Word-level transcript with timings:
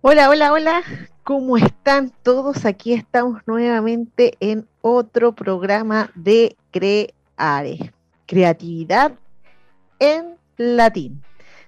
Hola, 0.00 0.30
hola, 0.30 0.52
hola. 0.52 0.82
¿Cómo 1.24 1.56
están 1.56 2.12
todos? 2.22 2.64
Aquí 2.66 2.92
estamos 2.92 3.42
nuevamente 3.46 4.34
en 4.38 4.68
otro 4.80 5.32
programa 5.32 6.12
de 6.14 6.56
Creare. 6.70 7.92
Creatividad 8.24 9.14
en 9.98 10.36
latín. 10.56 11.20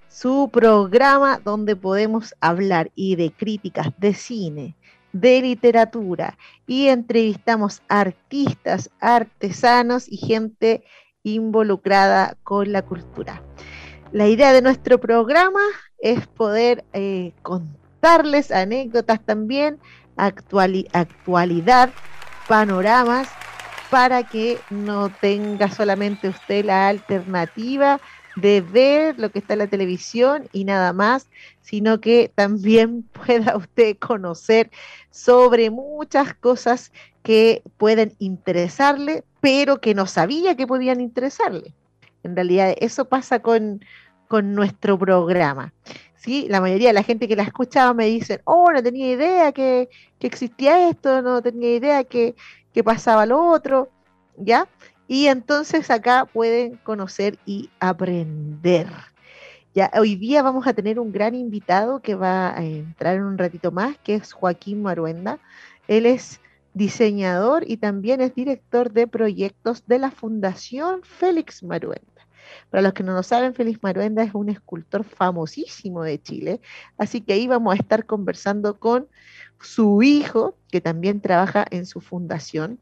Su 0.07 0.49
programa 0.49 1.41
donde 1.43 1.75
podemos 1.75 2.33
hablar 2.39 2.89
y 2.95 3.17
de 3.17 3.33
críticas 3.33 3.89
de 3.97 4.13
cine, 4.13 4.77
de 5.11 5.41
literatura 5.41 6.37
y 6.65 6.87
entrevistamos 6.87 7.81
artistas, 7.89 8.91
artesanos 9.01 10.09
y 10.09 10.15
gente 10.15 10.85
involucrada 11.23 12.37
con 12.43 12.71
la 12.71 12.81
cultura. 12.81 13.43
La 14.13 14.29
idea 14.29 14.53
de 14.53 14.61
nuestro 14.61 15.01
programa 15.01 15.59
es 15.99 16.27
poder 16.27 16.85
eh, 16.93 17.33
contar 17.41 17.80
darles 18.01 18.51
anécdotas 18.51 19.23
también, 19.23 19.79
actualidad, 20.17 21.89
panoramas, 22.47 23.29
para 23.89 24.23
que 24.23 24.57
no 24.69 25.09
tenga 25.09 25.69
solamente 25.69 26.29
usted 26.29 26.65
la 26.65 26.87
alternativa 26.87 27.99
de 28.35 28.61
ver 28.61 29.19
lo 29.19 29.29
que 29.31 29.39
está 29.39 29.53
en 29.53 29.59
la 29.59 29.67
televisión 29.67 30.47
y 30.53 30.63
nada 30.63 30.93
más, 30.93 31.29
sino 31.61 31.99
que 31.99 32.31
también 32.33 33.03
pueda 33.25 33.57
usted 33.57 33.97
conocer 33.97 34.71
sobre 35.09 35.69
muchas 35.69 36.33
cosas 36.33 36.91
que 37.23 37.61
pueden 37.77 38.13
interesarle, 38.19 39.23
pero 39.41 39.81
que 39.81 39.93
no 39.93 40.07
sabía 40.07 40.55
que 40.55 40.67
podían 40.67 41.01
interesarle. 41.01 41.73
En 42.23 42.35
realidad 42.35 42.73
eso 42.79 43.05
pasa 43.05 43.39
con, 43.39 43.83
con 44.27 44.55
nuestro 44.55 44.97
programa. 44.97 45.73
¿Sí? 46.21 46.47
La 46.49 46.61
mayoría 46.61 46.89
de 46.89 46.93
la 46.93 47.03
gente 47.03 47.27
que 47.27 47.35
la 47.35 47.43
escuchaba 47.43 47.93
me 47.93 48.05
dicen, 48.05 48.41
oh, 48.45 48.71
no 48.71 48.81
tenía 48.83 49.11
idea 49.11 49.51
que, 49.51 49.89
existía 50.19 50.89
esto, 50.89 51.21
no 51.21 51.41
tenía 51.41 51.75
idea 51.75 52.03
que, 52.03 52.35
que 52.73 52.83
pasaba 52.83 53.25
lo 53.25 53.43
otro, 53.43 53.89
¿ya? 54.37 54.67
Y 55.07 55.27
entonces 55.27 55.89
acá 55.89 56.25
pueden 56.25 56.77
conocer 56.77 57.39
y 57.45 57.69
aprender. 57.79 58.87
Ya, 59.73 59.89
hoy 59.97 60.15
día 60.15 60.43
vamos 60.43 60.67
a 60.67 60.73
tener 60.73 60.99
un 60.99 61.11
gran 61.11 61.33
invitado 61.33 62.01
que 62.01 62.15
va 62.15 62.55
a 62.55 62.63
entrar 62.63 63.15
en 63.15 63.23
un 63.23 63.37
ratito 63.37 63.71
más, 63.71 63.97
que 64.03 64.15
es 64.15 64.31
Joaquín 64.33 64.81
Maruenda. 64.83 65.39
Él 65.87 66.05
es 66.05 66.39
diseñador 66.73 67.63
y 67.67 67.77
también 67.77 68.21
es 68.21 68.35
director 68.35 68.91
de 68.91 69.07
proyectos 69.07 69.85
de 69.87 69.99
la 69.99 70.11
Fundación 70.11 71.01
Félix 71.03 71.63
Maruenda. 71.63 72.10
Para 72.69 72.83
los 72.83 72.93
que 72.93 73.03
no 73.03 73.13
lo 73.13 73.23
saben, 73.23 73.53
Félix 73.53 73.81
Maruenda 73.81 74.23
es 74.23 74.33
un 74.33 74.49
escultor 74.49 75.03
famosísimo 75.03 76.03
de 76.03 76.21
Chile, 76.21 76.61
así 76.97 77.21
que 77.21 77.33
ahí 77.33 77.47
vamos 77.47 77.73
a 77.73 77.77
estar 77.77 78.05
conversando 78.05 78.79
con 78.79 79.07
su 79.59 80.03
hijo, 80.03 80.55
que 80.69 80.81
también 80.81 81.21
trabaja 81.21 81.65
en 81.69 81.85
su 81.85 82.01
fundación, 82.01 82.79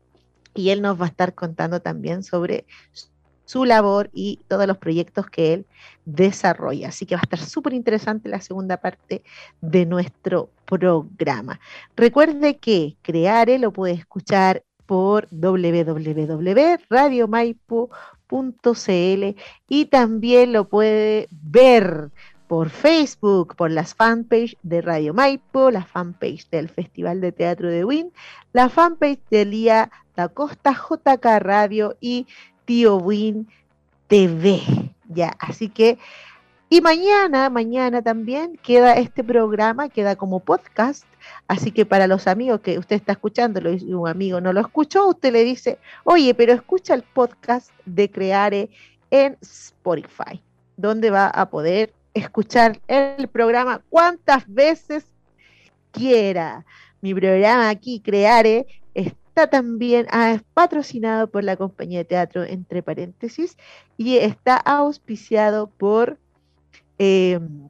y 0.53 0.69
él 0.71 0.81
nos 0.81 0.99
va 0.99 1.05
a 1.05 1.09
estar 1.09 1.35
contando 1.35 1.81
también 1.81 2.23
sobre 2.23 2.65
su 3.45 3.65
labor 3.65 4.09
y 4.13 4.39
todos 4.47 4.65
los 4.67 4.77
proyectos 4.77 5.27
que 5.27 5.53
él 5.53 5.65
desarrolla. 6.05 6.89
Así 6.89 7.07
que 7.07 7.15
va 7.15 7.21
a 7.21 7.23
estar 7.23 7.39
súper 7.39 7.73
interesante 7.73 8.29
la 8.29 8.41
segunda 8.41 8.77
parte 8.77 9.23
de 9.59 9.87
nuestro 9.87 10.51
programa. 10.65 11.59
Recuerde 11.95 12.59
que 12.59 12.95
Creare 13.01 13.57
lo 13.57 13.73
puede 13.73 13.93
escuchar 13.93 14.63
por 14.85 15.27
www.radiomaipo.com 15.31 18.18
y 19.67 19.85
también 19.85 20.53
lo 20.53 20.67
puede 20.67 21.27
ver 21.31 22.11
por 22.47 22.69
Facebook, 22.69 23.55
por 23.55 23.71
las 23.71 23.93
fanpage 23.93 24.57
de 24.63 24.81
Radio 24.81 25.13
Maipo, 25.13 25.69
la 25.71 25.85
fanpage 25.85 26.49
del 26.49 26.69
Festival 26.69 27.21
de 27.21 27.31
Teatro 27.31 27.69
de 27.69 27.85
Win, 27.85 28.11
la 28.53 28.69
fanpage 28.69 29.19
de 29.29 29.45
Lía 29.45 29.91
Da 30.15 30.29
Costa, 30.29 30.73
JK 30.73 31.25
Radio 31.39 31.95
y 32.01 32.27
Tío 32.65 32.97
Win 32.97 33.47
TV. 34.07 34.61
Ya, 35.07 35.35
así 35.39 35.69
que 35.69 35.97
y 36.69 36.81
mañana, 36.81 37.49
mañana 37.49 38.01
también 38.03 38.55
queda 38.61 38.93
este 38.93 39.23
programa, 39.23 39.89
queda 39.89 40.15
como 40.15 40.39
podcast. 40.39 41.03
Así 41.47 41.71
que 41.71 41.85
para 41.85 42.05
los 42.05 42.27
amigos 42.27 42.61
que 42.61 42.77
usted 42.77 42.95
está 42.95 43.13
escuchando, 43.13 43.59
y 43.71 43.91
un 43.91 44.07
amigo 44.07 44.39
no 44.39 44.53
lo 44.53 44.61
escuchó, 44.61 45.07
usted 45.07 45.33
le 45.33 45.43
dice, 45.43 45.79
oye, 46.03 46.33
pero 46.35 46.53
escucha 46.53 46.93
el 46.93 47.01
podcast 47.01 47.71
de 47.85 48.11
Creare 48.11 48.69
en 49.09 49.35
Spotify, 49.41 50.43
donde 50.77 51.09
va 51.09 51.27
a 51.27 51.49
poder 51.49 51.91
escuchar 52.13 52.79
el 52.87 53.27
programa 53.27 53.81
cuantas 53.89 54.43
veces 54.47 55.05
quiera. 55.91 56.65
Mi 57.01 57.15
programa 57.15 57.69
aquí, 57.69 57.99
Creare, 57.99 58.67
está 58.93 59.47
también 59.49 60.05
ah, 60.11 60.39
patrocinado 60.53 61.31
por 61.31 61.43
la 61.43 61.55
compañía 61.55 61.99
de 61.99 62.05
teatro, 62.05 62.43
entre 62.43 62.83
paréntesis, 62.83 63.57
y 63.97 64.17
está 64.17 64.55
auspiciado 64.55 65.67
por 65.67 66.19
Em, 66.99 67.69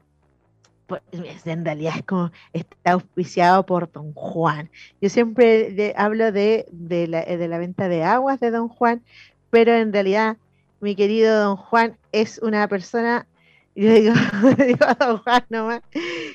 en 1.44 1.64
realidad 1.64 1.94
es 1.96 2.04
como 2.04 2.32
está 2.52 2.92
auspiciado 2.92 3.64
por 3.64 3.90
Don 3.92 4.12
Juan. 4.12 4.70
Yo 5.00 5.08
siempre 5.08 5.94
hablo 5.96 6.32
de, 6.32 6.66
la, 7.08 7.22
de 7.22 7.48
la 7.48 7.58
venta 7.58 7.88
de 7.88 8.02
aguas 8.02 8.40
de 8.40 8.50
Don 8.50 8.68
Juan, 8.68 9.02
pero 9.50 9.72
en 9.72 9.92
realidad 9.92 10.36
mi 10.80 10.96
querido 10.96 11.40
Don 11.40 11.56
Juan 11.56 11.96
es 12.12 12.40
una 12.42 12.66
persona 12.68 13.26
yo 13.76 13.92
digo, 13.94 14.14
digo 14.58 14.84
a 14.84 14.94
Don 14.94 15.18
Juan 15.18 15.44
nomás, 15.48 15.82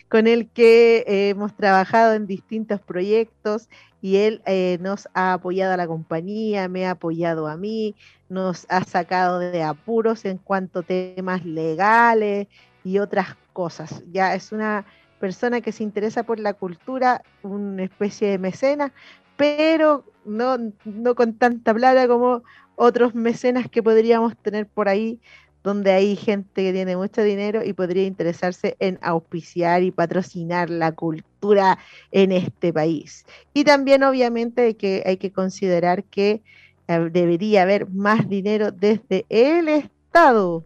con 0.09 0.25
el 0.25 0.49
que 0.49 1.03
hemos 1.05 1.53
trabajado 1.55 2.13
en 2.13 2.27
distintos 2.27 2.79
proyectos 2.79 3.67
y 4.01 4.17
él 4.17 4.41
eh, 4.45 4.77
nos 4.81 5.09
ha 5.13 5.33
apoyado 5.33 5.73
a 5.73 5.77
la 5.77 5.87
compañía, 5.87 6.69
me 6.69 6.85
ha 6.85 6.91
apoyado 6.91 7.47
a 7.47 7.57
mí, 7.57 7.95
nos 8.29 8.65
ha 8.69 8.83
sacado 8.83 9.39
de 9.39 9.63
apuros 9.63 10.25
en 10.25 10.37
cuanto 10.37 10.79
a 10.79 10.83
temas 10.83 11.45
legales, 11.45 12.47
y 12.85 12.99
otras 12.99 13.35
cosas. 13.51 14.03
Ya 14.13 14.35
es 14.35 14.53
una 14.53 14.85
persona 15.19 15.59
que 15.59 15.71
se 15.71 15.83
interesa 15.83 16.23
por 16.23 16.39
la 16.39 16.53
cultura, 16.53 17.21
una 17.41 17.83
especie 17.83 18.29
de 18.29 18.37
mecena, 18.37 18.93
pero 19.35 20.05
no, 20.23 20.57
no 20.85 21.15
con 21.15 21.33
tanta 21.33 21.73
plata 21.73 22.07
como 22.07 22.43
otros 22.75 23.15
mecenas 23.15 23.69
que 23.69 23.83
podríamos 23.83 24.37
tener 24.37 24.67
por 24.67 24.87
ahí, 24.87 25.19
donde 25.63 25.91
hay 25.91 26.15
gente 26.15 26.61
que 26.61 26.73
tiene 26.73 26.95
mucho 26.95 27.23
dinero 27.23 27.63
y 27.63 27.73
podría 27.73 28.05
interesarse 28.05 28.75
en 28.79 28.99
auspiciar 29.01 29.81
y 29.81 29.89
patrocinar 29.89 30.69
la 30.69 30.91
cultura 30.91 31.79
en 32.11 32.31
este 32.31 32.71
país. 32.71 33.25
Y 33.51 33.63
también 33.63 34.03
obviamente 34.03 34.77
que, 34.77 35.01
hay 35.07 35.17
que 35.17 35.31
considerar 35.31 36.03
que 36.03 36.43
eh, 36.87 37.09
debería 37.11 37.63
haber 37.63 37.89
más 37.89 38.29
dinero 38.29 38.71
desde 38.71 39.25
el 39.29 39.69
Estado, 39.69 40.63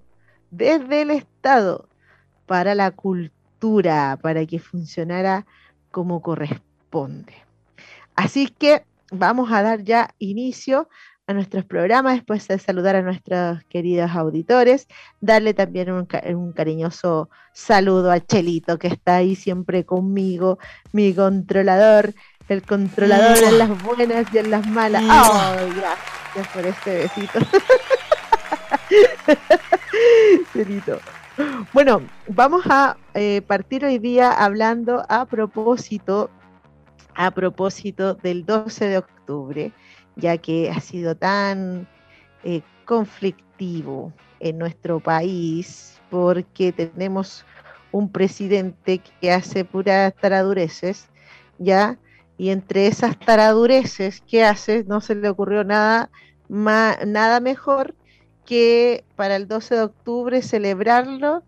desde 0.52 1.04
el 1.04 1.12
Estado 1.12 1.89
para 2.50 2.74
la 2.74 2.90
cultura, 2.90 4.18
para 4.20 4.44
que 4.48 4.58
funcionara 4.58 5.46
como 5.92 6.20
corresponde. 6.24 7.36
Así 8.16 8.48
que 8.48 8.84
vamos 9.12 9.52
a 9.52 9.62
dar 9.62 9.84
ya 9.84 10.16
inicio 10.18 10.90
a 11.28 11.34
nuestros 11.34 11.64
programas, 11.64 12.16
después 12.16 12.48
de 12.48 12.58
saludar 12.58 12.96
a 12.96 13.04
nuestros 13.04 13.64
queridos 13.66 14.10
auditores, 14.16 14.88
darle 15.22 15.54
también 15.54 15.92
un, 15.92 16.08
un, 16.36 16.52
cariñoso 16.54 17.30
saludo 17.54 18.12
a 18.12 18.20
Chelito, 18.20 18.80
que 18.80 18.88
está 18.88 19.18
ahí 19.18 19.36
siempre 19.36 19.86
conmigo, 19.86 20.58
mi 20.92 21.14
controlador, 21.14 22.16
el 22.48 22.64
controlador 22.64 23.44
en 23.44 23.60
las 23.60 23.84
buenas 23.84 24.26
y 24.34 24.40
en 24.40 24.50
las 24.50 24.66
malas. 24.66 25.04
¡Ay, 25.08 25.72
gracias 25.76 26.48
por 26.52 26.66
este 26.66 26.98
besito! 26.98 27.40
Chelito. 30.54 31.00
Bueno, 31.72 32.02
vamos 32.28 32.66
a 32.66 32.98
eh, 33.14 33.42
partir 33.42 33.86
hoy 33.86 33.98
día 33.98 34.32
hablando 34.32 35.06
a 35.08 35.26
propósito, 35.26 36.30
a 37.16 37.32
propósito 37.32 38.14
del 38.16 38.46
12 38.46 38.88
de 38.88 38.98
octubre, 38.98 39.72
ya 40.18 40.38
que 40.38 40.70
ha 40.70 40.82
sido 40.82 41.16
tan 41.16 41.88
eh, 42.44 42.62
conflictivo 42.84 44.12
en 44.42 44.58
nuestro 44.58 45.00
país 45.00 46.02
porque 46.10 46.74
tenemos 46.74 47.46
un 47.94 48.12
presidente 48.12 49.02
que 49.22 49.32
hace 49.32 49.64
puras 49.64 50.14
taradureces, 50.16 51.08
¿ya? 51.58 51.98
Y 52.38 52.50
entre 52.50 52.88
esas 52.88 53.18
taradureces 53.18 54.22
que 54.22 54.44
hace, 54.44 54.84
no 54.86 55.00
se 55.00 55.16
le 55.16 55.30
ocurrió 55.30 55.64
nada, 55.64 56.10
nada 56.50 57.40
mejor 57.40 57.96
que 58.50 59.06
para 59.16 59.36
el 59.36 59.48
12 59.48 59.76
de 59.76 59.82
octubre 59.84 60.42
celebrarlo, 60.42 61.44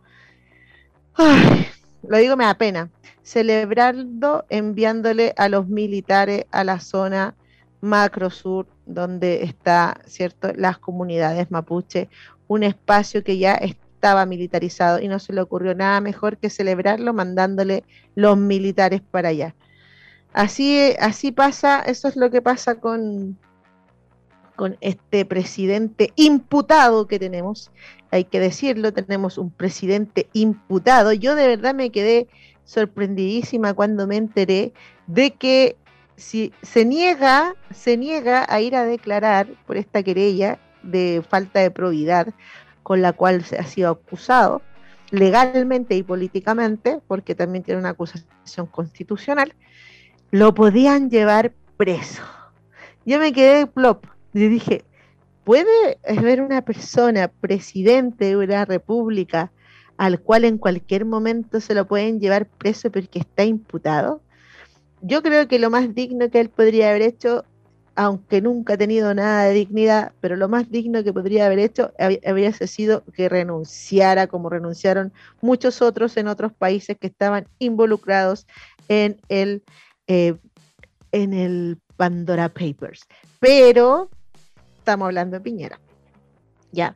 lo 2.07 2.17
digo 2.17 2.37
me 2.37 2.45
da 2.45 2.53
pena, 2.53 2.91
celebrarlo 3.23 4.45
enviándole 4.49 5.33
a 5.35 5.49
los 5.49 5.67
militares 5.67 6.45
a 6.51 6.63
la 6.63 6.79
zona 6.79 7.33
macro 7.81 8.29
sur 8.29 8.67
donde 8.85 9.41
está, 9.41 9.99
¿cierto?, 10.05 10.53
las 10.53 10.77
comunidades 10.77 11.49
mapuche, 11.49 12.07
un 12.47 12.61
espacio 12.61 13.23
que 13.23 13.39
ya 13.39 13.55
estaba 13.55 14.27
militarizado 14.27 14.99
y 14.99 15.07
no 15.07 15.17
se 15.17 15.33
le 15.33 15.41
ocurrió 15.41 15.73
nada 15.73 16.01
mejor 16.01 16.37
que 16.37 16.51
celebrarlo 16.51 17.13
mandándole 17.13 17.83
los 18.13 18.37
militares 18.37 19.01
para 19.01 19.29
allá. 19.29 19.55
Así, 20.33 20.93
así 20.99 21.31
pasa, 21.31 21.79
eso 21.79 22.07
es 22.07 22.15
lo 22.15 22.29
que 22.29 22.43
pasa 22.43 22.75
con, 22.75 23.39
con 24.55 24.77
este 24.81 25.25
presidente 25.25 26.13
imputado 26.15 27.07
que 27.07 27.19
tenemos. 27.19 27.71
Hay 28.11 28.25
que 28.25 28.39
decirlo, 28.39 28.93
tenemos 28.93 29.37
un 29.37 29.51
presidente 29.51 30.27
imputado. 30.33 31.13
Yo 31.13 31.35
de 31.35 31.47
verdad 31.47 31.73
me 31.73 31.91
quedé 31.91 32.27
sorprendidísima 32.63 33.73
cuando 33.73 34.07
me 34.07 34.17
enteré 34.17 34.73
de 35.07 35.31
que 35.31 35.77
si 36.15 36.53
se 36.61 36.85
niega, 36.85 37.55
se 37.71 37.97
niega 37.97 38.45
a 38.47 38.61
ir 38.61 38.75
a 38.75 38.85
declarar 38.85 39.47
por 39.65 39.77
esta 39.77 40.03
querella 40.03 40.59
de 40.83 41.23
falta 41.27 41.59
de 41.59 41.71
probidad 41.71 42.33
con 42.83 43.01
la 43.01 43.13
cual 43.13 43.43
se 43.43 43.57
ha 43.57 43.63
sido 43.63 43.89
acusado 43.91 44.61
legalmente 45.11 45.95
y 45.95 46.03
políticamente, 46.03 46.99
porque 47.07 47.35
también 47.35 47.63
tiene 47.63 47.79
una 47.79 47.89
acusación 47.89 48.65
constitucional, 48.67 49.53
lo 50.31 50.53
podían 50.53 51.09
llevar 51.09 51.53
preso. 51.77 52.23
Yo 53.05 53.19
me 53.19 53.33
quedé 53.33 53.67
plop, 53.67 54.05
y 54.33 54.47
dije, 54.47 54.83
¿puede 55.43 55.99
haber 56.07 56.41
una 56.41 56.61
persona, 56.61 57.27
presidente 57.27 58.25
de 58.25 58.37
una 58.37 58.65
república, 58.65 59.51
al 59.97 60.19
cual 60.19 60.45
en 60.45 60.57
cualquier 60.57 61.05
momento 61.05 61.59
se 61.59 61.75
lo 61.75 61.85
pueden 61.85 62.19
llevar 62.19 62.47
preso 62.47 62.91
porque 62.91 63.19
está 63.19 63.43
imputado? 63.43 64.21
Yo 65.01 65.21
creo 65.21 65.47
que 65.47 65.59
lo 65.59 65.69
más 65.69 65.93
digno 65.93 66.29
que 66.29 66.39
él 66.39 66.49
podría 66.49 66.89
haber 66.89 67.01
hecho, 67.01 67.43
aunque 67.95 68.41
nunca 68.41 68.73
ha 68.73 68.77
tenido 68.77 69.13
nada 69.13 69.45
de 69.45 69.53
dignidad, 69.53 70.13
pero 70.21 70.35
lo 70.35 70.47
más 70.47 70.69
digno 70.69 71.03
que 71.03 71.11
podría 71.11 71.47
haber 71.47 71.59
hecho 71.59 71.91
habría 71.97 72.53
sido 72.53 73.03
que 73.13 73.27
renunciara, 73.27 74.27
como 74.27 74.49
renunciaron 74.49 75.11
muchos 75.41 75.81
otros 75.81 76.15
en 76.17 76.27
otros 76.27 76.53
países 76.53 76.97
que 76.97 77.07
estaban 77.07 77.47
involucrados 77.59 78.47
en 78.87 79.19
el, 79.27 79.63
eh, 80.07 80.35
en 81.11 81.33
el 81.33 81.79
Pandora 81.97 82.49
Papers. 82.49 83.07
Pero 83.39 84.09
estamos 84.81 85.05
hablando 85.05 85.37
de 85.37 85.41
Piñera. 85.41 85.79
Ya. 86.71 86.95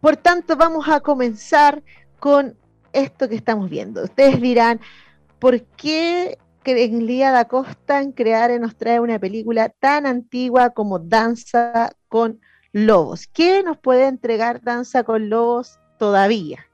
Por 0.00 0.16
tanto, 0.16 0.56
vamos 0.56 0.88
a 0.88 1.00
comenzar 1.00 1.82
con 2.18 2.56
esto 2.92 3.28
que 3.28 3.36
estamos 3.36 3.70
viendo. 3.70 4.02
Ustedes 4.02 4.40
dirán, 4.40 4.80
¿por 5.38 5.62
qué 5.62 6.38
Lía 6.64 7.32
da 7.32 7.46
Costa 7.46 8.00
en 8.00 8.12
crear 8.12 8.50
y 8.50 8.58
nos 8.58 8.76
trae 8.76 9.00
una 9.00 9.18
película 9.18 9.68
tan 9.68 10.06
antigua 10.06 10.70
como 10.70 10.98
Danza 10.98 11.92
con 12.08 12.40
Lobos? 12.72 13.26
¿Qué 13.28 13.62
nos 13.62 13.78
puede 13.78 14.06
entregar 14.06 14.60
Danza 14.62 15.04
con 15.04 15.30
Lobos 15.30 15.78
todavía? 15.98 16.66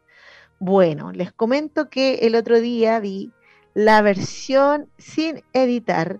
Bueno, 0.59 1.13
les 1.13 1.33
comento 1.33 1.91
que 1.91 2.15
el 2.23 2.35
otro 2.35 2.61
día 2.61 2.99
vi 2.99 3.31
la 3.75 4.01
versión 4.01 4.89
sin 4.97 5.43
editar 5.53 6.19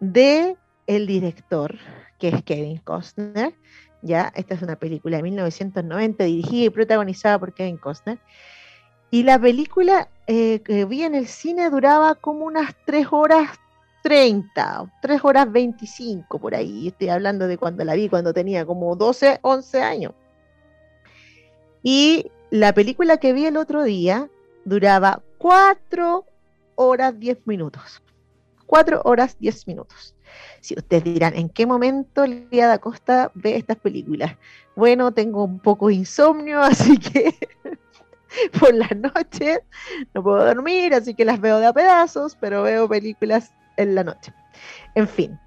de 0.00 0.56
el 0.96 1.06
director 1.06 1.78
que 2.18 2.28
es 2.28 2.42
Kevin 2.42 2.78
Costner. 2.78 3.54
Ya, 4.02 4.32
esta 4.34 4.54
es 4.54 4.62
una 4.62 4.74
película 4.74 5.18
de 5.18 5.22
1990 5.22 6.24
dirigida 6.24 6.64
y 6.66 6.70
protagonizada 6.70 7.38
por 7.38 7.54
Kevin 7.54 7.76
Costner. 7.76 8.18
Y 9.12 9.22
la 9.22 9.38
película 9.38 10.08
eh, 10.26 10.60
que 10.64 10.84
vi 10.86 11.04
en 11.04 11.14
el 11.14 11.28
cine 11.28 11.70
duraba 11.70 12.16
como 12.16 12.44
unas 12.44 12.74
3 12.86 13.06
horas 13.12 13.50
30, 14.02 14.92
3 15.00 15.20
horas 15.22 15.52
25 15.52 16.40
por 16.40 16.56
ahí. 16.56 16.88
Estoy 16.88 17.08
hablando 17.08 17.46
de 17.46 17.56
cuando 17.56 17.84
la 17.84 17.94
vi, 17.94 18.08
cuando 18.08 18.34
tenía 18.34 18.66
como 18.66 18.96
12, 18.96 19.38
11 19.42 19.82
años. 19.82 20.12
Y 21.84 22.32
la 22.50 22.72
película 22.72 23.18
que 23.18 23.32
vi 23.32 23.46
el 23.46 23.56
otro 23.56 23.84
día 23.84 24.28
duraba 24.64 25.22
4 25.38 26.24
horas 26.74 27.18
10 27.18 27.46
minutos. 27.46 28.02
4 28.66 29.02
horas 29.04 29.36
10 29.38 29.68
minutos. 29.68 30.16
Si 30.60 30.74
ustedes 30.74 31.04
dirán, 31.04 31.34
¿en 31.36 31.48
qué 31.48 31.66
momento 31.66 32.26
Lía 32.26 32.78
Costa 32.78 33.30
ve 33.34 33.56
estas 33.56 33.78
películas? 33.78 34.36
Bueno, 34.76 35.12
tengo 35.12 35.44
un 35.44 35.58
poco 35.58 35.88
de 35.88 35.94
insomnio, 35.94 36.60
así 36.62 36.98
que 36.98 37.34
por 38.60 38.74
las 38.74 38.94
noches 38.96 39.60
no 40.14 40.22
puedo 40.22 40.44
dormir, 40.44 40.94
así 40.94 41.14
que 41.14 41.24
las 41.24 41.40
veo 41.40 41.58
de 41.58 41.66
a 41.66 41.72
pedazos, 41.72 42.36
pero 42.40 42.62
veo 42.62 42.88
películas 42.88 43.52
en 43.76 43.94
la 43.94 44.04
noche. 44.04 44.32
En 44.94 45.08
fin. 45.08 45.38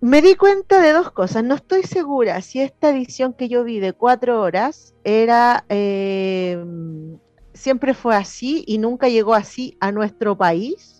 Me 0.00 0.22
di 0.22 0.36
cuenta 0.36 0.80
de 0.80 0.92
dos 0.92 1.10
cosas. 1.10 1.42
No 1.42 1.56
estoy 1.56 1.82
segura 1.82 2.40
si 2.40 2.60
esta 2.60 2.90
edición 2.90 3.32
que 3.32 3.48
yo 3.48 3.64
vi 3.64 3.80
de 3.80 3.92
cuatro 3.92 4.40
horas 4.40 4.94
era 5.02 5.64
eh, 5.68 6.56
siempre 7.52 7.94
fue 7.94 8.14
así 8.14 8.62
y 8.66 8.78
nunca 8.78 9.08
llegó 9.08 9.34
así 9.34 9.76
a 9.80 9.90
nuestro 9.90 10.38
país 10.38 10.97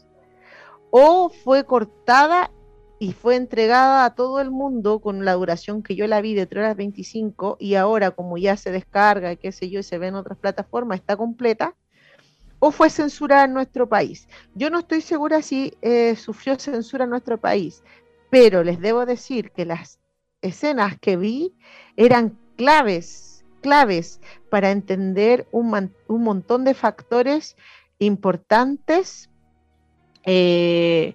o 0.90 1.30
fue 1.30 1.64
cortada 1.64 2.50
y 2.98 3.12
fue 3.12 3.36
entregada 3.36 4.04
a 4.04 4.14
todo 4.14 4.40
el 4.40 4.50
mundo 4.50 5.00
con 5.00 5.24
la 5.24 5.34
duración 5.34 5.82
que 5.82 5.94
yo 5.94 6.06
la 6.06 6.20
vi 6.20 6.34
de 6.34 6.46
3 6.46 6.62
horas 6.62 6.76
25 6.76 7.56
y 7.60 7.74
ahora 7.74 8.10
como 8.10 8.38
ya 8.38 8.56
se 8.56 8.72
descarga, 8.72 9.36
qué 9.36 9.52
sé 9.52 9.70
yo, 9.70 9.80
y 9.80 9.84
se 9.84 9.98
ve 9.98 10.08
en 10.08 10.16
otras 10.16 10.38
plataformas, 10.38 11.00
está 11.00 11.16
completa, 11.16 11.74
o 12.58 12.72
fue 12.72 12.90
censurada 12.90 13.44
en 13.44 13.54
nuestro 13.54 13.88
país. 13.88 14.28
Yo 14.54 14.70
no 14.70 14.80
estoy 14.80 15.00
segura 15.00 15.42
si 15.42 15.74
eh, 15.80 16.16
sufrió 16.16 16.58
censura 16.58 17.04
en 17.04 17.10
nuestro 17.10 17.38
país, 17.38 17.84
pero 18.30 18.64
les 18.64 18.80
debo 18.80 19.06
decir 19.06 19.52
que 19.52 19.64
las 19.64 20.00
escenas 20.42 20.98
que 20.98 21.16
vi 21.16 21.54
eran 21.96 22.36
claves, 22.56 23.44
claves 23.60 24.20
para 24.50 24.72
entender 24.72 25.46
un, 25.52 25.92
un 26.08 26.22
montón 26.22 26.64
de 26.64 26.74
factores 26.74 27.56
importantes 28.00 29.30
eh, 30.30 31.14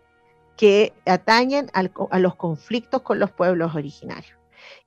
que 0.57 0.91
atañen 1.05 1.69
a 1.73 2.19
los 2.19 2.35
conflictos 2.35 3.03
con 3.03 3.19
los 3.19 3.29
pueblos 3.29 3.75
originarios. 3.75 4.35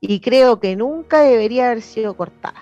Y 0.01 0.19
creo 0.19 0.59
que 0.59 0.75
nunca 0.75 1.21
debería 1.21 1.67
haber 1.67 1.81
sido 1.81 2.17
cortada. 2.17 2.61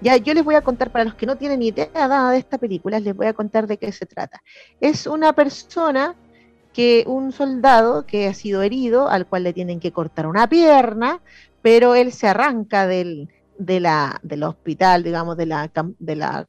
Ya, 0.00 0.16
yo 0.16 0.32
les 0.32 0.42
voy 0.42 0.54
a 0.54 0.62
contar, 0.62 0.90
para 0.90 1.04
los 1.04 1.14
que 1.14 1.26
no 1.26 1.36
tienen 1.36 1.60
idea 1.60 1.90
nada 1.92 2.30
de 2.30 2.38
esta 2.38 2.56
película, 2.56 2.98
les 2.98 3.14
voy 3.14 3.26
a 3.26 3.34
contar 3.34 3.66
de 3.66 3.76
qué 3.76 3.92
se 3.92 4.06
trata. 4.06 4.42
Es 4.80 5.06
una 5.06 5.34
persona 5.34 6.14
que, 6.72 7.04
un 7.06 7.32
soldado 7.32 8.06
que 8.06 8.26
ha 8.26 8.32
sido 8.32 8.62
herido, 8.62 9.10
al 9.10 9.26
cual 9.26 9.42
le 9.42 9.52
tienen 9.52 9.80
que 9.80 9.92
cortar 9.92 10.26
una 10.26 10.48
pierna, 10.48 11.20
pero 11.60 11.94
él 11.94 12.10
se 12.10 12.26
arranca 12.26 12.86
del, 12.86 13.28
de 13.58 13.80
la, 13.80 14.18
del 14.22 14.44
hospital, 14.44 15.02
digamos, 15.02 15.36
de 15.36 15.44
la, 15.44 15.70
de 15.98 16.16
la 16.16 16.48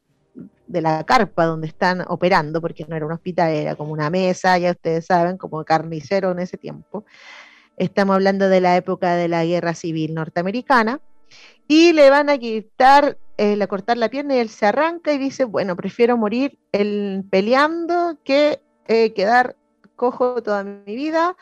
de 0.69 0.81
la 0.81 1.03
carpa 1.03 1.45
donde 1.45 1.67
están 1.67 2.05
operando, 2.07 2.61
porque 2.61 2.85
no 2.87 2.95
era 2.95 3.05
un 3.05 3.11
hospital, 3.11 3.51
era 3.51 3.75
como 3.75 3.91
una 3.91 4.09
mesa, 4.09 4.57
ya 4.59 4.71
ustedes 4.71 5.07
saben, 5.07 5.35
como 5.37 5.65
carnicero 5.65 6.31
en 6.31 6.39
ese 6.39 6.57
tiempo. 6.57 7.05
Estamos 7.75 8.13
hablando 8.13 8.49
de 8.49 8.61
la 8.61 8.77
época 8.77 9.15
de 9.15 9.27
la 9.27 9.43
guerra 9.43 9.73
civil 9.73 10.13
norteamericana. 10.13 11.01
Y 11.67 11.93
le 11.93 12.09
van 12.09 12.29
a 12.29 12.37
quitar, 12.37 13.17
eh, 13.37 13.61
a 13.61 13.67
cortar 13.67 13.97
la 13.97 14.09
pierna 14.09 14.35
y 14.35 14.39
él 14.39 14.49
se 14.49 14.65
arranca 14.65 15.11
y 15.13 15.17
dice, 15.17 15.43
bueno, 15.43 15.75
prefiero 15.75 16.17
morir 16.17 16.57
el, 16.71 17.23
peleando 17.29 18.17
que 18.23 18.61
eh, 18.87 19.13
quedar 19.13 19.55
cojo 19.95 20.41
toda 20.41 20.63
mi 20.63 20.95
vida 20.95 21.35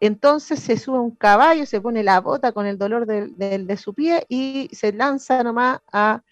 Entonces 0.00 0.60
se 0.60 0.76
sube 0.76 0.98
un 0.98 1.14
caballo, 1.14 1.64
se 1.66 1.80
pone 1.80 2.02
la 2.02 2.20
bota 2.20 2.52
con 2.52 2.66
el 2.66 2.78
dolor 2.78 3.06
de, 3.06 3.76
su 3.76 3.94
pie 3.94 4.24
y 4.28 4.68
se 4.72 4.92
lanza 4.92 5.42
nomás 5.42 5.80
a, 5.92 6.22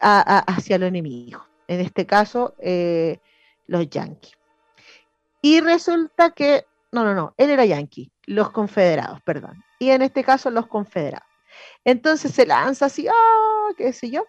hacia 0.00 0.78
los 0.78 0.88
enemigos. 0.88 1.47
En 1.68 1.80
este 1.80 2.06
caso, 2.06 2.54
eh, 2.58 3.20
los 3.66 3.88
yanquis. 3.88 4.32
Y 5.40 5.60
resulta 5.60 6.30
que, 6.30 6.66
no, 6.90 7.04
no, 7.04 7.14
no, 7.14 7.34
él 7.36 7.50
era 7.50 7.64
yanqui, 7.64 8.10
los 8.26 8.50
confederados, 8.50 9.22
perdón. 9.22 9.62
Y 9.78 9.90
en 9.90 10.02
este 10.02 10.24
caso, 10.24 10.50
los 10.50 10.66
confederados. 10.66 11.28
Entonces 11.84 12.32
se 12.32 12.46
lanza 12.46 12.86
así, 12.86 13.06
¡ah! 13.08 13.68
qué 13.76 13.92
sé 13.92 14.10
yo. 14.10 14.24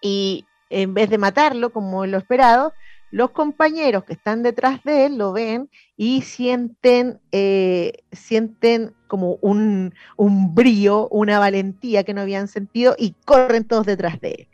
Y 0.00 0.44
en 0.68 0.94
vez 0.94 1.08
de 1.10 1.18
matarlo 1.18 1.70
como 1.70 2.04
lo 2.06 2.18
esperado, 2.18 2.74
los 3.10 3.30
compañeros 3.30 4.04
que 4.04 4.14
están 4.14 4.42
detrás 4.42 4.82
de 4.84 5.06
él 5.06 5.16
lo 5.16 5.32
ven 5.32 5.70
y 5.96 6.22
sienten, 6.22 7.20
eh, 7.32 8.04
sienten 8.12 8.94
como 9.06 9.38
un, 9.40 9.94
un, 10.16 10.54
brío, 10.54 11.08
una 11.08 11.38
valentía 11.38 12.04
que 12.04 12.14
no 12.14 12.22
habían 12.22 12.48
sentido 12.48 12.96
y 12.98 13.14
corren 13.24 13.64
todos 13.64 13.86
detrás 13.86 14.20
de 14.20 14.30
él. 14.30 14.48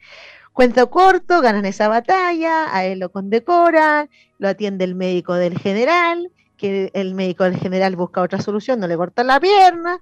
Cuento 0.52 0.90
corto, 0.90 1.40
ganan 1.40 1.64
esa 1.64 1.88
batalla, 1.88 2.74
a 2.74 2.84
él 2.84 2.98
lo 2.98 3.10
condecoran, 3.10 4.10
lo 4.38 4.48
atiende 4.48 4.84
el 4.84 4.94
médico 4.94 5.34
del 5.34 5.58
general, 5.58 6.30
que 6.56 6.90
el 6.94 7.14
médico 7.14 7.44
del 7.44 7.56
general 7.56 7.96
busca 7.96 8.20
otra 8.20 8.40
solución, 8.40 8.78
no 8.78 8.86
le 8.86 8.96
corta 8.96 9.24
la 9.24 9.40
pierna, 9.40 10.00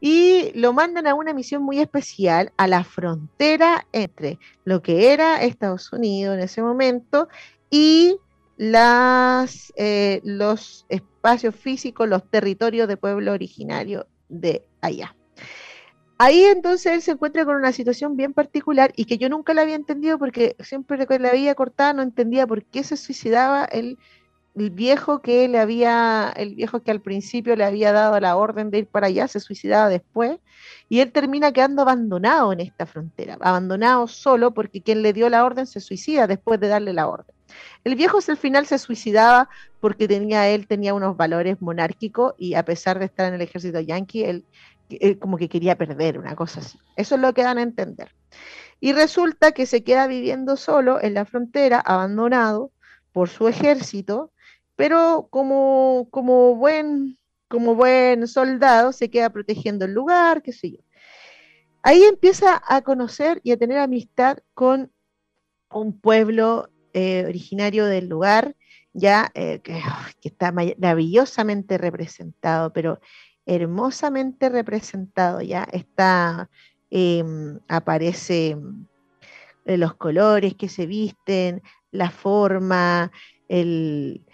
y 0.00 0.52
lo 0.54 0.72
mandan 0.72 1.06
a 1.06 1.14
una 1.14 1.34
misión 1.34 1.62
muy 1.62 1.78
especial 1.78 2.52
a 2.56 2.66
la 2.66 2.84
frontera 2.84 3.86
entre 3.92 4.38
lo 4.64 4.82
que 4.82 5.12
era 5.12 5.42
Estados 5.42 5.92
Unidos 5.92 6.34
en 6.34 6.40
ese 6.42 6.62
momento 6.62 7.28
y 7.68 8.16
las, 8.56 9.72
eh, 9.76 10.20
los 10.24 10.86
espacios 10.88 11.54
físicos, 11.54 12.08
los 12.08 12.28
territorios 12.30 12.88
de 12.88 12.96
pueblo 12.96 13.32
originario 13.32 14.06
de 14.28 14.64
allá. 14.80 15.14
Ahí 16.22 16.44
entonces 16.44 16.92
él 16.92 17.00
se 17.00 17.12
encuentra 17.12 17.46
con 17.46 17.56
una 17.56 17.72
situación 17.72 18.14
bien 18.14 18.34
particular 18.34 18.92
y 18.94 19.06
que 19.06 19.16
yo 19.16 19.30
nunca 19.30 19.54
la 19.54 19.62
había 19.62 19.74
entendido 19.74 20.18
porque 20.18 20.54
siempre 20.60 21.06
que 21.06 21.18
la 21.18 21.30
había 21.30 21.54
cortada 21.54 21.94
no 21.94 22.02
entendía 22.02 22.46
por 22.46 22.62
qué 22.62 22.84
se 22.84 22.98
suicidaba 22.98 23.64
el, 23.64 23.96
el, 24.54 24.68
viejo 24.68 25.22
que 25.22 25.48
le 25.48 25.58
había, 25.58 26.30
el 26.36 26.56
viejo 26.56 26.82
que 26.82 26.90
al 26.90 27.00
principio 27.00 27.56
le 27.56 27.64
había 27.64 27.92
dado 27.92 28.20
la 28.20 28.36
orden 28.36 28.70
de 28.70 28.80
ir 28.80 28.86
para 28.86 29.06
allá, 29.06 29.28
se 29.28 29.40
suicidaba 29.40 29.88
después 29.88 30.38
y 30.90 31.00
él 31.00 31.10
termina 31.10 31.52
quedando 31.52 31.80
abandonado 31.80 32.52
en 32.52 32.60
esta 32.60 32.84
frontera, 32.84 33.38
abandonado 33.40 34.06
solo 34.06 34.52
porque 34.52 34.82
quien 34.82 35.00
le 35.00 35.14
dio 35.14 35.30
la 35.30 35.42
orden 35.42 35.66
se 35.66 35.80
suicida 35.80 36.26
después 36.26 36.60
de 36.60 36.68
darle 36.68 36.92
la 36.92 37.08
orden. 37.08 37.34
El 37.82 37.94
viejo 37.94 38.18
al 38.28 38.36
final 38.36 38.66
se 38.66 38.78
suicidaba 38.78 39.48
porque 39.80 40.06
tenía 40.06 40.46
él 40.50 40.66
tenía 40.66 40.92
unos 40.92 41.16
valores 41.16 41.62
monárquicos 41.62 42.34
y 42.36 42.56
a 42.56 42.64
pesar 42.66 42.98
de 42.98 43.06
estar 43.06 43.26
en 43.26 43.34
el 43.34 43.40
ejército 43.40 43.80
yanqui, 43.80 44.24
él 44.24 44.44
eh, 45.00 45.18
como 45.18 45.36
que 45.36 45.48
quería 45.48 45.76
perder, 45.76 46.18
una 46.18 46.36
cosa 46.36 46.60
así. 46.60 46.78
Eso 46.96 47.14
es 47.14 47.20
lo 47.20 47.32
que 47.34 47.42
dan 47.42 47.58
a 47.58 47.62
entender. 47.62 48.14
Y 48.80 48.92
resulta 48.92 49.52
que 49.52 49.66
se 49.66 49.84
queda 49.84 50.06
viviendo 50.06 50.56
solo 50.56 51.00
en 51.02 51.14
la 51.14 51.24
frontera, 51.24 51.80
abandonado 51.80 52.72
por 53.12 53.28
su 53.28 53.48
ejército, 53.48 54.32
pero 54.76 55.28
como, 55.30 56.08
como, 56.10 56.54
buen, 56.56 57.18
como 57.48 57.74
buen 57.74 58.26
soldado 58.26 58.92
se 58.92 59.10
queda 59.10 59.30
protegiendo 59.30 59.84
el 59.84 59.92
lugar, 59.92 60.42
qué 60.42 60.52
sé 60.52 60.70
yo. 60.72 60.78
Ahí 61.82 62.02
empieza 62.04 62.62
a 62.66 62.82
conocer 62.82 63.40
y 63.42 63.52
a 63.52 63.56
tener 63.56 63.78
amistad 63.78 64.38
con 64.54 64.92
un 65.70 65.98
pueblo 65.98 66.70
eh, 66.92 67.24
originario 67.26 67.86
del 67.86 68.08
lugar, 68.08 68.56
ya 68.92 69.30
eh, 69.34 69.60
que, 69.60 69.80
está 70.22 70.52
maravillosamente 70.52 71.78
representado, 71.78 72.72
pero 72.72 73.00
hermosamente 73.50 74.48
representado, 74.48 75.40
ya 75.40 75.64
está, 75.72 76.48
em, 76.90 77.58
aparece 77.68 78.56
eh, 79.64 79.76
los 79.76 79.94
colores 79.94 80.54
que 80.54 80.68
se 80.68 80.86
visten, 80.86 81.60
la 81.90 82.10
forma, 82.10 83.10
el, 83.48 84.24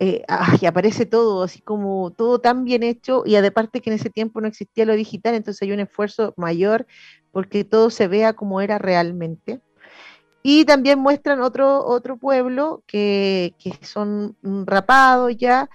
eh, 0.00 0.24
aparece 0.28 1.06
todo, 1.06 1.44
así 1.44 1.60
como 1.60 2.10
todo 2.10 2.40
tan 2.40 2.64
bien 2.64 2.82
hecho, 2.82 3.22
y 3.24 3.36
aparte 3.36 3.80
que 3.80 3.90
en 3.90 3.96
ese 3.96 4.10
tiempo 4.10 4.40
no 4.40 4.48
existía 4.48 4.84
lo 4.86 4.94
digital, 4.94 5.34
entonces 5.34 5.62
hay 5.62 5.72
un 5.72 5.80
esfuerzo 5.80 6.34
mayor 6.36 6.86
porque 7.32 7.62
todo 7.64 7.90
se 7.90 8.08
vea 8.08 8.32
como 8.32 8.60
era 8.60 8.78
realmente. 8.78 9.60
Y 10.42 10.64
también 10.64 10.98
muestran 10.98 11.40
otro, 11.42 11.84
otro 11.84 12.16
pueblo 12.16 12.82
que, 12.86 13.54
que 13.58 13.72
son 13.84 14.36
rapados 14.42 15.36
ya, 15.36 15.68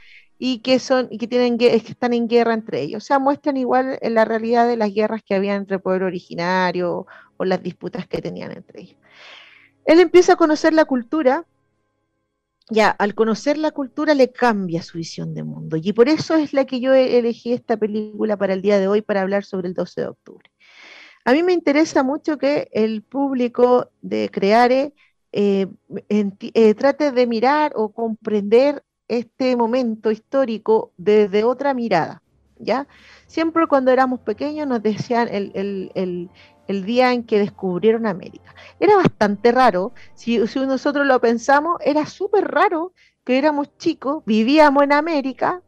y 0.45 0.59
que 0.59 0.77
son 0.79 1.07
y 1.09 1.19
que 1.19 1.29
tienen 1.29 1.57
que 1.57 1.73
están 1.73 2.12
en 2.12 2.27
guerra 2.27 2.53
entre 2.53 2.81
ellos. 2.81 3.01
O 3.01 3.05
sea, 3.05 3.17
muestran 3.17 3.55
igual 3.55 3.97
la 4.01 4.25
realidad 4.25 4.67
de 4.67 4.75
las 4.75 4.93
guerras 4.93 5.23
que 5.23 5.35
había 5.35 5.55
entre 5.55 5.77
el 5.77 5.81
pueblo 5.81 6.05
originario 6.05 7.07
o 7.38 7.45
las 7.45 7.63
disputas 7.63 8.07
que 8.07 8.21
tenían 8.21 8.51
entre 8.51 8.81
ellos. 8.81 8.97
Él 9.85 10.01
empieza 10.01 10.33
a 10.33 10.35
conocer 10.35 10.73
la 10.73 10.83
cultura, 10.83 11.45
ya 12.69 12.89
al 12.89 13.15
conocer 13.15 13.57
la 13.57 13.71
cultura 13.71 14.15
le 14.15 14.33
cambia 14.33 14.83
su 14.83 14.97
visión 14.97 15.33
de 15.33 15.43
mundo 15.43 15.77
y 15.77 15.93
por 15.93 16.09
eso 16.09 16.35
es 16.35 16.51
la 16.51 16.65
que 16.65 16.81
yo 16.81 16.93
elegí 16.93 17.53
esta 17.53 17.77
película 17.77 18.35
para 18.35 18.51
el 18.53 18.62
día 18.62 18.79
de 18.79 18.89
hoy 18.89 19.01
para 19.01 19.21
hablar 19.21 19.45
sobre 19.45 19.69
el 19.69 19.73
12 19.73 20.01
de 20.01 20.07
octubre. 20.07 20.51
A 21.23 21.31
mí 21.31 21.41
me 21.41 21.53
interesa 21.53 22.03
mucho 22.03 22.38
que 22.38 22.67
el 22.73 23.01
público 23.01 23.91
de 24.01 24.27
Creare 24.29 24.93
eh, 25.31 25.67
eh, 26.09 26.73
trate 26.73 27.13
de 27.13 27.27
mirar 27.27 27.71
o 27.77 27.93
comprender 27.93 28.83
este 29.17 29.55
momento 29.55 30.12
histórico 30.12 30.91
desde 30.98 31.43
otra 31.43 31.74
mirada, 31.74 32.22
¿ya? 32.58 32.88
Siempre 33.27 33.67
cuando 33.67 33.91
éramos 33.91 34.20
pequeños 34.22 34.67
nos 34.67 34.82
decían 34.82 35.27
el, 35.32 36.29
día 36.67 37.13
en 37.13 37.24
que 37.24 37.39
descubrieron 37.39 38.05
América. 38.05 38.55
Era 38.79 38.96
bastante 38.98 39.51
raro, 39.51 39.93
si, 40.15 40.38
nosotros 40.38 41.05
lo 41.05 41.20
pensamos, 41.20 41.77
era 41.84 42.05
súper 42.05 42.46
raro 42.50 42.93
que 43.24 43.38
éramos 43.38 43.77
chicos, 43.77 44.24
vivíamos 44.25 44.84
en 44.84 44.93
América, 44.93 45.62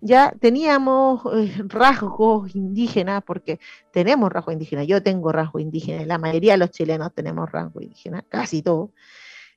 ya 0.00 0.32
teníamos 0.40 1.22
eh, 1.32 1.62
rasgos 1.68 2.54
indígenas, 2.56 3.22
porque 3.24 3.60
tenemos 3.92 4.32
rasgos 4.32 4.54
indígenas, 4.54 4.86
yo 4.86 5.02
tengo 5.02 5.30
rasgos 5.30 5.62
indígenas, 5.62 6.06
la 6.06 6.18
mayoría 6.18 6.52
de 6.52 6.58
los 6.58 6.70
chilenos 6.70 7.14
tenemos 7.14 7.50
rasgos 7.50 7.84
indígenas, 7.84 8.24
casi 8.28 8.62
todos, 8.62 8.90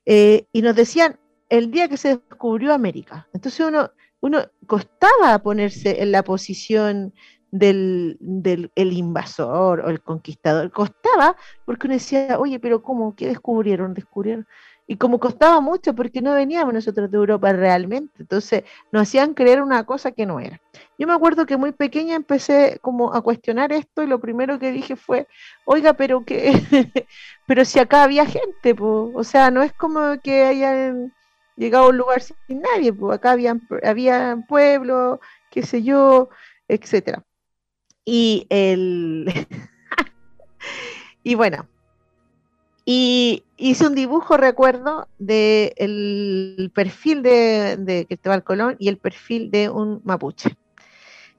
eh, 0.04 0.46
y 0.52 0.62
nos 0.62 0.76
decían, 0.76 1.18
el 1.48 1.70
día 1.70 1.88
que 1.88 1.96
se 1.96 2.16
descubrió 2.16 2.74
América. 2.74 3.28
Entonces 3.32 3.66
uno, 3.66 3.90
uno 4.20 4.40
costaba 4.66 5.38
ponerse 5.38 6.02
en 6.02 6.12
la 6.12 6.22
posición 6.22 7.12
del, 7.50 8.70
el 8.74 8.92
invasor 8.92 9.80
o 9.80 9.88
el 9.88 10.00
conquistador. 10.02 10.70
Costaba 10.70 11.36
porque 11.64 11.86
uno 11.86 11.94
decía, 11.94 12.38
oye, 12.38 12.58
pero 12.58 12.82
¿cómo? 12.82 13.14
¿Qué 13.14 13.28
descubrieron? 13.28 13.94
Descubrieron. 13.94 14.46
Y 14.88 14.96
como 14.96 15.18
costaba 15.18 15.60
mucho 15.60 15.94
porque 15.94 16.22
no 16.22 16.34
veníamos 16.34 16.72
nosotros 16.72 17.10
de 17.10 17.16
Europa 17.16 17.52
realmente. 17.52 18.14
Entonces 18.20 18.62
nos 18.92 19.02
hacían 19.02 19.34
creer 19.34 19.60
una 19.60 19.84
cosa 19.84 20.12
que 20.12 20.26
no 20.26 20.38
era. 20.38 20.60
Yo 20.98 21.06
me 21.06 21.12
acuerdo 21.12 21.44
que 21.44 21.56
muy 21.56 21.72
pequeña 21.72 22.14
empecé 22.14 22.78
como 22.82 23.12
a 23.12 23.20
cuestionar 23.20 23.72
esto 23.72 24.02
y 24.02 24.06
lo 24.06 24.20
primero 24.20 24.58
que 24.58 24.70
dije 24.70 24.94
fue, 24.94 25.26
oiga, 25.64 25.94
pero 25.94 26.24
que, 26.24 26.52
pero 27.46 27.64
si 27.64 27.80
acá 27.80 28.04
había 28.04 28.26
gente, 28.26 28.76
o 28.78 29.24
sea, 29.24 29.50
no 29.50 29.62
es 29.62 29.72
como 29.72 30.20
que 30.22 30.44
hayan 30.44 31.12
llegado 31.56 31.86
a 31.86 31.88
un 31.88 31.96
lugar 31.98 32.22
sin 32.22 32.60
nadie, 32.60 32.92
pues 32.92 33.16
acá 33.16 33.32
había, 33.32 33.58
había 33.82 34.44
pueblos, 34.48 35.18
qué 35.50 35.62
sé 35.62 35.82
yo, 35.82 36.28
etcétera. 36.68 37.24
Y 38.04 38.46
el 38.50 39.26
y 41.22 41.34
bueno, 41.34 41.66
y 42.84 43.42
hice 43.56 43.86
un 43.86 43.94
dibujo, 43.94 44.36
recuerdo, 44.36 45.08
del 45.18 45.72
el 45.76 46.70
perfil 46.74 47.22
de, 47.22 47.76
de 47.78 48.06
Cristóbal 48.06 48.44
Colón 48.44 48.76
y 48.78 48.88
el 48.88 48.98
perfil 48.98 49.50
de 49.50 49.68
un 49.68 50.00
mapuche. 50.04 50.56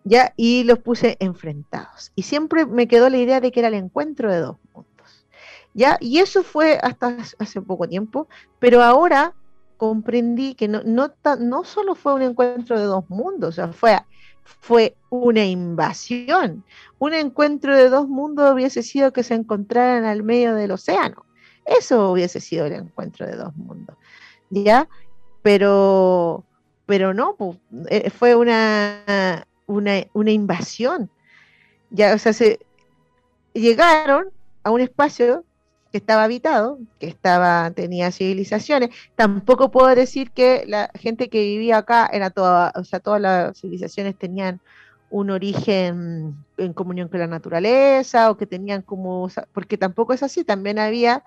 ¿ya? 0.08 0.34
Y 0.38 0.64
los 0.64 0.80
puse 0.80 1.18
enfrentados. 1.20 2.12
Y 2.16 2.24
siempre 2.24 2.66
me 2.66 2.88
quedó 2.88 3.10
la 3.10 3.18
idea 3.18 3.42
de 3.42 3.52
que 3.52 3.60
era 3.60 3.70
el 3.70 3.76
encuentro 3.76 4.32
de 4.32 4.40
dos 4.40 4.58
mundos. 4.74 5.26
¿ya? 5.74 5.98
Y 6.00 6.20
eso 6.20 6.44
fue 6.44 6.80
hasta 6.82 7.18
hace 7.40 7.62
poco 7.62 7.88
tiempo, 7.88 8.28
pero 8.60 8.82
ahora 8.82 9.34
comprendí 9.78 10.56
que 10.56 10.68
no, 10.68 10.82
no, 10.84 11.14
no 11.40 11.64
solo 11.64 11.96
fue 11.96 12.14
un 12.16 12.22
encuentro 12.24 12.80
de 12.80 12.86
dos 12.86 13.10
mundos, 13.10 13.50
o 13.50 13.52
sea, 13.52 13.68
fue, 13.70 13.98
fue 14.44 14.96
una 15.10 15.46
invasión. 15.46 16.64
Un 17.00 17.14
encuentro 17.14 17.76
de 17.76 17.90
dos 17.90 18.08
mundos 18.08 18.54
hubiese 18.54 18.84
sido 18.84 19.14
que 19.14 19.24
se 19.24 19.36
encontraran 19.36 20.06
al 20.06 20.24
medio 20.24 20.56
del 20.56 20.72
océano. 20.72 21.26
Eso 21.66 22.12
hubiese 22.12 22.40
sido 22.40 22.66
el 22.66 22.74
encuentro 22.74 23.26
de 23.26 23.36
dos 23.36 23.56
mundos. 23.56 23.96
¿Ya? 24.50 24.88
Pero, 25.42 26.44
pero 26.86 27.14
no, 27.14 27.36
eh, 27.90 28.10
fue 28.10 28.36
una, 28.36 29.46
una, 29.66 30.04
una 30.14 30.32
invasión. 30.32 31.10
Ya, 31.90 32.14
o 32.14 32.18
sea, 32.18 32.34
se 32.34 32.60
llegaron 33.54 34.30
a 34.64 34.72
un 34.72 34.82
espacio 34.82 35.46
que 35.92 35.98
estaba 35.98 36.24
habitado, 36.24 36.80
que 37.00 37.08
estaba, 37.08 37.72
tenía 37.72 38.12
civilizaciones. 38.12 38.90
Tampoco 39.16 39.72
puedo 39.72 39.94
decir 39.96 40.32
que 40.32 40.64
la 40.68 40.90
gente 40.96 41.30
que 41.30 41.42
vivía 41.42 41.78
acá 41.78 42.10
era 42.12 42.30
toda, 42.30 42.74
o 42.76 42.84
sea, 42.84 43.00
todas 43.00 43.22
las 43.22 43.60
civilizaciones 43.60 44.18
tenían 44.18 44.60
un 45.10 45.30
origen 45.30 46.36
en 46.58 46.74
comunión 46.74 47.08
con 47.08 47.20
la 47.20 47.28
naturaleza 47.28 48.30
o 48.30 48.38
que 48.38 48.46
tenían 48.46 48.82
como, 48.82 49.30
porque 49.54 49.78
tampoco 49.78 50.14
es 50.14 50.24
así, 50.24 50.44
también 50.44 50.80
había 50.80 51.24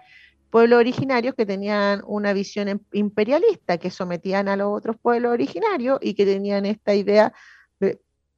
pueblos 0.51 0.81
originarios 0.81 1.35
que 1.35 1.47
tenían 1.47 2.03
una 2.07 2.33
visión 2.33 2.69
em, 2.69 2.81
imperialista, 2.93 3.79
que 3.79 3.91
sometían 3.91 4.49
a 4.49 4.57
los 4.57 4.69
otros 4.77 4.97
pueblos 5.01 5.33
originarios 5.33 5.99
y 6.03 6.15
que 6.15 6.27
tenían 6.27 6.67
esta 6.67 6.95
idea 6.95 7.29
de 7.29 7.33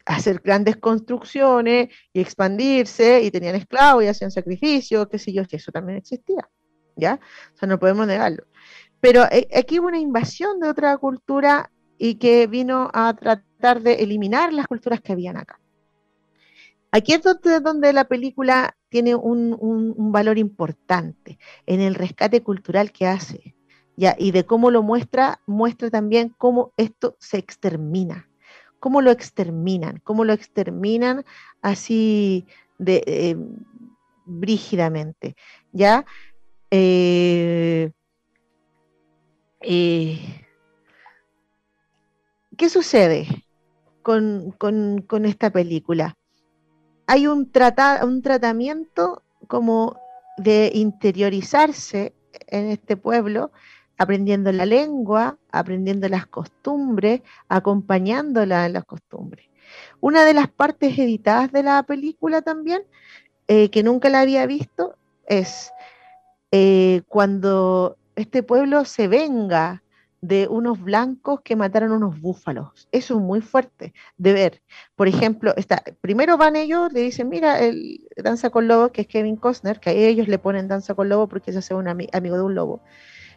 hacer 0.06 0.40
grandes 0.44 0.76
construcciones 0.76 1.88
y 2.12 2.20
expandirse 2.20 3.22
y 3.22 3.30
tenían 3.30 3.54
esclavos 3.54 4.04
y 4.04 4.08
hacían 4.08 4.30
sacrificios, 4.30 5.08
qué 5.08 5.18
sé 5.18 5.32
yo, 5.32 5.46
que 5.46 5.56
eso 5.56 5.72
también 5.72 5.98
existía, 5.98 6.48
¿ya? 6.96 7.20
O 7.54 7.56
sea, 7.56 7.68
no 7.68 7.78
podemos 7.78 8.06
negarlo. 8.06 8.44
Pero 9.00 9.24
eh, 9.30 9.48
aquí 9.56 9.80
hubo 9.80 9.88
una 9.88 9.98
invasión 9.98 10.60
de 10.60 10.68
otra 10.68 10.96
cultura 10.96 11.70
y 11.98 12.16
que 12.16 12.46
vino 12.46 12.90
a 12.92 13.14
tratar 13.14 13.82
de 13.82 13.94
eliminar 13.94 14.52
las 14.52 14.66
culturas 14.66 15.00
que 15.00 15.12
habían 15.12 15.36
acá. 15.36 15.60
Aquí 16.94 17.14
es 17.14 17.22
donde, 17.22 17.92
la 17.94 18.04
película 18.04 18.76
tiene 18.90 19.14
un, 19.14 20.12
valor 20.12 20.36
importante 20.36 21.38
en 21.64 21.80
el 21.80 21.94
rescate 21.94 22.42
cultural 22.42 22.92
que 22.92 23.06
hace, 23.06 23.54
¿ya? 23.96 24.14
y 24.18 24.30
de 24.30 24.44
cómo 24.44 24.70
lo 24.70 24.82
muestra, 24.82 25.40
muestra 25.46 25.88
también 25.88 26.34
cómo 26.36 26.74
esto 26.76 27.16
se 27.18 27.38
extermina, 27.38 28.28
cómo 28.82 29.00
lo 29.00 29.12
exterminan, 29.12 30.00
cómo 30.02 30.24
lo 30.24 30.32
exterminan 30.32 31.24
así 31.60 32.48
de 32.78 33.04
eh, 33.06 33.36
brígidamente, 34.24 35.36
¿ya? 35.70 36.04
Eh, 36.68 37.92
eh, 39.60 40.18
¿Qué 42.56 42.68
sucede 42.68 43.28
con, 44.02 44.52
esta 45.26 45.50
película? 45.50 46.16
Hay 47.06 47.28
un, 47.28 47.52
un 48.02 48.22
tratamiento 48.22 49.22
como 49.46 49.96
de 50.38 50.72
interiorizarse 50.74 52.14
en 52.48 52.66
este 52.66 52.96
pueblo, 52.96 53.52
aprendiendo 54.02 54.50
la 54.52 54.66
lengua, 54.66 55.38
aprendiendo 55.50 56.08
las 56.08 56.26
costumbres, 56.26 57.22
acompañándola 57.48 58.66
en 58.66 58.72
las 58.74 58.84
costumbres. 58.84 59.46
Una 60.00 60.24
de 60.24 60.34
las 60.34 60.48
partes 60.48 60.98
editadas 60.98 61.52
de 61.52 61.62
la 61.62 61.82
película 61.84 62.42
también, 62.42 62.82
eh, 63.48 63.70
que 63.70 63.82
nunca 63.82 64.08
la 64.08 64.20
había 64.20 64.46
visto, 64.46 64.96
es 65.26 65.70
eh, 66.50 67.02
cuando 67.08 67.96
este 68.16 68.42
pueblo 68.42 68.84
se 68.84 69.08
venga 69.08 69.82
de 70.20 70.46
unos 70.48 70.80
blancos 70.80 71.40
que 71.42 71.56
mataron 71.56 71.92
unos 71.92 72.20
búfalos. 72.20 72.88
Eso 72.92 73.14
es 73.14 73.20
muy 73.20 73.40
fuerte 73.40 73.92
de 74.18 74.32
ver. 74.32 74.62
Por 74.94 75.08
ejemplo, 75.08 75.52
está, 75.56 75.82
primero 76.00 76.36
van 76.36 76.54
ellos, 76.56 76.92
le 76.92 77.00
dicen, 77.00 77.28
mira, 77.28 77.60
el 77.60 78.08
Danza 78.16 78.50
con 78.50 78.68
Lobo, 78.68 78.90
que 78.90 79.02
es 79.02 79.08
Kevin 79.08 79.36
Costner, 79.36 79.80
que 79.80 79.90
a 79.90 79.92
ellos 79.92 80.28
le 80.28 80.38
ponen 80.38 80.68
Danza 80.68 80.94
con 80.94 81.08
Lobo 81.08 81.28
porque 81.28 81.52
se 81.52 81.58
hace 81.58 81.74
un 81.74 81.88
amigo 81.88 82.36
de 82.36 82.42
un 82.42 82.54
lobo. 82.54 82.82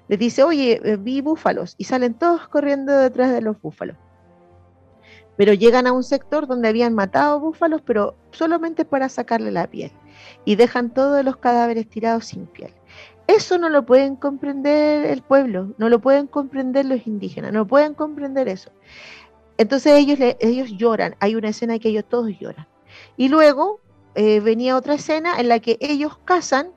Les 0.07 0.19
dice, 0.19 0.43
oye, 0.43 0.79
eh, 0.83 0.97
vi 0.97 1.21
búfalos, 1.21 1.75
y 1.77 1.85
salen 1.85 2.13
todos 2.13 2.47
corriendo 2.47 2.95
detrás 2.95 3.31
de 3.31 3.41
los 3.41 3.59
búfalos. 3.61 3.97
Pero 5.37 5.53
llegan 5.53 5.87
a 5.87 5.91
un 5.91 6.03
sector 6.03 6.47
donde 6.47 6.69
habían 6.69 6.93
matado 6.93 7.39
búfalos, 7.39 7.81
pero 7.81 8.15
solamente 8.31 8.85
para 8.85 9.09
sacarle 9.09 9.51
la 9.51 9.67
piel. 9.67 9.91
Y 10.45 10.55
dejan 10.55 10.93
todos 10.93 11.25
los 11.25 11.37
cadáveres 11.37 11.89
tirados 11.89 12.25
sin 12.25 12.45
piel. 12.45 12.71
Eso 13.27 13.57
no 13.57 13.69
lo 13.69 13.85
pueden 13.85 14.15
comprender 14.15 15.05
el 15.05 15.21
pueblo, 15.21 15.73
no 15.77 15.89
lo 15.89 15.99
pueden 15.99 16.27
comprender 16.27 16.85
los 16.85 17.05
indígenas, 17.07 17.51
no 17.51 17.65
pueden 17.65 17.95
comprender 17.95 18.47
eso. 18.47 18.71
Entonces 19.57 19.93
ellos, 19.93 20.19
ellos 20.39 20.71
lloran, 20.77 21.15
hay 21.19 21.35
una 21.35 21.49
escena 21.49 21.75
en 21.75 21.79
que 21.79 21.89
ellos 21.89 22.05
todos 22.07 22.31
lloran. 22.39 22.67
Y 23.17 23.29
luego 23.29 23.81
eh, 24.13 24.39
venía 24.39 24.77
otra 24.77 24.93
escena 24.93 25.39
en 25.39 25.49
la 25.49 25.59
que 25.59 25.77
ellos 25.81 26.17
cazan 26.23 26.69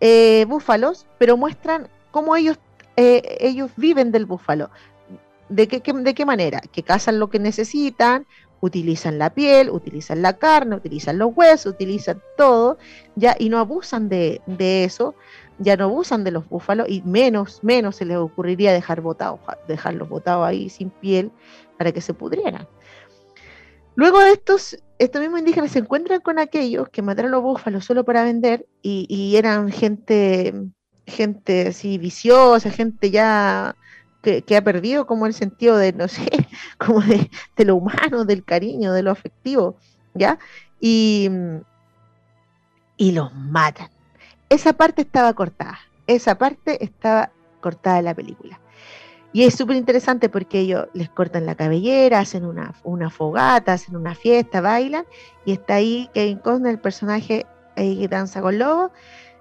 eh, 0.00 0.44
búfalos, 0.48 1.06
pero 1.18 1.36
muestran 1.36 1.88
cómo 2.10 2.36
ellos, 2.36 2.58
eh, 2.96 3.38
ellos 3.40 3.70
viven 3.76 4.12
del 4.12 4.26
búfalo. 4.26 4.70
¿De 5.48 5.66
qué, 5.66 5.82
¿De 5.92 6.14
qué 6.14 6.24
manera? 6.24 6.60
Que 6.60 6.82
cazan 6.82 7.18
lo 7.18 7.28
que 7.28 7.38
necesitan, 7.38 8.26
utilizan 8.60 9.18
la 9.18 9.34
piel, 9.34 9.70
utilizan 9.70 10.22
la 10.22 10.34
carne, 10.38 10.76
utilizan 10.76 11.18
los 11.18 11.32
huesos, 11.34 11.72
utilizan 11.72 12.22
todo, 12.36 12.78
ya, 13.16 13.34
y 13.38 13.48
no 13.48 13.58
abusan 13.58 14.08
de, 14.08 14.40
de 14.46 14.84
eso, 14.84 15.14
ya 15.58 15.76
no 15.76 15.84
abusan 15.84 16.24
de 16.24 16.30
los 16.30 16.48
búfalos 16.48 16.88
y 16.88 17.02
menos, 17.02 17.62
menos 17.62 17.96
se 17.96 18.04
les 18.04 18.16
ocurriría 18.16 18.72
dejar 18.72 19.00
botados, 19.00 19.40
dejarlos 19.68 20.08
botados 20.08 20.46
ahí 20.46 20.70
sin 20.70 20.90
piel 20.90 21.30
para 21.76 21.92
que 21.92 22.00
se 22.00 22.14
pudrieran. 22.14 22.66
Luego 23.94 24.20
estos, 24.22 24.78
estos 24.98 25.20
mismos 25.20 25.40
indígenas 25.40 25.72
se 25.72 25.80
encuentran 25.80 26.20
con 26.20 26.38
aquellos 26.38 26.88
que 26.88 27.02
mataron 27.02 27.30
los 27.30 27.42
búfalos 27.42 27.84
solo 27.84 28.04
para 28.04 28.24
vender 28.24 28.66
y, 28.82 29.36
eran 29.36 29.70
gente, 29.70 30.54
gente 31.10 31.68
así 31.68 31.98
viciosa, 31.98 32.70
gente 32.70 33.10
ya 33.10 33.76
que, 34.22 34.44
ha 34.56 34.62
perdido 34.62 35.06
como 35.06 35.26
el 35.26 35.34
sentido 35.34 35.76
de, 35.76 35.92
no 35.92 36.08
sé, 36.08 36.28
como 36.78 37.00
de, 37.00 37.30
lo 37.64 37.76
humano, 37.76 38.24
del 38.24 38.44
cariño, 38.44 38.92
de 38.92 39.02
lo 39.02 39.10
afectivo, 39.10 39.76
¿ya? 40.14 40.38
Y, 40.80 41.28
y 42.96 43.12
los 43.12 43.34
matan 43.34 43.90
esa 44.50 44.72
parte 44.72 45.02
estaba 45.02 45.32
cortada, 45.32 45.78
esa 46.06 46.34
parte 46.34 46.84
estaba 46.84 47.30
cortada 47.60 47.96
de 47.96 48.02
la 48.02 48.14
película. 48.14 48.60
Y 49.32 49.44
es 49.44 49.54
súper 49.54 49.76
interesante 49.76 50.28
porque 50.28 50.58
ellos 50.58 50.88
les 50.92 51.08
cortan 51.08 51.46
la 51.46 51.54
cabellera, 51.54 52.18
hacen 52.18 52.44
una, 52.44 52.74
una, 52.82 53.10
fogata, 53.10 53.74
hacen 53.74 53.94
una 53.94 54.16
fiesta, 54.16 54.60
bailan, 54.60 55.04
y 55.44 55.52
está 55.52 55.74
ahí 55.76 56.10
Kevin 56.12 56.38
Costner, 56.38 56.72
el 56.72 56.80
personaje 56.80 57.46
ahí 57.76 58.00
que 58.00 58.08
danza 58.08 58.42
con 58.42 58.58
lobos, 58.58 58.90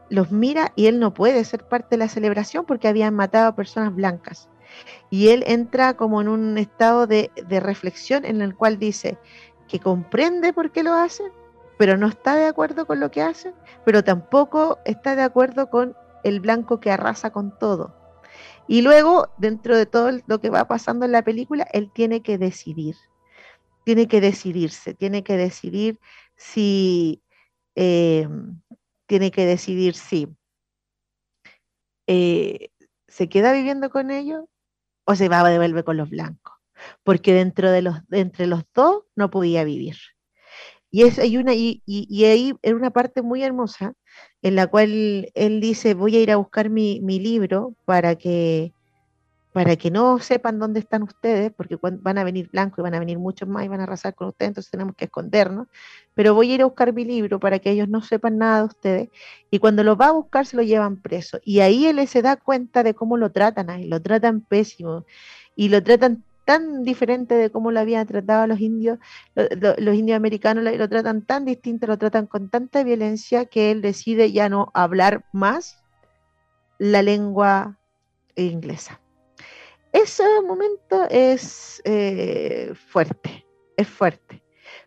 los 0.09 0.31
mira 0.31 0.71
y 0.75 0.87
él 0.87 0.99
no 0.99 1.13
puede 1.13 1.43
ser 1.43 1.67
parte 1.67 1.89
de 1.91 1.97
la 1.97 2.09
celebración 2.09 2.65
porque 2.65 2.87
habían 2.87 3.15
matado 3.15 3.47
a 3.47 3.55
personas 3.55 3.95
blancas. 3.95 4.49
Y 5.09 5.29
él 5.29 5.43
entra 5.47 5.95
como 5.95 6.21
en 6.21 6.27
un 6.27 6.57
estado 6.57 7.07
de, 7.07 7.31
reflexión 7.49 8.25
en 8.25 8.41
el 8.41 8.55
cual 8.55 8.77
dice 8.77 9.17
que 9.67 9.79
comprende 9.79 10.53
por 10.53 10.71
qué 10.71 10.83
lo 10.83 10.93
hacen, 10.93 11.31
pero 11.77 11.97
no 11.97 12.07
está 12.07 12.35
de 12.35 12.45
acuerdo 12.45 12.85
con 12.85 12.99
lo 12.99 13.11
que 13.11 13.21
hacen, 13.21 13.53
pero 13.85 14.03
tampoco 14.03 14.79
está 14.85 15.15
de 15.15 15.23
acuerdo 15.23 15.69
con 15.69 15.95
el 16.23 16.39
blanco 16.39 16.79
que 16.79 16.91
arrasa 16.91 17.31
con 17.31 17.57
todo. 17.57 17.95
Y 18.67 18.81
luego, 18.81 19.29
dentro 19.37 19.75
de 19.75 19.85
todo 19.85 20.11
lo 20.27 20.39
que 20.39 20.49
va 20.49 20.67
pasando 20.67 21.05
en 21.05 21.11
la 21.11 21.23
película, 21.23 21.67
él 21.71 21.89
tiene 21.91 22.21
que 22.21 22.37
decidir, 22.37 22.95
tiene 23.83 24.07
que 24.07 24.21
decidirse, 24.21 24.93
tiene 24.93 25.23
que 25.23 25.37
decidir 25.37 25.99
si, 26.35 27.23
eh, 27.75 28.27
tiene 29.09 29.31
que 29.31 29.47
decidir 29.47 29.95
si 29.95 30.27
eh, 32.05 32.69
se 33.07 33.27
queda 33.27 33.51
viviendo 33.53 33.89
con 33.89 34.11
ellos 34.11 34.45
o 35.03 35.15
se 35.15 35.29
va 35.29 35.39
a 35.39 35.49
devolver 35.49 35.83
con 35.83 35.97
los 35.97 36.11
blancos, 36.11 36.53
porque 37.03 37.33
dentro 37.33 37.71
de 37.71 37.81
los, 37.81 37.95
entre 38.11 38.45
los 38.45 38.63
dos 38.75 39.05
no 39.15 39.31
podía 39.31 39.63
vivir. 39.63 39.95
Y, 40.91 41.03
es, 41.03 41.17
hay 41.17 41.37
una, 41.37 41.55
y, 41.55 41.81
y, 41.87 42.25
ahí 42.25 42.53
es 42.61 42.73
una 42.73 42.91
parte 42.91 43.23
muy 43.23 43.41
hermosa 43.41 43.93
en 44.43 44.55
la 44.55 44.67
cual 44.67 45.31
él 45.33 45.59
dice, 45.59 45.95
voy 45.95 46.15
a 46.15 46.21
ir 46.21 46.31
a 46.31 46.37
buscar 46.37 46.69
mi, 46.69 47.01
mi, 47.01 47.19
libro 47.19 47.75
para 47.85 48.15
que, 48.15 48.73
para 49.59 49.75
que 49.75 49.91
no 49.91 50.19
sepan 50.19 50.57
dónde 50.57 50.79
están 50.79 51.03
ustedes, 51.03 51.51
porque 51.51 51.77
van 51.81 52.17
a 52.17 52.23
venir 52.23 52.49
blancos 52.49 52.79
y 52.79 52.81
van 52.81 52.95
a 52.95 52.99
venir 52.99 53.19
muchos 53.19 53.49
más 53.49 53.65
y 53.65 53.67
van 53.67 53.81
a 53.81 53.83
arrasar 53.83 54.15
con 54.15 54.29
ustedes, 54.29 54.51
entonces 54.51 54.71
tenemos 54.71 54.95
que 54.95 55.03
escondernos, 55.03 55.67
pero 56.13 56.33
voy 56.33 56.49
a 56.49 56.55
ir 56.55 56.61
a 56.61 56.65
buscar 56.65 56.93
mi 56.93 57.03
libro 57.03 57.41
para 57.41 57.59
que 57.59 57.71
ellos 57.71 57.89
no 57.89 58.01
sepan 58.01 58.37
nada 58.37 58.59
de 58.59 58.65
ustedes, 58.67 59.09
y 59.51 59.59
cuando 59.59 59.83
lo 59.83 59.97
va 59.97 60.07
a 60.07 60.11
buscar 60.13 60.45
se 60.45 60.55
lo 60.55 60.63
llevan 60.63 61.01
preso, 61.01 61.41
y 61.43 61.59
ahí 61.59 61.87
él 61.87 62.07
se 62.07 62.21
da 62.21 62.37
cuenta 62.37 62.83
de 62.83 62.93
cómo 62.93 63.17
lo 63.17 63.33
tratan 63.33 63.69
ahí, 63.69 63.83
lo 63.83 64.01
tratan 64.01 64.39
pésimo, 64.39 65.03
y 65.57 65.67
lo 65.67 65.83
tratan 65.83 66.23
tan 66.45 66.85
diferente 66.85 67.35
de 67.35 67.49
cómo 67.49 67.73
lo 67.73 67.81
habían 67.81 68.07
tratado 68.07 68.47
los 68.47 68.61
indios, 68.61 68.97
los 69.35 69.93
indios 69.93 70.15
americanos 70.15 70.63
lo, 70.63 70.87
tratan 70.87 71.21
tan 71.23 71.43
distinto, 71.43 71.85
lo 71.85 71.97
tratan 71.97 72.27
con 72.27 72.47
tanta 72.47 72.81
violencia 72.85 73.43
que 73.43 73.71
él 73.71 73.81
decide 73.81 74.31
ya 74.31 74.47
no 74.47 74.71
hablar 74.73 75.25
más 75.33 75.83
la 76.77 77.01
lengua 77.01 77.77
inglesa. 78.37 79.01
Ese 79.91 80.23
momento 80.41 81.07
es 81.09 81.81
eh, 81.85 82.73
fuerte, 82.89 83.45
es 83.75 83.87
fuerte. 83.87 84.43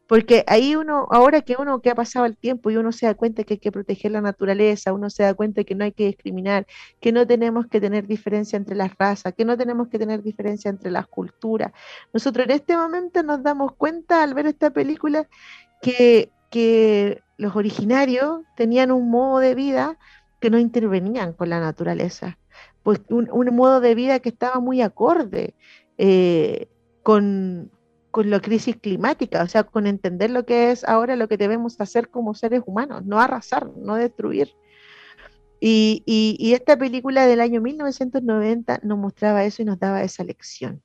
Porque 0.06 0.44
ahí 0.46 0.76
uno, 0.76 1.08
ahora 1.10 1.40
que 1.40 1.56
uno 1.58 1.80
que 1.80 1.90
ha 1.90 1.94
pasado 1.94 2.26
el 2.26 2.36
tiempo 2.36 2.70
y 2.70 2.76
uno 2.76 2.92
se 2.92 3.06
da 3.06 3.14
cuenta 3.14 3.44
que 3.44 3.54
hay 3.54 3.58
que 3.58 3.72
proteger 3.72 4.12
la 4.12 4.20
naturaleza, 4.20 4.92
uno 4.92 5.08
se 5.08 5.22
da 5.22 5.32
cuenta 5.34 5.64
que 5.64 5.74
no 5.74 5.84
hay 5.84 5.92
que 5.92 6.04
discriminar, 6.04 6.66
que 7.00 7.12
no 7.12 7.26
tenemos 7.26 7.66
que 7.66 7.80
tener 7.80 8.06
diferencia 8.06 8.56
entre 8.56 8.76
las 8.76 8.94
razas, 8.98 9.32
que 9.34 9.44
no 9.44 9.56
tenemos 9.56 9.88
que 9.88 9.98
tener 9.98 10.22
diferencia 10.22 10.68
entre 10.68 10.90
las 10.90 11.06
culturas. 11.06 11.72
Nosotros 12.12 12.44
en 12.44 12.52
este 12.52 12.76
momento 12.76 13.22
nos 13.22 13.42
damos 13.42 13.74
cuenta 13.76 14.22
al 14.22 14.34
ver 14.34 14.46
esta 14.46 14.70
película 14.70 15.28
que, 15.80 16.30
que 16.50 17.22
los 17.38 17.56
originarios 17.56 18.40
tenían 18.56 18.92
un 18.92 19.10
modo 19.10 19.38
de 19.38 19.54
vida 19.54 19.98
que 20.42 20.50
no 20.50 20.58
intervenían 20.58 21.32
con 21.34 21.48
la 21.50 21.60
naturaleza, 21.60 22.36
pues 22.82 23.00
un, 23.08 23.28
modo 23.54 23.80
de 23.80 23.94
vida 23.94 24.18
que 24.18 24.30
estaba 24.30 24.58
muy 24.58 24.82
acorde 24.82 25.54
eh, 25.98 26.66
con, 27.04 27.70
con 28.10 28.28
la 28.28 28.40
crisis 28.40 28.76
climática, 28.76 29.44
o 29.44 29.46
sea, 29.46 29.62
con 29.62 29.86
entender 29.86 30.30
lo 30.30 30.44
que 30.44 30.72
es 30.72 30.82
ahora 30.82 31.14
lo 31.14 31.28
que 31.28 31.36
debemos 31.36 31.80
hacer 31.80 32.08
como 32.08 32.34
seres 32.34 32.62
humanos, 32.66 33.04
no 33.04 33.20
arrasar, 33.20 33.70
no 33.76 33.94
destruir. 33.94 34.50
Y, 35.60 36.02
y, 36.06 36.54
esta 36.54 36.76
película 36.76 37.24
del 37.24 37.40
año 37.40 37.60
1990 37.60 38.80
nos 38.82 38.98
mostraba 38.98 39.44
eso 39.44 39.62
y 39.62 39.64
nos 39.64 39.78
daba 39.78 40.02
esa 40.02 40.24
lección. 40.24 40.82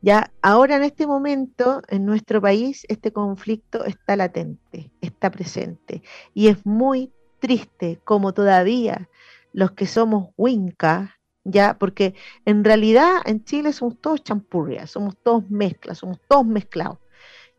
Ya, 0.00 0.30
ahora 0.42 0.76
en 0.76 0.84
este 0.84 1.08
momento, 1.08 1.82
en 1.88 2.06
nuestro 2.06 2.40
país, 2.40 2.86
este 2.88 3.12
conflicto 3.12 3.84
está 3.84 4.14
latente, 4.14 4.92
está 5.00 5.32
presente. 5.32 6.02
Y 6.34 6.46
es 6.46 6.64
muy 6.64 7.10
triste 7.38 8.00
como 8.04 8.32
todavía 8.32 9.08
los 9.52 9.72
que 9.72 9.86
somos 9.86 10.30
Winca, 10.36 11.18
ya, 11.44 11.78
porque 11.78 12.14
en 12.44 12.64
realidad 12.64 13.18
en 13.24 13.44
Chile 13.44 13.72
somos 13.72 14.00
todos 14.00 14.22
champurrias, 14.22 14.90
somos 14.90 15.16
todos 15.22 15.48
mezclas, 15.48 15.98
somos 15.98 16.18
todos 16.28 16.44
mezclados, 16.44 16.98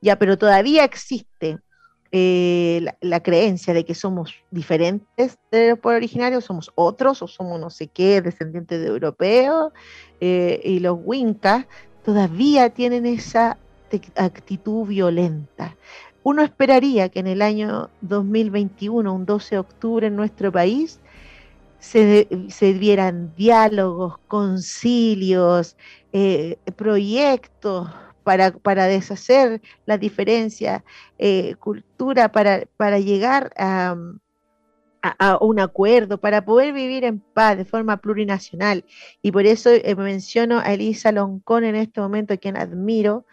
ya, 0.01 0.19
pero 0.19 0.37
todavía 0.37 0.83
existe 0.83 1.59
eh, 2.11 2.85
la, 3.01 3.21
creencia 3.21 3.73
de 3.73 3.83
que 3.83 3.93
somos 3.95 4.33
diferentes 4.51 5.37
de 5.51 5.71
los 5.71 5.79
pueblos 5.79 5.99
originarios, 5.99 6.45
somos 6.45 6.71
otros 6.75 7.21
o 7.21 7.27
somos 7.27 7.59
no 7.59 7.69
sé 7.69 7.87
qué, 7.87 8.21
descendientes 8.21 8.79
de 8.79 8.87
europeos, 8.87 9.73
eh, 10.21 10.61
y 10.63 10.79
los 10.79 10.97
wincas 11.03 11.65
todavía 12.05 12.69
tienen 12.69 13.05
esa 13.05 13.57
actitud 14.15 14.87
violenta. 14.87 15.75
Uno 16.29 16.41
esperaría 16.41 17.07
que 17.07 17.19
en 17.19 17.27
el 17.27 17.41
año 17.41 17.89
2021, 18.01 19.13
un 19.13 19.25
12 19.25 19.55
de 19.55 19.59
octubre 19.59 20.07
en 20.07 20.17
nuestro 20.17 20.51
país, 20.51 20.99
se, 21.79 22.27
se 22.49 22.73
dieran 22.73 23.33
diálogos, 23.37 24.17
concilios, 24.27 25.77
eh, 26.11 26.57
proyectos 26.75 27.87
para, 28.25 28.51
para, 28.51 28.87
deshacer 28.87 29.61
la 29.85 29.97
diferencia, 29.97 30.83
eh, 31.17 31.55
cultura 31.59 32.29
para, 32.29 32.65
para 32.75 32.99
llegar 32.99 33.53
a, 33.57 33.95
a, 35.01 35.37
un 35.39 35.61
acuerdo, 35.61 36.19
para 36.19 36.43
poder 36.43 36.73
vivir 36.73 37.05
en 37.05 37.21
paz 37.21 37.55
de 37.55 37.63
forma 37.63 38.01
plurinacional. 38.01 38.83
Y 39.21 39.31
por 39.31 39.45
eso 39.45 39.69
eh, 39.69 39.95
menciono 39.95 40.59
a 40.59 40.73
Elisa 40.73 41.13
Loncón 41.13 41.63
en 41.63 41.75
este 41.75 42.01
momento, 42.01 42.37
quien 42.37 42.57
admiro, 42.57 43.25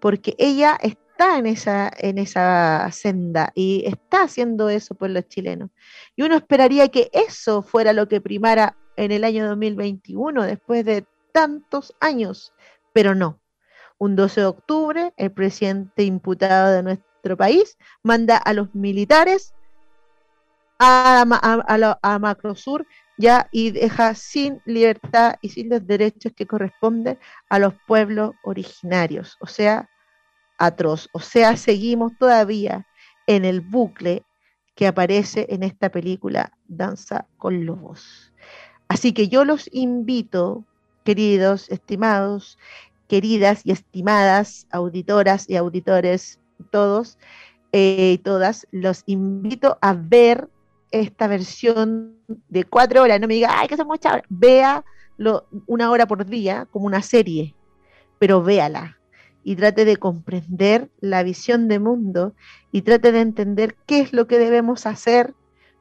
porque 0.00 0.34
ella 0.38 0.78
está 0.80 1.07
está 1.18 1.36
en 1.36 1.46
esa, 1.46 1.90
en 1.98 2.16
esa 2.16 2.88
senda 2.92 3.50
y 3.56 3.82
está 3.86 4.22
haciendo 4.22 4.68
eso 4.68 4.94
por 4.94 5.10
los 5.10 5.26
chilenos. 5.26 5.70
Y 6.14 6.22
uno 6.22 6.36
esperaría 6.36 6.86
que 6.88 7.10
eso 7.12 7.62
fuera 7.62 7.92
lo 7.92 8.06
que 8.06 8.20
primara 8.20 8.76
en 8.96 9.10
el 9.10 9.24
año 9.24 9.48
2021, 9.48 10.44
después 10.44 10.84
de 10.84 11.04
tantos 11.32 11.92
años, 11.98 12.52
pero 12.92 13.16
no. 13.16 13.40
Un 13.98 14.14
12 14.14 14.42
de 14.42 14.46
octubre, 14.46 15.12
el 15.16 15.32
presidente 15.32 16.04
imputado 16.04 16.72
de 16.72 16.84
nuestro 16.84 17.36
país 17.36 17.76
manda 18.04 18.36
a 18.36 18.52
los 18.52 18.72
militares 18.76 19.54
a, 20.78 21.24
a, 21.28 21.98
a, 22.00 22.18
Macrosur 22.20 22.86
ya 23.16 23.48
y 23.50 23.72
deja 23.72 24.14
sin 24.14 24.62
libertad 24.64 25.34
y 25.42 25.48
sin 25.48 25.68
los 25.68 25.84
derechos 25.84 26.32
que 26.36 26.46
corresponden 26.46 27.18
a 27.48 27.58
los 27.58 27.74
pueblos 27.88 28.36
originarios, 28.44 29.36
o 29.40 29.48
sea, 29.48 29.88
atroz. 30.58 31.08
O 31.12 31.20
sea, 31.20 31.56
seguimos 31.56 32.12
todavía 32.18 32.86
en 33.26 33.44
el 33.44 33.60
bucle 33.60 34.24
que 34.74 34.86
aparece 34.86 35.46
en 35.50 35.62
esta 35.62 35.90
película 35.90 36.52
Danza 36.66 37.26
con 37.36 37.64
Lobos. 37.64 38.32
Así 38.88 39.12
que 39.12 39.28
yo 39.28 39.44
los 39.44 39.68
invito, 39.72 40.64
queridos, 41.04 41.70
estimados, 41.70 42.58
queridas 43.06 43.62
y 43.64 43.72
estimadas 43.72 44.66
auditoras 44.70 45.48
y 45.48 45.56
auditores, 45.56 46.38
todos 46.70 47.18
eh, 47.72 48.12
y 48.14 48.18
todas, 48.18 48.66
los 48.70 49.02
invito 49.06 49.78
a 49.80 49.94
ver 49.94 50.48
esta 50.90 51.26
versión 51.26 52.16
de 52.48 52.64
cuatro 52.64 53.02
horas. 53.02 53.20
No 53.20 53.26
me 53.26 53.34
diga, 53.34 53.50
ay, 53.58 53.68
que 53.68 53.76
son 53.76 53.86
muchas 53.86 54.12
horas. 54.12 54.24
Vea 54.28 54.84
una 55.66 55.90
hora 55.90 56.06
por 56.06 56.24
día 56.24 56.66
como 56.70 56.86
una 56.86 57.02
serie, 57.02 57.54
pero 58.18 58.42
véala 58.42 58.97
y 59.48 59.56
trate 59.56 59.86
de 59.86 59.96
comprender 59.96 60.90
la 61.00 61.22
visión 61.22 61.68
de 61.68 61.78
mundo 61.78 62.34
y 62.70 62.82
trate 62.82 63.12
de 63.12 63.22
entender 63.22 63.76
qué 63.86 64.00
es 64.00 64.12
lo 64.12 64.26
que 64.26 64.38
debemos 64.38 64.84
hacer 64.84 65.32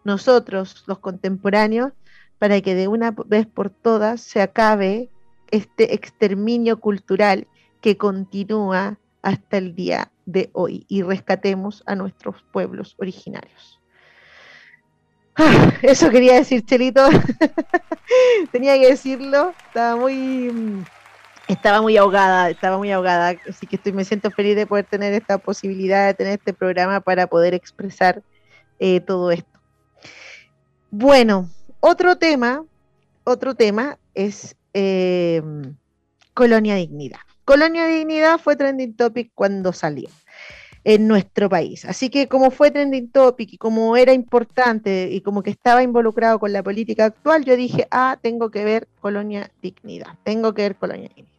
nosotros, 0.05 0.85
los 0.87 0.99
contemporáneos, 0.99 1.91
para 2.39 2.61
que 2.61 2.75
de 2.75 2.87
una 2.87 3.13
vez 3.25 3.45
por 3.45 3.69
todas 3.69 4.21
se 4.21 4.41
acabe 4.41 5.09
este 5.51 5.93
exterminio 5.93 6.79
cultural 6.79 7.45
que 7.81 7.97
continúa 7.97 8.99
hasta 9.21 9.57
el 9.57 9.75
día 9.75 10.13
de 10.25 10.49
hoy 10.53 10.85
y 10.87 11.01
rescatemos 11.01 11.83
a 11.87 11.95
nuestros 11.95 12.41
pueblos 12.53 12.95
originarios. 12.99 13.81
Ah, 15.35 15.73
eso 15.81 16.09
quería 16.09 16.35
decir, 16.35 16.63
Chelito. 16.65 17.05
Tenía 18.53 18.79
que 18.79 18.91
decirlo. 18.91 19.53
Estaba 19.67 19.97
muy 19.97 20.85
estaba 21.47 21.81
muy 21.81 21.97
ahogada, 21.97 22.49
estaba 22.49 22.77
muy 22.77 22.91
ahogada, 22.91 23.35
así 23.47 23.65
que 23.67 23.77
estoy, 23.77 23.93
me 23.93 24.05
siento 24.05 24.31
feliz 24.31 24.55
de 24.55 24.67
poder 24.67 24.85
tener 24.85 25.13
esta 25.13 25.37
posibilidad 25.37 26.07
de 26.07 26.13
tener 26.13 26.33
este 26.33 26.53
programa 26.53 26.99
para 26.99 27.27
poder 27.27 27.53
expresar 27.53 28.21
eh, 28.79 28.99
todo 28.99 29.31
esto. 29.31 29.59
Bueno, 30.91 31.49
otro 31.79 32.17
tema, 32.17 32.63
otro 33.23 33.55
tema 33.55 33.97
es 34.13 34.55
eh, 34.73 35.41
Colonia 36.33 36.75
Dignidad. 36.75 37.19
Colonia 37.45 37.85
Dignidad 37.87 38.39
fue 38.39 38.55
trending 38.55 38.95
topic 38.95 39.31
cuando 39.33 39.71
salió 39.71 40.09
en 40.83 41.07
nuestro 41.07 41.49
país. 41.49 41.85
Así 41.85 42.09
que 42.09 42.27
como 42.27 42.51
fue 42.51 42.71
trending 42.71 43.09
topic 43.11 43.53
y 43.53 43.57
como 43.57 43.97
era 43.97 44.13
importante 44.13 45.09
y 45.11 45.21
como 45.21 45.43
que 45.43 45.49
estaba 45.49 45.83
involucrado 45.83 46.39
con 46.39 46.53
la 46.53 46.63
política 46.63 47.05
actual, 47.05 47.43
yo 47.43 47.55
dije, 47.57 47.87
ah, 47.91 48.17
tengo 48.21 48.51
que 48.51 48.63
ver 48.63 48.87
Colonia 49.01 49.51
Dignidad, 49.61 50.17
tengo 50.23 50.53
que 50.53 50.61
ver 50.63 50.75
Colonia 50.75 51.09
Dignidad. 51.09 51.36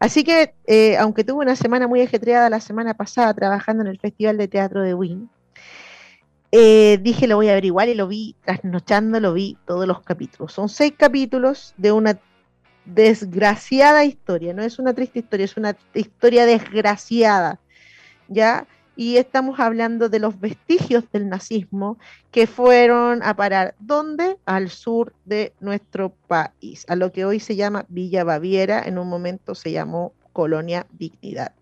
Así 0.00 0.24
que, 0.24 0.54
eh, 0.66 0.96
aunque 0.96 1.24
tuve 1.24 1.42
una 1.44 1.56
semana 1.56 1.86
muy 1.86 2.00
ajetreada 2.00 2.48
la 2.48 2.60
semana 2.60 2.94
pasada 2.94 3.34
trabajando 3.34 3.82
en 3.82 3.88
el 3.88 4.00
Festival 4.00 4.38
de 4.38 4.48
Teatro 4.48 4.82
de 4.82 4.94
Wien, 4.94 5.28
eh, 6.52 6.98
dije 7.02 7.28
lo 7.28 7.36
voy 7.36 7.48
a 7.48 7.52
averiguar 7.52 7.88
y 7.88 7.94
lo 7.94 8.08
vi, 8.08 8.34
trasnochando, 8.44 9.20
lo 9.20 9.34
vi 9.34 9.58
todos 9.66 9.86
los 9.86 10.00
capítulos. 10.02 10.54
Son 10.54 10.70
seis 10.70 10.94
capítulos 10.96 11.74
de 11.76 11.92
una 11.92 12.18
desgraciada 12.86 14.04
historia, 14.04 14.54
no 14.54 14.62
es 14.62 14.78
una 14.78 14.94
triste 14.94 15.20
historia, 15.20 15.44
es 15.44 15.56
una 15.58 15.76
historia 15.92 16.46
desgraciada, 16.46 17.60
¿ya? 18.26 18.66
Y 19.00 19.16
estamos 19.16 19.58
hablando 19.60 20.10
de 20.10 20.18
los 20.18 20.38
vestigios 20.38 21.10
del 21.10 21.30
nazismo 21.30 21.96
que 22.30 22.46
fueron 22.46 23.22
a 23.22 23.34
parar, 23.34 23.74
¿dónde? 23.78 24.36
Al 24.44 24.68
sur 24.68 25.14
de 25.24 25.54
nuestro 25.58 26.12
país, 26.28 26.84
a 26.86 26.96
lo 26.96 27.10
que 27.10 27.24
hoy 27.24 27.40
se 27.40 27.56
llama 27.56 27.86
Villa 27.88 28.24
Baviera, 28.24 28.82
en 28.84 28.98
un 28.98 29.08
momento 29.08 29.54
se 29.54 29.72
llamó 29.72 30.12
Colonia 30.34 30.86
Dignidad. 30.98 31.54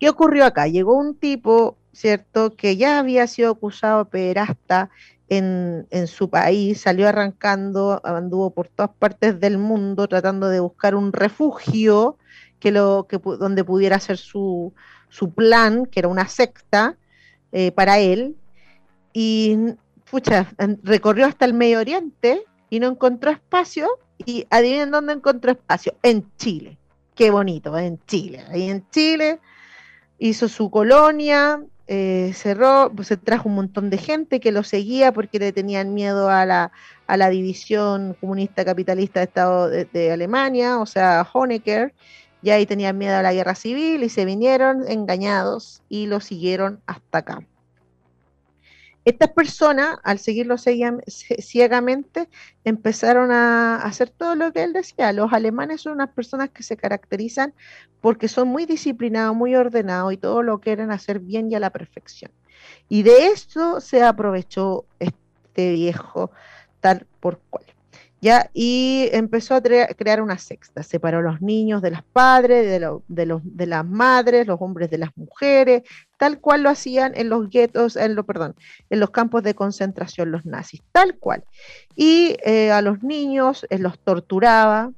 ¿Qué 0.00 0.08
ocurrió 0.08 0.44
acá? 0.44 0.66
Llegó 0.66 0.96
un 0.96 1.14
tipo, 1.14 1.76
¿cierto?, 1.92 2.56
que 2.56 2.76
ya 2.76 2.98
había 2.98 3.28
sido 3.28 3.52
acusado 3.52 4.02
de 4.02 4.10
pederasta 4.10 4.90
en, 5.28 5.86
en, 5.90 6.08
su 6.08 6.28
país, 6.28 6.80
salió 6.80 7.08
arrancando, 7.08 8.00
anduvo 8.02 8.50
por 8.50 8.66
todas 8.66 8.90
partes 8.90 9.38
del 9.38 9.56
mundo 9.56 10.08
tratando 10.08 10.48
de 10.48 10.58
buscar 10.58 10.96
un 10.96 11.12
refugio 11.12 12.18
que 12.58 12.72
lo, 12.72 13.06
que, 13.08 13.18
donde 13.18 13.62
pudiera 13.62 13.96
hacer 13.96 14.16
su, 14.16 14.74
su 15.08 15.32
plan, 15.32 15.86
que 15.86 16.00
era 16.00 16.08
una 16.08 16.28
secta 16.28 16.96
eh, 17.52 17.72
para 17.72 17.98
él, 17.98 18.36
y 19.12 19.56
pucha, 20.10 20.52
recorrió 20.82 21.26
hasta 21.26 21.44
el 21.44 21.54
Medio 21.54 21.80
Oriente 21.80 22.42
y 22.70 22.80
no 22.80 22.88
encontró 22.88 23.30
espacio, 23.30 23.88
y 24.18 24.46
adivinen 24.50 24.90
dónde 24.90 25.12
encontró 25.12 25.52
espacio, 25.52 25.94
en 26.02 26.26
Chile. 26.36 26.78
Qué 27.14 27.30
bonito, 27.30 27.76
en 27.78 27.98
Chile. 28.06 28.44
Ahí 28.50 28.68
en 28.68 28.88
Chile 28.90 29.40
hizo 30.18 30.48
su 30.48 30.70
colonia, 30.70 31.62
eh, 31.86 32.32
cerró, 32.34 32.90
pues, 32.94 33.08
se 33.08 33.16
trajo 33.16 33.48
un 33.48 33.54
montón 33.54 33.90
de 33.90 33.98
gente 33.98 34.40
que 34.40 34.52
lo 34.52 34.64
seguía 34.64 35.12
porque 35.12 35.38
le 35.38 35.52
tenían 35.52 35.94
miedo 35.94 36.28
a 36.28 36.44
la, 36.44 36.72
a 37.06 37.16
la 37.16 37.30
división 37.30 38.16
comunista 38.20 38.64
capitalista 38.64 39.20
de 39.20 39.24
Estado 39.24 39.68
de, 39.68 39.84
de 39.84 40.12
Alemania, 40.12 40.78
o 40.78 40.86
sea, 40.86 41.26
Honecker, 41.32 41.94
ya 42.46 42.54
ahí 42.54 42.64
tenían 42.64 42.96
miedo 42.96 43.16
a 43.16 43.22
la 43.22 43.32
guerra 43.32 43.56
civil 43.56 44.04
y 44.04 44.08
se 44.08 44.24
vinieron 44.24 44.88
engañados 44.88 45.82
y 45.88 46.06
lo 46.06 46.20
siguieron 46.20 46.80
hasta 46.86 47.18
acá. 47.18 47.40
Estas 49.04 49.30
personas, 49.30 49.98
al 50.04 50.20
seguirlo 50.20 50.56
ciegamente, 50.56 52.28
empezaron 52.64 53.32
a 53.32 53.76
hacer 53.82 54.10
todo 54.10 54.36
lo 54.36 54.52
que 54.52 54.62
él 54.62 54.72
decía. 54.72 55.12
Los 55.12 55.32
alemanes 55.32 55.80
son 55.80 55.94
unas 55.94 56.10
personas 56.10 56.50
que 56.50 56.62
se 56.62 56.76
caracterizan 56.76 57.52
porque 58.00 58.28
son 58.28 58.46
muy 58.46 58.64
disciplinados, 58.64 59.34
muy 59.34 59.56
ordenados 59.56 60.12
y 60.12 60.16
todo 60.16 60.44
lo 60.44 60.60
quieren 60.60 60.92
hacer 60.92 61.18
bien 61.18 61.50
y 61.50 61.56
a 61.56 61.60
la 61.60 61.70
perfección. 61.70 62.30
Y 62.88 63.02
de 63.02 63.26
esto 63.26 63.80
se 63.80 64.04
aprovechó 64.04 64.86
este 65.00 65.72
viejo 65.72 66.30
tal 66.78 67.06
por 67.18 67.40
cual. 67.50 67.64
Y 68.52 69.08
empezó 69.12 69.54
a 69.54 69.62
crear 69.62 70.20
una 70.20 70.38
sexta, 70.38 70.82
separó 70.82 71.18
a 71.18 71.22
los 71.22 71.42
niños 71.42 71.82
de 71.82 71.90
las 71.90 72.02
padres, 72.02 72.64
de, 72.64 72.80
de, 73.08 73.26
los, 73.26 73.40
de 73.44 73.66
las 73.66 73.84
madres, 73.84 74.46
los 74.46 74.60
hombres 74.60 74.90
de 74.90 74.98
las 74.98 75.10
mujeres, 75.16 75.82
tal 76.16 76.40
cual 76.40 76.62
lo 76.62 76.70
hacían 76.70 77.12
en 77.14 77.28
los 77.28 77.50
guetos, 77.50 77.96
en 77.96 78.14
lo, 78.14 78.24
perdón, 78.24 78.54
en 78.90 79.00
los 79.00 79.10
campos 79.10 79.42
de 79.42 79.54
concentración 79.54 80.30
los 80.30 80.46
nazis, 80.46 80.82
tal 80.92 81.18
cual. 81.18 81.44
Y 81.94 82.36
eh, 82.44 82.70
a 82.72 82.82
los 82.82 83.02
niños 83.02 83.66
eh, 83.70 83.78
los 83.78 83.98
torturaba, 83.98 84.92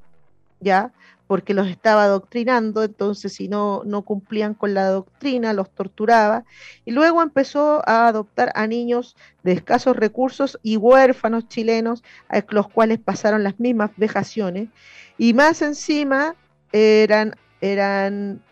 ¿ya? 0.60 0.92
Porque 1.28 1.52
los 1.52 1.68
estaba 1.68 2.04
adoctrinando, 2.04 2.82
entonces 2.82 3.34
si 3.34 3.48
no, 3.48 3.82
no 3.84 4.02
cumplían 4.02 4.54
con 4.54 4.72
la 4.72 4.88
doctrina, 4.88 5.52
los 5.52 5.70
torturaba, 5.70 6.44
y 6.86 6.90
luego 6.90 7.22
empezó 7.22 7.82
a 7.86 8.08
adoptar 8.08 8.50
a 8.54 8.66
niños 8.66 9.14
de 9.44 9.52
escasos 9.52 9.94
recursos 9.94 10.58
y 10.62 10.78
huérfanos 10.78 11.46
chilenos, 11.46 12.02
a 12.30 12.42
los 12.48 12.68
cuales 12.68 12.98
pasaron 12.98 13.44
las 13.44 13.60
mismas 13.60 13.90
vejaciones, 13.98 14.70
y 15.18 15.34
más 15.34 15.60
encima 15.60 16.34
eran, 16.72 17.36
eran 17.60 18.42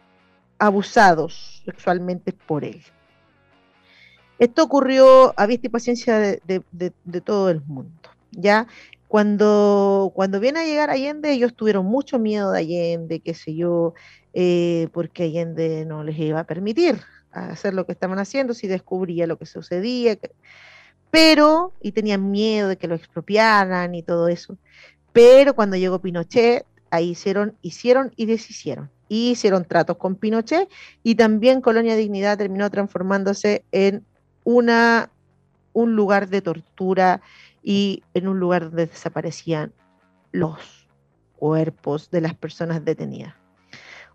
abusados 0.59 1.63
sexualmente 1.65 2.35
por 2.35 2.63
él. 2.63 2.83
Esto 4.39 4.63
ocurrió 4.63 5.33
a 5.39 5.47
vista 5.47 5.69
y 5.69 5.71
paciencia 5.71 6.19
de, 6.19 6.63
de 6.71 7.21
todo 7.23 7.49
el 7.49 7.63
mundo. 7.63 8.11
¿ya? 8.37 8.67
Cuando, 9.09 10.13
cuando 10.15 10.41
viene 10.41 10.61
a 10.61 10.65
llegar 10.65 10.91
Allende, 10.91 11.33
ellos 11.33 11.55
tuvieron 11.55 11.87
mucho 11.87 12.19
miedo 12.19 12.51
de 12.53 12.59
Allende, 12.61 13.21
qué 13.21 13.35
sé 13.35 13.55
yo, 13.55 13.95
eh, 14.35 14.89
porque 14.93 15.25
Allende 15.25 15.85
no 15.87 16.05
les 16.05 16.19
iba 16.19 16.41
a 16.41 16.45
permitir 16.45 16.99
hacer 17.31 17.75
lo 17.75 17.87
que 17.87 17.93
estaban 17.93 18.19
haciendo 18.19 18.55
si 18.55 18.67
descubría 18.67 19.27
lo 19.27 19.39
que 19.39 19.47
sucedía, 19.47 20.19
pero, 21.11 21.73
y 21.81 21.93
tenían 21.93 22.31
miedo 22.31 22.69
de 22.69 22.77
que 22.77 22.89
lo 22.89 22.95
expropiaran 22.95 23.95
y 23.95 24.03
todo 24.03 24.29
eso. 24.29 24.59
Pero 25.13 25.55
cuando 25.55 25.77
llegó 25.77 26.01
Pinochet, 26.01 26.67
ahí 26.91 27.11
hicieron, 27.11 27.57
hicieron 27.63 28.13
y 28.17 28.27
deshicieron. 28.27 28.91
Y 29.09 29.31
hicieron 29.31 29.65
tratos 29.65 29.99
con 29.99 30.17
Pinochet 30.17 30.69
y 31.03 31.15
también 31.15 31.61
Colonia 31.61 31.95
Dignidad 31.95 32.39
terminó 32.39 32.71
transformándose 32.71 33.65
en 33.71 34.05
una, 34.43 35.11
un 35.73 35.95
lugar 35.95 36.29
de 36.29 36.43
tortura 36.43 37.23
y 37.69 38.05
en 38.15 38.29
un 38.29 38.39
lugar 38.39 38.63
donde 38.63 38.87
desaparecían 38.87 39.73
los 40.31 40.89
cuerpos 41.35 42.13
de 42.13 42.21
las 42.21 42.33
personas 42.33 42.85
detenidas. 42.85 43.35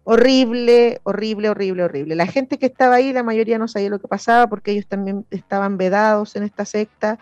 Horrible, 0.06 1.02
horrible, 1.04 1.50
horrible, 1.50 1.84
horrible. 1.84 2.16
La 2.16 2.28
gente 2.28 2.58
que 2.58 2.68
estaba 2.68 2.96
ahí, 2.96 3.12
la 3.12 3.24
mayoría 3.24 3.58
no 3.58 3.68
sabía 3.68 3.90
lo 3.90 4.00
que 4.00 4.08
pasaba 4.08 4.48
porque 4.48 4.72
ellos 4.72 4.88
también 4.88 5.26
estaban 5.32 5.78
vedados 5.78 6.38
en 6.38 6.44
esta 6.44 6.64
secta. 6.64 7.20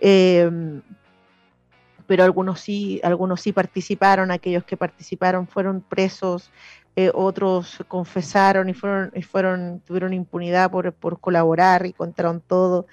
Em, 0.00 0.80
pero 2.06 2.24
algunos 2.24 2.60
sí, 2.62 2.98
algunos 3.04 3.42
sí 3.42 3.52
participaron, 3.52 4.30
aquellos 4.30 4.64
que 4.64 4.78
participaron 4.78 5.46
fueron 5.46 5.82
presos, 5.82 6.50
eh, 6.96 7.10
otros 7.12 7.84
confesaron 7.86 8.70
y 8.70 8.72
fueron, 8.72 9.12
y 9.14 9.20
fueron, 9.20 9.80
tuvieron 9.80 10.14
impunidad 10.14 10.70
por, 10.70 10.94
por 10.94 11.20
colaborar 11.20 11.84
y 11.84 11.92
contaron 11.92 12.40
todo. 12.40 12.86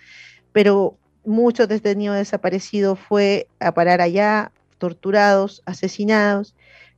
Pero 0.52 0.98
muchos 1.28 1.68
detenidos 1.68 2.18
desaparecidos 2.18 2.98
fue 2.98 3.48
a 3.60 3.74
parar 3.74 4.02
allá, 4.02 4.52
torturados, 4.78 5.62
asesinados, 5.66 6.56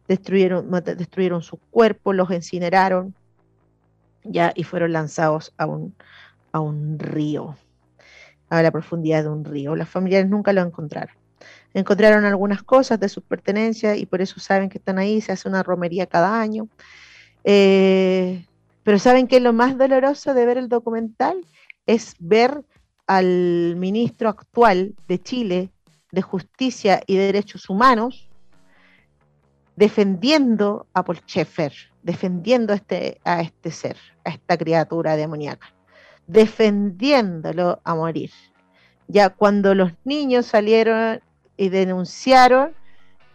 destruyeron, 0.07 0.69
destruyeron 0.97 1.41
sus 1.41 1.59
cuerpos, 1.71 2.15
los 2.15 2.29
incineraron, 2.31 3.13
ya, 4.23 4.51
y 4.55 4.63
fueron 4.63 4.93
lanzados 4.93 5.53
a 5.57 5.65
un, 5.65 5.95
a 6.51 6.59
un 6.59 6.99
río, 6.99 7.57
a 8.49 8.61
la 8.61 8.71
profundidad 8.71 9.23
de 9.23 9.29
un 9.29 9.45
río. 9.45 9.75
Las 9.75 9.89
familiares 9.89 10.29
nunca 10.29 10.53
lo 10.53 10.61
encontraron. 10.61 11.15
Encontraron 11.73 12.25
algunas 12.25 12.63
cosas 12.63 12.99
de 12.99 13.09
sus 13.09 13.23
pertenencias 13.23 13.97
y 13.97 14.05
por 14.05 14.21
eso 14.21 14.39
saben 14.39 14.69
que 14.69 14.77
están 14.77 14.97
ahí, 14.99 15.21
se 15.21 15.31
hace 15.31 15.47
una 15.47 15.63
romería 15.63 16.05
cada 16.05 16.39
año. 16.39 16.67
Eh, 17.43 18.45
pero 18.83 18.99
saben 18.99 19.27
que 19.27 19.39
lo 19.39 19.53
más 19.53 19.77
doloroso 19.77 20.33
de 20.33 20.45
ver 20.45 20.57
el 20.57 20.69
documental 20.69 21.45
es 21.85 22.15
ver 22.19 22.63
al 23.09 23.75
ministro 23.75 24.29
actual 24.29 24.93
de 25.07 25.19
Chile 25.19 25.71
de 26.11 26.21
Justicia 26.21 27.01
y 27.07 27.17
Derechos 27.17 27.67
Humanos 27.67 28.29
defendiendo 29.75 30.85
a 30.93 31.03
Paul 31.03 31.17
Schaeffer, 31.17 31.73
defendiendo 32.03 32.71
este, 32.71 33.19
a 33.23 33.41
este 33.41 33.71
ser, 33.71 33.97
a 34.25 34.29
esta 34.29 34.57
criatura 34.57 35.15
demoníaca, 35.15 35.73
defendiéndolo 36.27 37.81
a 37.83 37.95
morir. 37.95 38.29
Ya 39.07 39.31
cuando 39.31 39.73
los 39.73 39.91
niños 40.03 40.45
salieron 40.45 41.19
y 41.57 41.69
denunciaron 41.69 42.73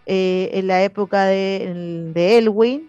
eh, 0.06 0.50
en 0.52 0.68
la 0.68 0.84
época 0.84 1.24
de, 1.24 2.12
de 2.14 2.38
Elwin, 2.38 2.88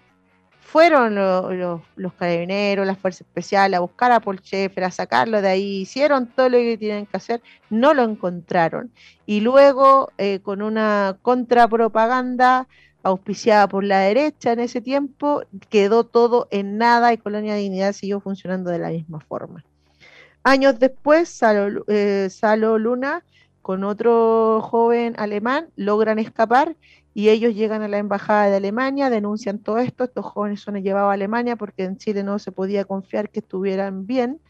fueron 0.76 1.16
los 1.16 2.14
carabineros, 2.20 2.86
las 2.86 2.98
fuerzas 3.00 3.22
especiales 3.22 3.78
a 3.78 3.80
buscar 3.80 4.12
a 4.12 4.20
Paul 4.20 4.42
Schaeffer, 4.42 4.84
a 4.84 4.92
sacarlo 4.92 5.42
de 5.42 5.48
ahí, 5.48 5.78
hicieron 5.84 6.28
todo 6.28 6.50
lo 6.50 6.58
que 6.58 6.78
tienen 6.78 7.06
que 7.06 7.16
hacer, 7.16 7.42
no 7.70 7.94
lo 7.94 8.04
encontraron. 8.04 8.92
Y 9.26 9.40
luego, 9.40 10.12
eh, 10.18 10.42
con 10.42 10.62
una 10.62 11.18
contrapropaganda 11.22 12.68
auspiciada 13.04 13.70
por 13.70 13.86
la 13.86 14.00
derecha 14.00 14.52
en 14.52 14.60
ese 14.60 14.82
tiempo, 14.82 15.44
quedó 15.70 16.04
todo 16.04 16.50
en 16.52 16.78
nada 16.78 17.14
y 17.14 17.20
Colonia 17.20 17.56
Dignidad 17.56 17.94
siguió 17.94 18.20
funcionando 18.20 18.70
de 18.70 18.80
la 18.80 18.90
misma 18.90 19.22
forma. 19.22 19.64
Años 20.44 20.78
después, 20.78 21.30
Salo, 21.30 21.86
eh, 21.88 22.28
Salo 22.30 22.78
Luna 22.78 23.24
con 23.62 23.86
otro 23.86 24.60
joven 24.62 25.16
alemán 25.18 25.70
logran 25.78 26.20
escapar 26.20 26.76
y 27.16 27.30
ellos 27.30 27.56
llegan 27.56 27.82
a 27.82 27.88
la 27.88 27.98
embajada 27.98 28.50
de 28.50 28.58
Alemania, 28.58 29.10
denuncian 29.10 29.60
todo 29.60 29.80
esto, 29.80 30.04
estos 30.04 30.26
jóvenes 30.26 30.60
son 30.60 30.76
llevados 30.84 31.10
a 31.10 31.14
Alemania 31.14 31.56
porque 31.56 31.86
en 31.86 31.98
Chile 31.98 32.24
no 32.24 32.40
se 32.40 32.52
podía 32.52 32.84
confiar 32.84 33.30
que 33.30 33.40
estuvieran 33.40 34.06
bien, 34.06 34.42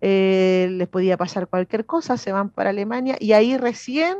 eh, 0.00 0.66
les 0.72 0.88
podía 0.88 1.16
pasar 1.16 1.46
cualquier 1.46 1.86
cosa, 1.86 2.16
se 2.16 2.32
van 2.32 2.50
para 2.50 2.70
Alemania 2.70 3.16
y 3.20 3.34
ahí 3.34 3.56
recién 3.56 4.18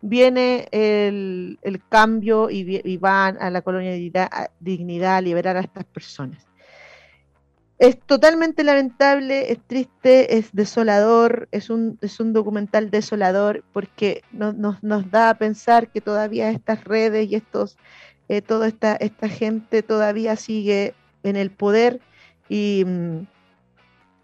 viene 0.00 0.68
el, 0.70 1.58
cambio 1.88 2.48
y, 2.48 2.80
y, 2.84 2.96
van 2.96 3.36
a 3.42 3.50
la 3.50 3.60
colonia 3.60 3.90
de 3.90 4.28
dignidad 4.60 5.16
a 5.16 5.20
liberar 5.20 5.56
a 5.56 5.60
estas 5.60 5.84
personas. 5.84 6.46
Es 7.78 8.00
totalmente 8.00 8.64
lamentable, 8.64 9.52
es 9.52 9.58
triste, 9.66 10.38
es 10.38 10.50
desolador, 10.52 11.46
es 11.52 11.68
un, 11.68 11.98
es 12.00 12.20
un 12.20 12.32
documental 12.32 12.90
desolador 12.90 13.64
porque 13.72 14.22
nos, 14.32 14.54
nos, 14.82 15.10
da 15.10 15.28
a 15.28 15.34
pensar 15.34 15.90
que 15.90 16.00
todavía 16.00 16.50
estas 16.50 16.84
redes 16.84 17.30
y 17.30 17.34
estos, 17.34 17.76
eh, 18.28 18.40
toda 18.40 18.68
esta, 18.68 18.96
esta 18.96 19.28
gente 19.28 19.82
todavía 19.82 20.36
sigue 20.36 20.94
en 21.22 21.36
el 21.36 21.50
poder 21.50 22.00
y, 22.48 22.86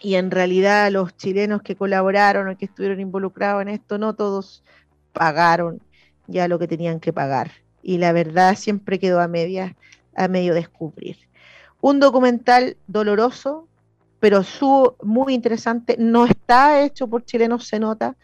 y 0.00 0.14
en 0.14 0.30
realidad 0.30 0.90
los 0.90 1.14
chilenos 1.16 1.60
que 1.60 1.76
colaboraron 1.76 2.48
o 2.48 2.56
que 2.56 2.64
estuvieron 2.64 3.00
involucrados 3.00 3.60
en 3.62 3.68
esto, 3.68 3.98
no 3.98 4.14
todos 4.14 4.64
pagaron 5.12 5.82
ya 6.26 6.48
lo 6.48 6.58
que 6.58 6.68
tenían 6.68 7.00
que 7.00 7.12
pagar. 7.12 7.52
Y 7.82 7.98
la 7.98 8.12
verdad 8.12 8.56
siempre 8.56 8.98
quedó 8.98 9.20
a 9.20 9.28
media, 9.28 9.76
a 10.16 10.28
medio 10.28 10.54
descubrir. 10.54 11.18
Un 11.82 11.98
documental 11.98 12.76
doloroso, 12.86 13.66
pero 14.20 14.44
su, 14.44 14.94
muy 15.02 15.34
interesante. 15.34 15.96
No 15.98 16.26
está 16.26 16.80
hecho 16.80 17.08
por 17.08 17.24
chilenos, 17.24 17.66
se 17.66 17.80
nota. 17.80 18.14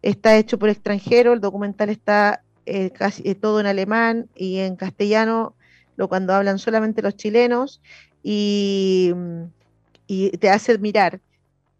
Está 0.00 0.38
hecho 0.38 0.58
por 0.58 0.70
extranjeros. 0.70 1.34
El 1.34 1.42
documental 1.42 1.90
está 1.90 2.42
eh, 2.64 2.90
casi 2.92 3.22
eh, 3.28 3.34
todo 3.34 3.60
en 3.60 3.66
alemán 3.66 4.30
y 4.34 4.60
en 4.60 4.76
castellano, 4.76 5.54
lo 5.96 6.08
cuando 6.08 6.32
hablan 6.32 6.58
solamente 6.58 7.02
los 7.02 7.14
chilenos. 7.14 7.82
Y, 8.22 9.12
y 10.06 10.30
te 10.38 10.48
hace 10.48 10.78
mirar 10.78 11.20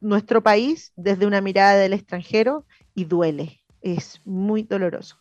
nuestro 0.02 0.42
país 0.42 0.92
desde 0.94 1.24
una 1.24 1.40
mirada 1.40 1.76
del 1.76 1.94
extranjero 1.94 2.66
y 2.94 3.06
duele. 3.06 3.62
Es 3.80 4.20
muy 4.26 4.64
doloroso. 4.64 5.16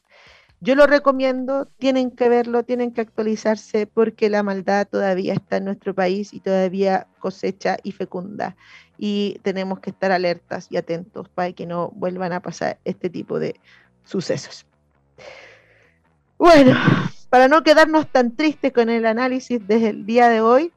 Yo 0.63 0.75
lo 0.75 0.87
recomiendo, 0.87 1.65
tienen 1.77 2.09
que 2.09 2.29
verlo, 2.29 2.63
tienen 2.63 2.93
que 2.93 3.01
actualizarse 3.01 3.85
porque 3.85 4.29
la 4.29 4.43
maldad 4.43 4.87
todavía 4.87 5.33
está 5.33 5.57
en 5.57 5.65
nuestro 5.65 5.93
país 5.93 6.33
y 6.33 6.39
todavía 6.39 7.05
cosecha 7.19 7.75
y 7.83 7.91
fecunda. 7.91 8.55
Y 8.97 9.41
tenemos 9.43 9.81
que 9.81 9.89
estar 9.89 10.13
alertas 10.13 10.67
y 10.69 10.77
atentos 10.77 11.27
para 11.27 11.51
que 11.51 11.65
no 11.65 11.89
vuelvan 11.89 12.31
a 12.31 12.39
pasar 12.39 12.77
este 12.85 13.09
tipo 13.09 13.39
de 13.39 13.59
sucesos. 14.05 14.65
Bueno, 16.37 16.79
para 17.29 17.49
no 17.49 17.61
quedarnos 17.63 18.07
tan 18.07 18.33
tristes 18.33 18.71
con 18.71 18.89
el 18.89 19.05
análisis 19.05 19.59
desde 19.67 19.89
el 19.89 20.05
día 20.05 20.29
de 20.29 20.39
hoy, 20.39 20.71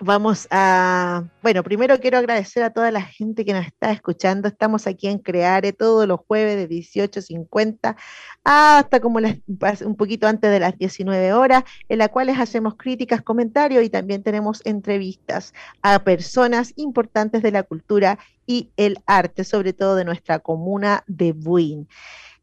Vamos 0.00 0.48
a, 0.50 1.24
bueno, 1.40 1.62
primero 1.62 2.00
quiero 2.00 2.18
agradecer 2.18 2.64
a 2.64 2.70
toda 2.70 2.90
la 2.90 3.02
gente 3.02 3.44
que 3.44 3.52
nos 3.52 3.64
está 3.64 3.92
escuchando. 3.92 4.48
Estamos 4.48 4.88
aquí 4.88 5.06
en 5.06 5.20
Creare 5.20 5.72
todos 5.72 6.08
los 6.08 6.18
jueves 6.26 6.56
de 6.56 6.68
18.50 6.68 7.94
hasta 8.42 9.00
como 9.00 9.20
un 9.20 9.96
poquito 9.96 10.26
antes 10.26 10.50
de 10.50 10.58
las 10.58 10.76
19 10.76 11.32
horas, 11.32 11.62
en 11.88 11.98
las 11.98 12.08
cuales 12.08 12.40
hacemos 12.40 12.74
críticas, 12.76 13.22
comentarios 13.22 13.84
y 13.84 13.88
también 13.88 14.24
tenemos 14.24 14.62
entrevistas 14.64 15.54
a 15.80 16.02
personas 16.02 16.72
importantes 16.74 17.42
de 17.42 17.52
la 17.52 17.62
cultura 17.62 18.18
y 18.46 18.70
el 18.76 18.98
arte, 19.06 19.44
sobre 19.44 19.72
todo 19.74 19.94
de 19.94 20.04
nuestra 20.04 20.40
comuna 20.40 21.04
de 21.06 21.32
Buin. 21.32 21.88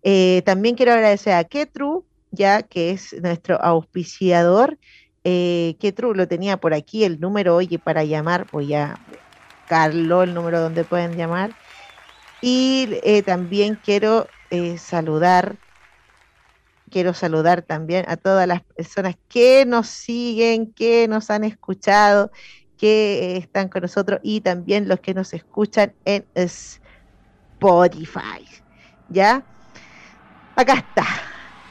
Eh, 0.03 0.41
también 0.45 0.75
quiero 0.75 0.93
agradecer 0.93 1.33
a 1.33 1.43
Ketru, 1.43 2.05
ya 2.31 2.63
que 2.63 2.91
es 2.91 3.13
nuestro 3.21 3.61
auspiciador. 3.61 4.77
Eh, 5.23 5.75
Ketru 5.79 6.15
lo 6.15 6.27
tenía 6.27 6.57
por 6.57 6.73
aquí, 6.73 7.03
el 7.03 7.19
número, 7.19 7.55
oye, 7.55 7.77
para 7.79 8.03
llamar, 8.03 8.47
voy 8.51 8.73
a 8.73 8.97
Carlos, 9.67 10.23
el 10.23 10.33
número 10.33 10.59
donde 10.59 10.83
pueden 10.83 11.15
llamar. 11.15 11.51
Y 12.41 12.89
eh, 13.03 13.21
también 13.21 13.75
quiero 13.75 14.27
eh, 14.49 14.79
saludar, 14.79 15.57
quiero 16.89 17.13
saludar 17.13 17.61
también 17.61 18.05
a 18.07 18.17
todas 18.17 18.47
las 18.47 18.63
personas 18.63 19.15
que 19.29 19.65
nos 19.65 19.87
siguen, 19.87 20.73
que 20.73 21.07
nos 21.07 21.29
han 21.29 21.43
escuchado, 21.43 22.31
que 22.77 23.37
están 23.37 23.69
con 23.69 23.83
nosotros 23.83 24.19
y 24.23 24.41
también 24.41 24.87
los 24.87 25.01
que 25.01 25.13
nos 25.13 25.33
escuchan 25.33 25.93
en 26.03 26.25
Spotify. 26.33 28.43
¿Ya? 29.09 29.45
Acá 30.55 30.73
está. 30.73 31.05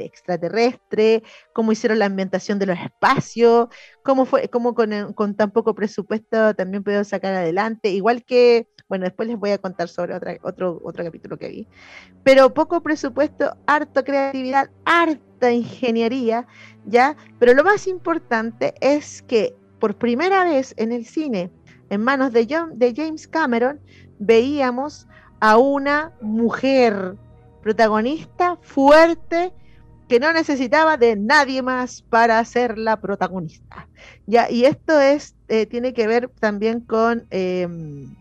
extraterrestre, 0.00 1.22
cómo 1.52 1.70
hicieron 1.70 1.98
la 1.98 2.06
ambientación 2.06 2.58
de 2.58 2.64
los 2.64 2.78
espacios, 2.78 3.68
cómo 4.02 4.24
fue, 4.24 4.48
cómo 4.48 4.74
con, 4.74 5.12
con 5.12 5.34
tan 5.34 5.50
poco 5.50 5.74
presupuesto 5.74 6.54
también 6.54 6.82
pudieron 6.82 7.04
sacar 7.04 7.34
adelante, 7.34 7.90
igual 7.90 8.24
que 8.24 8.68
bueno, 8.88 9.04
después 9.04 9.28
les 9.28 9.38
voy 9.38 9.50
a 9.50 9.58
contar 9.58 9.88
sobre 9.88 10.14
otra, 10.14 10.38
otro, 10.42 10.80
otro 10.82 11.04
capítulo 11.04 11.36
que 11.36 11.48
vi. 11.48 11.68
Pero 12.22 12.54
poco 12.54 12.82
presupuesto, 12.82 13.54
harta 13.66 14.02
creatividad, 14.02 14.70
harta 14.86 15.52
ingeniería, 15.52 16.46
¿ya? 16.86 17.16
Pero 17.38 17.52
lo 17.52 17.64
más 17.64 17.86
importante 17.86 18.72
es 18.80 19.20
que 19.20 19.54
por 19.78 19.98
primera 19.98 20.44
vez 20.44 20.72
en 20.78 20.92
el 20.92 21.04
cine, 21.04 21.50
en 21.94 22.02
manos 22.02 22.32
de, 22.32 22.92
James 22.94 23.28
Cameron, 23.28 23.80
veíamos 24.18 25.06
a 25.40 25.56
una 25.58 26.12
mujer 26.20 27.14
protagonista 27.62 28.58
fuerte 28.62 29.52
que 30.08 30.20
no 30.20 30.32
necesitaba 30.32 30.96
de 30.96 31.16
nadie 31.16 31.62
más 31.62 32.02
para 32.02 32.44
ser 32.44 32.76
la 32.78 33.00
protagonista. 33.00 33.88
Y 34.26 34.64
esto 34.64 35.00
es, 35.00 35.34
eh, 35.48 35.66
tiene 35.66 35.94
que 35.94 36.06
ver 36.06 36.28
también 36.40 36.80
con 36.80 37.26
em, 37.30 38.14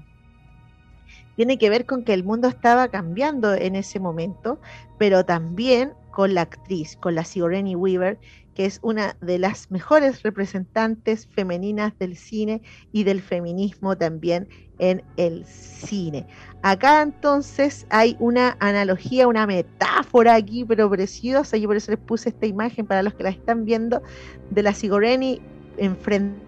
tiene 1.35 1.57
que 1.57 1.69
ver 1.69 1.85
con 1.85 2.03
que 2.03 2.13
el 2.13 2.23
mundo 2.23 2.47
estaba 2.47 2.87
cambiando 2.89 3.53
en 3.53 3.75
ese 3.75 3.99
momento, 3.99 4.59
pero 4.99 5.25
también 5.25 5.93
con 6.11 6.35
la 6.35 6.41
actriz, 6.41 6.95
con 6.97 7.15
la 7.15 7.23
Sigourney 7.23 7.75
Weaver, 7.75 8.19
que 8.55 8.65
es 8.65 8.79
una 8.81 9.15
de 9.21 9.39
las 9.39 9.71
mejores 9.71 10.21
representantes 10.23 11.27
femeninas 11.27 11.97
del 11.99 12.15
cine 12.15 12.61
y 12.91 13.03
del 13.03 13.21
feminismo 13.21 13.97
también 13.97 14.47
en 14.79 15.03
el 15.17 15.45
cine. 15.45 16.27
Acá 16.61 17.01
entonces 17.01 17.85
hay 17.89 18.15
una 18.19 18.57
analogía, 18.59 19.27
una 19.27 19.47
metáfora 19.47 20.35
aquí, 20.35 20.65
pero 20.65 20.89
preciosa, 20.89 21.57
y 21.57 21.65
por 21.65 21.75
eso 21.75 21.91
les 21.91 21.99
puse 21.99 22.29
esta 22.29 22.45
imagen 22.45 22.85
para 22.85 23.03
los 23.03 23.13
que 23.13 23.23
la 23.23 23.29
están 23.29 23.65
viendo, 23.65 24.01
de 24.49 24.63
la 24.63 24.73
Sigourney 24.73 25.41
enfrente 25.77 26.41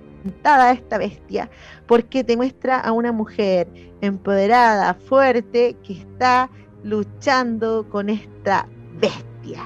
a 0.43 0.71
esta 0.71 0.97
bestia, 0.97 1.49
porque 1.87 2.23
te 2.23 2.35
muestra 2.35 2.79
a 2.79 2.91
una 2.91 3.11
mujer 3.11 3.67
empoderada, 4.01 4.93
fuerte, 4.93 5.75
que 5.83 5.93
está 5.93 6.49
luchando 6.83 7.87
con 7.89 8.09
esta 8.09 8.67
bestia. 8.99 9.63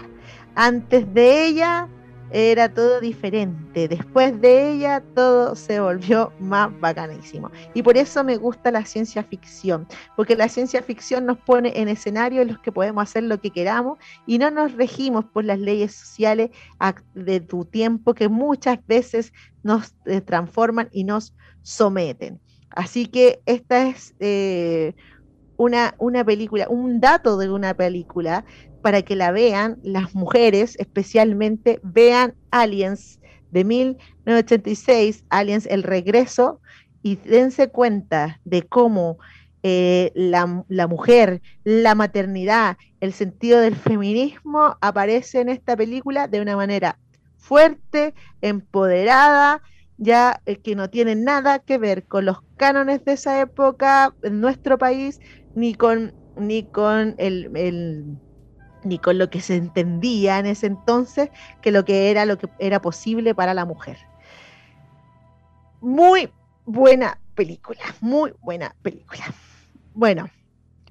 Antes 0.56 1.12
de 1.14 1.46
ella 1.46 1.88
era 2.32 2.74
todo 2.74 3.00
diferente. 3.00 3.88
Después 3.88 4.40
de 4.42 4.74
ella 4.74 5.04
todo 5.16 5.56
se 5.56 5.80
volvió 5.80 6.32
más 6.40 6.78
bacanísimo. 6.80 7.52
Y 7.74 7.82
por 7.82 7.98
eso 7.98 8.24
me 8.24 8.38
gusta 8.38 8.72
la 8.72 8.86
ciencia 8.86 9.24
ficción, 9.24 9.88
porque 10.16 10.36
la 10.36 10.50
ciencia 10.50 10.82
ficción 10.82 11.26
nos 11.26 11.38
pone 11.38 11.74
en 11.76 11.88
escenarios 11.88 12.44
en 12.44 12.50
los 12.50 12.60
que 12.60 12.72
podemos 12.72 13.04
hacer 13.04 13.24
lo 13.24 13.40
que 13.40 13.52
queramos 13.52 13.98
y 14.26 14.38
no 14.38 14.52
nos 14.52 14.74
regimos 14.74 15.26
por 15.26 15.46
las 15.46 15.60
leyes 15.60 15.94
sociales 15.94 16.50
de 17.14 17.40
tu 17.40 17.66
tiempo 17.66 18.14
que 18.14 18.30
muchas 18.30 18.86
veces 18.88 19.34
nos 19.64 19.96
eh, 20.06 20.22
transforman 20.22 20.90
y 20.92 21.04
nos 21.04 21.34
someten. 21.62 22.40
Así 22.70 23.08
que 23.08 23.42
esta 23.46 23.88
es 23.88 24.14
eh, 24.20 24.94
una, 25.58 25.96
una 25.98 26.24
película, 26.24 26.68
un 26.70 27.00
dato 27.00 27.38
de 27.38 27.50
una 27.50 27.74
película 27.74 28.46
para 28.82 29.02
que 29.02 29.16
la 29.16 29.32
vean 29.32 29.78
las 29.84 30.16
mujeres, 30.16 30.76
especialmente 30.80 31.80
vean 31.84 32.36
Aliens 32.52 33.20
de 33.52 33.64
1986, 33.64 35.24
Aliens 35.30 35.66
El 35.66 35.84
Regreso, 35.84 36.62
y 37.02 37.16
dense 37.16 37.70
cuenta 37.70 38.40
de 38.46 38.64
cómo 38.64 39.18
eh, 39.64 40.12
la, 40.16 40.64
la, 40.68 40.88
mujer, 40.88 41.42
la 41.64 41.96
maternidad, 41.96 42.78
el 43.00 43.14
sentido 43.14 43.60
del 43.60 43.76
feminismo 43.76 44.78
aparece 44.82 45.42
en 45.42 45.50
esta 45.50 45.76
película 45.76 46.28
de 46.28 46.42
una 46.42 46.56
manera 46.56 46.98
fuerte, 47.38 48.14
empoderada, 48.42 49.62
ya 49.98 50.42
eh, 50.46 50.58
que 50.58 50.76
no 50.76 50.90
tiene 50.90 51.16
nada 51.16 51.60
que 51.60 51.78
ver 51.78 52.06
con 52.06 52.26
los 52.26 52.42
cánones 52.58 53.04
de 53.06 53.14
esa 53.14 53.42
época 53.42 54.14
en 54.24 54.40
nuestro 54.40 54.78
país, 54.78 55.20
ni 55.56 55.74
con, 55.74 56.14
ni 56.38 56.64
con 56.64 57.16
el 57.18 57.50
ni 58.84 59.00
con 59.00 59.18
lo 59.18 59.30
que 59.30 59.42
se 59.42 59.56
entendía 59.56 60.40
en 60.40 60.46
ese 60.46 60.68
entonces 60.68 61.30
que 61.62 61.72
lo 61.72 61.86
que 61.86 62.12
era 62.12 62.26
lo 62.26 62.38
que 62.38 62.50
era 62.60 62.82
posible 62.82 63.36
para 63.36 63.54
la 63.54 63.66
mujer. 63.66 63.98
Muy 65.82 66.32
buena 66.66 67.20
película, 67.36 67.82
muy 68.02 68.34
buena 68.42 68.76
película. 68.82 69.26
Bueno, 69.94 70.30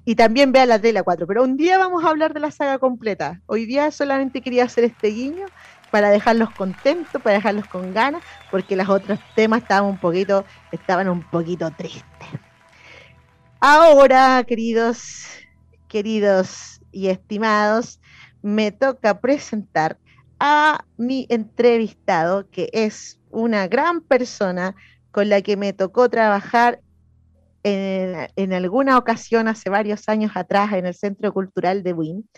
y 0.05 0.15
también 0.15 0.51
vea 0.51 0.65
la 0.65 0.79
tela 0.79 1.03
4, 1.03 1.27
pero 1.27 1.43
un 1.43 1.57
día 1.57 1.77
vamos 1.77 2.03
a 2.03 2.09
hablar 2.09 2.33
de 2.33 2.39
la 2.39 2.51
saga 2.51 2.79
completa. 2.79 3.41
Hoy 3.45 3.65
día 3.65 3.91
solamente 3.91 4.41
quería 4.41 4.63
hacer 4.63 4.83
este 4.83 5.09
guiño 5.09 5.45
para 5.91 6.09
dejarlos 6.09 6.49
contentos, 6.51 7.21
para 7.21 7.35
dejarlos 7.35 7.67
con 7.67 7.93
ganas, 7.93 8.23
porque 8.51 8.75
los 8.75 8.89
otros 8.89 9.19
temas 9.35 9.61
estaban 9.61 9.89
un 9.89 9.99
poquito, 9.99 10.45
estaban 10.71 11.09
un 11.09 11.21
poquito 11.21 11.69
tristes. 11.71 12.03
Ahora, 13.59 14.43
queridos, 14.47 15.25
queridos 15.87 16.78
y 16.91 17.07
estimados, 17.07 17.99
me 18.41 18.71
toca 18.71 19.19
presentar 19.19 19.97
a 20.39 20.85
mi 20.97 21.25
entrevistado, 21.29 22.49
que 22.49 22.69
es 22.73 23.19
una 23.29 23.67
gran 23.67 24.01
persona 24.01 24.75
con 25.11 25.29
la 25.29 25.41
que 25.41 25.57
me 25.57 25.73
tocó 25.73 26.09
trabajar 26.09 26.81
en, 27.63 28.53
alguna 28.53 28.97
ocasión 28.97 29.47
hace 29.47 29.69
varios 29.69 30.07
años 30.07 30.31
atrás 30.35 30.73
en 30.73 30.85
el 30.85 30.95
Centro 30.95 31.33
Cultural 31.33 31.83
de 31.83 31.93
Wynn. 31.93 32.29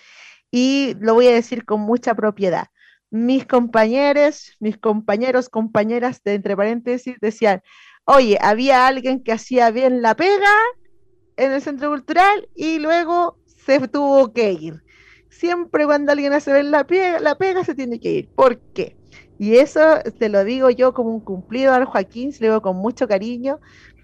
Y 0.50 0.96
lo 1.00 1.14
voy 1.14 1.28
a 1.28 1.34
decir 1.34 1.66
con 1.66 1.82
mucha 1.82 2.16
propiedad. 2.16 2.68
mis 3.14 3.46
compañeros, 3.46 4.56
mis 4.60 4.78
compañeros, 4.78 5.50
compañeras 5.50 6.24
de 6.24 6.36
entre 6.36 6.56
paréntesis 6.56 7.18
decían, 7.20 7.62
oye, 8.06 8.38
había 8.42 8.88
alguien 8.88 9.22
que 9.22 9.34
hacía 9.34 9.70
bien 9.70 10.02
la 10.02 10.16
pega 10.16 10.54
en 11.36 11.52
el 11.52 11.62
centro 11.62 11.90
cultural 11.90 12.48
y 12.56 12.80
luego 12.80 13.38
se 13.66 13.88
tuvo 13.88 14.34
que 14.34 14.54
ir. 14.54 14.84
Siempre 15.30 15.86
cuando 15.86 16.12
alguien 16.12 16.34
hace 16.34 16.54
bien 16.54 16.72
la 16.72 16.86
pega, 16.86 17.20
la 17.20 17.36
pega 17.36 17.64
se 17.64 17.76
tiene 17.76 18.00
que 18.00 18.12
ir. 18.12 18.30
¿Por 18.30 18.60
qué? 18.74 18.98
Y 19.38 19.56
eso 19.58 20.00
te 20.20 20.30
lo 20.30 20.44
digo 20.44 20.70
yo 20.70 20.94
como 20.94 21.10
un 21.10 21.20
cumplido 21.20 21.74
al 21.74 21.86
Joaquín, 21.86 22.32
se 22.32 22.44
lo 22.44 22.52
digo 22.52 22.62
con 22.62 22.78
mucho 22.78 23.08
cariño, 23.08 23.60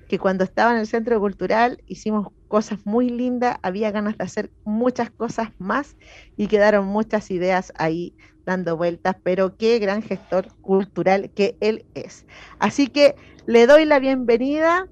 que 0.08 0.20
cuando 0.20 0.44
estaba 0.44 0.72
en 0.72 0.78
el 0.78 0.88
centro 0.88 1.20
cultural 1.20 1.84
hicimos 1.86 2.30
cosas 2.48 2.80
muy 2.86 3.10
lindas, 3.10 3.58
había 3.62 3.92
ganas 3.92 4.18
de 4.18 4.24
hacer 4.24 4.50
muchas 4.64 5.12
cosas 5.12 5.50
más 5.60 5.98
y 6.38 6.48
quedaron 6.48 6.86
muchas 6.86 7.30
ideas 7.30 7.74
ahí 7.78 8.16
dando 8.46 8.78
vueltas, 8.78 9.18
pero 9.22 9.58
qué 9.58 9.78
gran 9.80 10.02
gestor 10.02 10.48
cultural 10.62 11.30
que 11.32 11.58
él 11.60 11.86
es. 11.94 12.26
Así 12.60 12.88
que 12.88 13.16
le 13.46 13.68
doy 13.68 13.86
la 13.86 14.00
bienvenida 14.00 14.88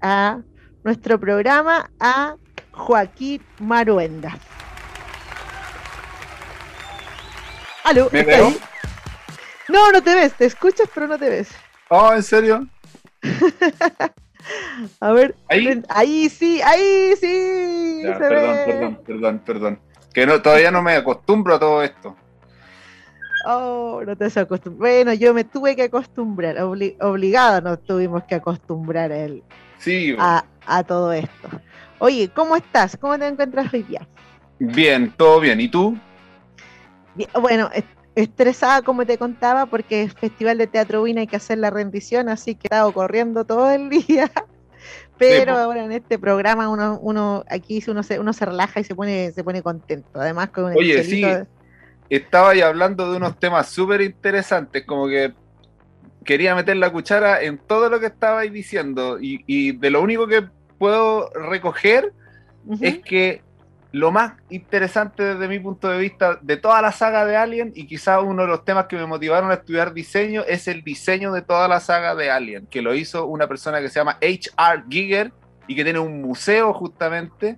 a 0.00 0.42
nuestro 0.82 1.20
programa 1.20 1.90
a 2.00 2.36
Joaquín 2.76 3.42
Maruenda. 3.60 4.36
¿Aló? 7.84 8.08
¿Me 8.12 8.22
veo? 8.22 8.52
No, 9.68 9.92
no 9.92 10.02
te 10.02 10.14
ves, 10.14 10.32
te 10.34 10.46
escuchas, 10.46 10.88
pero 10.94 11.06
no 11.06 11.18
te 11.18 11.28
ves. 11.28 11.48
Oh, 11.88 12.12
¿en 12.12 12.22
serio? 12.22 12.66
A 15.00 15.12
ver, 15.12 15.34
¿Ahí? 15.48 15.82
ahí 15.88 16.28
sí, 16.28 16.60
ahí 16.62 17.14
sí. 17.18 18.00
Ya, 18.04 18.14
se 18.18 18.28
perdón, 18.28 18.56
ve. 18.58 18.64
perdón, 18.66 18.98
perdón, 19.06 19.38
perdón. 19.44 19.80
Que 20.12 20.26
no, 20.26 20.42
todavía 20.42 20.70
no 20.70 20.82
me 20.82 20.94
acostumbro 20.96 21.54
a 21.54 21.58
todo 21.58 21.82
esto. 21.82 22.14
Oh, 23.46 24.02
no 24.06 24.16
te 24.16 24.26
has 24.26 24.36
acostumbrado. 24.36 24.80
Bueno, 24.94 25.12
yo 25.14 25.32
me 25.34 25.44
tuve 25.44 25.74
que 25.76 25.84
acostumbrar, 25.84 26.56
obli- 26.56 26.96
obligado 27.00 27.60
nos 27.62 27.82
tuvimos 27.84 28.24
que 28.24 28.34
acostumbrar 28.34 29.12
a, 29.12 29.16
él, 29.16 29.42
Sí, 29.78 30.14
a, 30.18 30.44
a 30.66 30.82
todo 30.84 31.12
esto. 31.12 31.48
Oye, 32.06 32.30
¿cómo 32.34 32.54
estás? 32.54 32.98
¿Cómo 33.00 33.18
te 33.18 33.26
encuentras 33.26 33.72
hoy 33.72 33.82
día? 33.82 34.06
bien, 34.58 35.12
todo 35.16 35.40
bien. 35.40 35.60
¿Y 35.60 35.68
tú? 35.68 35.96
Bien, 37.14 37.30
Bueno, 37.40 37.70
est- 37.72 37.86
estresada 38.14 38.82
como 38.82 39.06
te 39.06 39.18
contaba 39.18 39.66
porque 39.66 40.02
el 40.02 40.12
Festival 40.12 40.58
de 40.58 40.66
Teatro 40.66 41.02
Win 41.02 41.18
hay 41.18 41.26
que 41.26 41.36
hacer 41.36 41.58
la 41.58 41.70
rendición, 41.70 42.28
así 42.28 42.54
que 42.56 42.66
he 42.70 42.74
estado 42.74 42.92
corriendo 42.92 43.44
todo 43.44 43.70
el 43.70 43.88
día. 43.90 44.30
Pero 45.18 45.54
po. 45.54 45.58
ahora 45.58 45.84
en 45.84 45.92
este 45.92 46.18
programa 46.18 46.68
uno, 46.68 46.98
uno 47.02 47.44
aquí 47.48 47.82
uno 47.88 48.02
se, 48.02 48.20
uno 48.20 48.32
se 48.32 48.46
relaja 48.46 48.80
y 48.80 48.84
se 48.84 48.94
pone, 48.94 49.32
se 49.32 49.44
pone 49.44 49.62
contento. 49.62 50.20
Además 50.20 50.50
con 50.50 50.72
el 50.72 50.78
Oye, 50.78 51.02
sí. 51.04 51.22
Estaba 52.08 52.50
ahí 52.50 52.60
hablando 52.60 53.10
de 53.10 53.16
unos 53.16 53.38
temas 53.38 53.70
súper 53.70 54.02
interesantes, 54.02 54.84
como 54.86 55.08
que 55.08 55.34
quería 56.24 56.54
meter 56.54 56.76
la 56.76 56.92
cuchara 56.92 57.42
en 57.42 57.58
todo 57.66 57.88
lo 57.90 58.00
que 58.00 58.06
estabais 58.06 58.52
diciendo. 58.52 59.18
Y, 59.20 59.44
y 59.46 59.78
de 59.78 59.90
lo 59.90 60.02
único 60.02 60.26
que 60.26 60.44
puedo 60.84 61.30
recoger 61.30 62.12
es 62.82 62.98
que 62.98 63.40
lo 63.90 64.12
más 64.12 64.34
interesante 64.50 65.22
desde 65.22 65.48
mi 65.48 65.58
punto 65.58 65.88
de 65.88 65.96
vista 65.96 66.38
de 66.42 66.58
toda 66.58 66.82
la 66.82 66.92
saga 66.92 67.24
de 67.24 67.38
Alien 67.38 67.72
y 67.74 67.86
quizá 67.86 68.20
uno 68.20 68.42
de 68.42 68.48
los 68.48 68.66
temas 68.66 68.84
que 68.84 68.96
me 68.96 69.06
motivaron 69.06 69.50
a 69.50 69.54
estudiar 69.54 69.94
diseño 69.94 70.42
es 70.46 70.68
el 70.68 70.84
diseño 70.84 71.32
de 71.32 71.40
toda 71.40 71.68
la 71.68 71.80
saga 71.80 72.14
de 72.14 72.30
Alien, 72.30 72.66
que 72.66 72.82
lo 72.82 72.94
hizo 72.94 73.24
una 73.24 73.48
persona 73.48 73.80
que 73.80 73.88
se 73.88 73.98
llama 73.98 74.18
H.R. 74.20 74.84
Giger 74.90 75.32
y 75.66 75.74
que 75.74 75.84
tiene 75.84 76.00
un 76.00 76.20
museo 76.20 76.74
justamente 76.74 77.56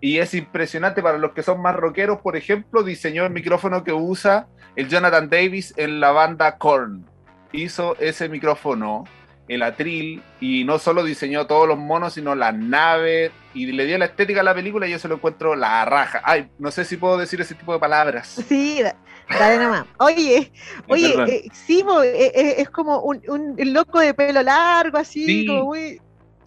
y 0.00 0.16
es 0.16 0.32
impresionante 0.32 1.02
para 1.02 1.18
los 1.18 1.32
que 1.32 1.42
son 1.42 1.60
más 1.60 1.76
rockeros, 1.76 2.22
por 2.22 2.36
ejemplo, 2.36 2.82
diseñó 2.82 3.26
el 3.26 3.34
micrófono 3.34 3.84
que 3.84 3.92
usa 3.92 4.46
el 4.76 4.88
Jonathan 4.88 5.28
Davis 5.28 5.74
en 5.76 6.00
la 6.00 6.10
banda 6.10 6.56
Korn. 6.56 7.04
Hizo 7.52 7.96
ese 7.98 8.30
micrófono 8.30 9.04
el 9.48 9.62
atril 9.62 10.22
y 10.40 10.64
no 10.64 10.78
solo 10.78 11.04
diseñó 11.04 11.46
todos 11.46 11.66
los 11.68 11.78
monos, 11.78 12.14
sino 12.14 12.34
las 12.34 12.54
naves 12.54 13.32
y 13.54 13.66
le 13.66 13.84
dio 13.84 13.98
la 13.98 14.06
estética 14.06 14.40
a 14.40 14.44
la 14.44 14.54
película 14.54 14.86
y 14.86 14.92
yo 14.92 14.98
se 14.98 15.08
lo 15.08 15.16
encuentro 15.16 15.54
la 15.56 15.84
raja. 15.84 16.22
Ay, 16.24 16.48
no 16.58 16.70
sé 16.70 16.84
si 16.84 16.96
puedo 16.96 17.18
decir 17.18 17.40
ese 17.40 17.54
tipo 17.54 17.72
de 17.72 17.78
palabras. 17.78 18.28
Sí, 18.48 18.82
da- 18.82 18.96
dale 19.28 19.58
nomás. 19.62 19.84
Oye, 19.98 20.52
oye, 20.88 21.08
perdón. 21.10 21.28
eh, 21.28 21.44
sí, 21.52 21.84
eh, 22.04 22.32
eh, 22.34 22.54
es 22.58 22.70
como 22.70 23.00
un, 23.00 23.54
loco 23.58 24.00
de 24.00 24.14
pelo 24.14 24.42
largo, 24.42 24.98
así, 24.98 25.24
Sí, 25.26 25.46
como 25.46 25.64
muy. 25.64 26.00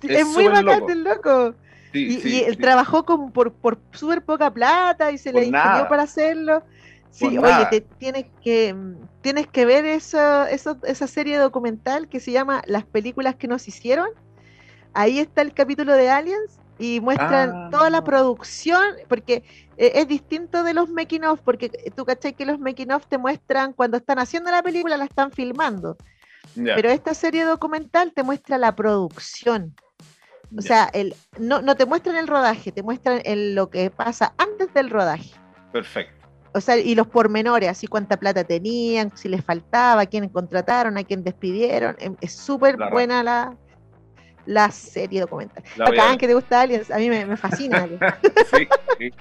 es 0.04 0.10
Es, 0.10 0.26
muy 0.28 0.48
bacán 0.48 0.84
el 0.89 1.04
loco. 1.04 1.54
Sí, 1.91 2.08
Y, 2.08 2.20
sí, 2.20 2.30
y 2.30 2.43
él 2.43 2.58
trabajó 2.58 3.06
con, 3.06 3.32
por, 3.32 3.54
por 3.54 3.80
súper 3.91 4.24
poca 4.24 4.52
plata 4.52 5.12
y 5.12 5.18
se 5.18 5.32
Por 5.32 5.41
le 5.41 5.48
ingenió 5.48 5.88
para 5.88 6.04
hacerlo. 6.04 6.64
Sí, 7.16 7.24
Por 7.24 7.32
oye, 7.32 7.39
nada. 7.41 7.70
te, 7.70 7.80
tienes, 7.80 8.26
que, 8.43 8.76
tienes 9.22 9.47
que 9.47 9.66
ver 9.66 9.86
eso, 9.86 10.45
eso- 10.47 10.78
esa 10.84 11.07
serie 11.07 11.38
documental 11.38 12.09
que 12.09 12.20
se 12.20 12.34
llama 12.34 12.61
Las 12.68 12.84
películas 12.86 13.36
que 13.38 13.47
nos 13.47 13.70
hicieron. 13.70 14.09
Ahí 14.93 15.20
está 15.20 15.41
el 15.41 15.53
capítulo 15.53 15.93
de 15.93 16.09
Aliens 16.09 16.59
y 16.78 16.99
muestran 16.99 17.51
Ah. 17.53 17.70
toda 17.72 17.89
la 17.89 18.03
producción, 18.03 18.84
porque 19.07 19.43
eh, 19.78 19.93
es 19.95 20.09
distinto 20.09 20.63
de 20.63 20.74
los 20.74 20.89
making 20.89 21.24
of, 21.24 21.39
porque 21.41 21.70
tú 21.95 22.03
cachai 22.03 22.34
que 22.34 22.45
los 22.45 22.59
making 22.59 22.91
of 22.91 23.05
te 23.07 23.18
muestran 23.18 23.72
cuando 23.72 23.95
están 23.95 24.20
haciendo 24.20 24.51
la 24.51 24.61
película, 24.61 24.97
la 24.97 25.05
están 25.05 25.32
filmando. 25.32 25.95
Pero 26.53 26.89
esta 26.89 27.13
serie 27.13 27.45
documental 27.45 28.11
te 28.13 28.24
muestra 28.24 28.57
la 28.57 28.76
producción. 28.76 29.74
O 30.57 30.61
sea, 30.61 30.89
el, 30.93 31.16
no, 31.39 31.61
no 31.61 31.76
te 31.76 31.86
muestran 31.86 32.18
el 32.18 32.28
rodaje, 32.28 32.74
te 32.74 32.84
muestran 32.84 33.22
el- 33.24 33.55
lo 33.55 33.70
que 33.70 33.89
pasa 33.89 34.34
antes 34.38 34.74
del 34.74 34.89
rodaje. 34.89 35.32
perfecto. 35.72 36.25
O 36.56 36.62
sea, 36.62 36.78
y 36.78 36.95
los 36.95 37.08
pormenores, 37.08 37.70
así 37.70 37.86
cuánta 37.88 38.18
plata 38.18 38.43
tenían, 38.45 39.12
si 39.16 39.28
les 39.30 39.43
faltaba, 39.43 40.01
a 40.01 40.06
quién 40.06 40.30
contrataron, 40.30 40.97
a 40.97 41.03
quién 41.03 41.24
despidieron. 41.24 41.95
Em, 41.99 42.16
Es 42.22 42.34
súper 42.34 42.80
La 42.80 42.89
buena 42.89 43.22
la, 43.24 43.56
la 44.45 44.72
serie 44.72 45.20
documental. 45.22 45.64
La 45.76 45.86
voy 45.86 45.97
a 45.97 46.01
Bacán 46.01 46.14
ver. 46.14 46.20
que 46.20 46.28
te 46.28 46.34
gusta 46.34 46.62
Aliens, 46.62 46.89
a 46.91 46.97
mí 46.97 47.10
me, 47.10 47.26
me 47.26 47.38
fascina. 47.38 47.84
Aliens. 47.84 48.01
Sí, 48.58 48.68
sí. 48.99 49.12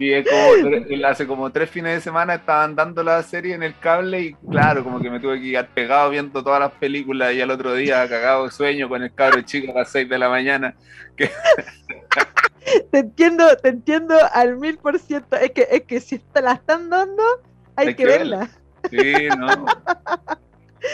Y 0.00 0.12
es 0.12 0.28
como, 0.28 1.06
hace 1.08 1.26
como 1.26 1.50
tres 1.50 1.68
fines 1.68 1.96
de 1.96 2.00
semana 2.00 2.34
estaban 2.34 2.76
dando 2.76 3.02
la 3.02 3.20
serie 3.24 3.56
en 3.56 3.64
el 3.64 3.76
cable 3.80 4.20
y 4.20 4.34
claro, 4.48 4.84
como 4.84 5.00
que 5.00 5.10
me 5.10 5.18
tuve 5.18 5.40
que 5.40 5.50
quedar 5.50 5.68
pegado 5.74 6.10
viendo 6.10 6.44
todas 6.44 6.60
las 6.60 6.70
películas 6.70 7.34
y 7.34 7.40
al 7.40 7.50
otro 7.50 7.74
día 7.74 8.08
cagado 8.08 8.44
de 8.44 8.52
sueño 8.52 8.88
con 8.88 9.02
el 9.02 9.12
cabro 9.12 9.42
chico 9.42 9.72
a 9.72 9.80
las 9.80 9.90
6 9.90 10.08
de 10.08 10.18
la 10.18 10.28
mañana. 10.28 10.76
te 12.90 12.98
entiendo, 12.98 13.44
te 13.56 13.68
entiendo 13.68 14.14
al 14.32 14.56
mil 14.56 14.78
por 14.78 14.98
ciento. 14.98 15.36
Es 15.36 15.52
que, 15.52 15.68
es 15.70 15.82
que 15.82 16.00
si 16.00 16.18
te 16.18 16.42
la 16.42 16.52
están 16.52 16.90
dando, 16.90 17.22
hay, 17.76 17.88
Hay 17.88 17.94
que, 17.94 18.04
que 18.04 18.08
verla. 18.08 18.50
Sí, 18.90 19.28
no. 19.36 19.66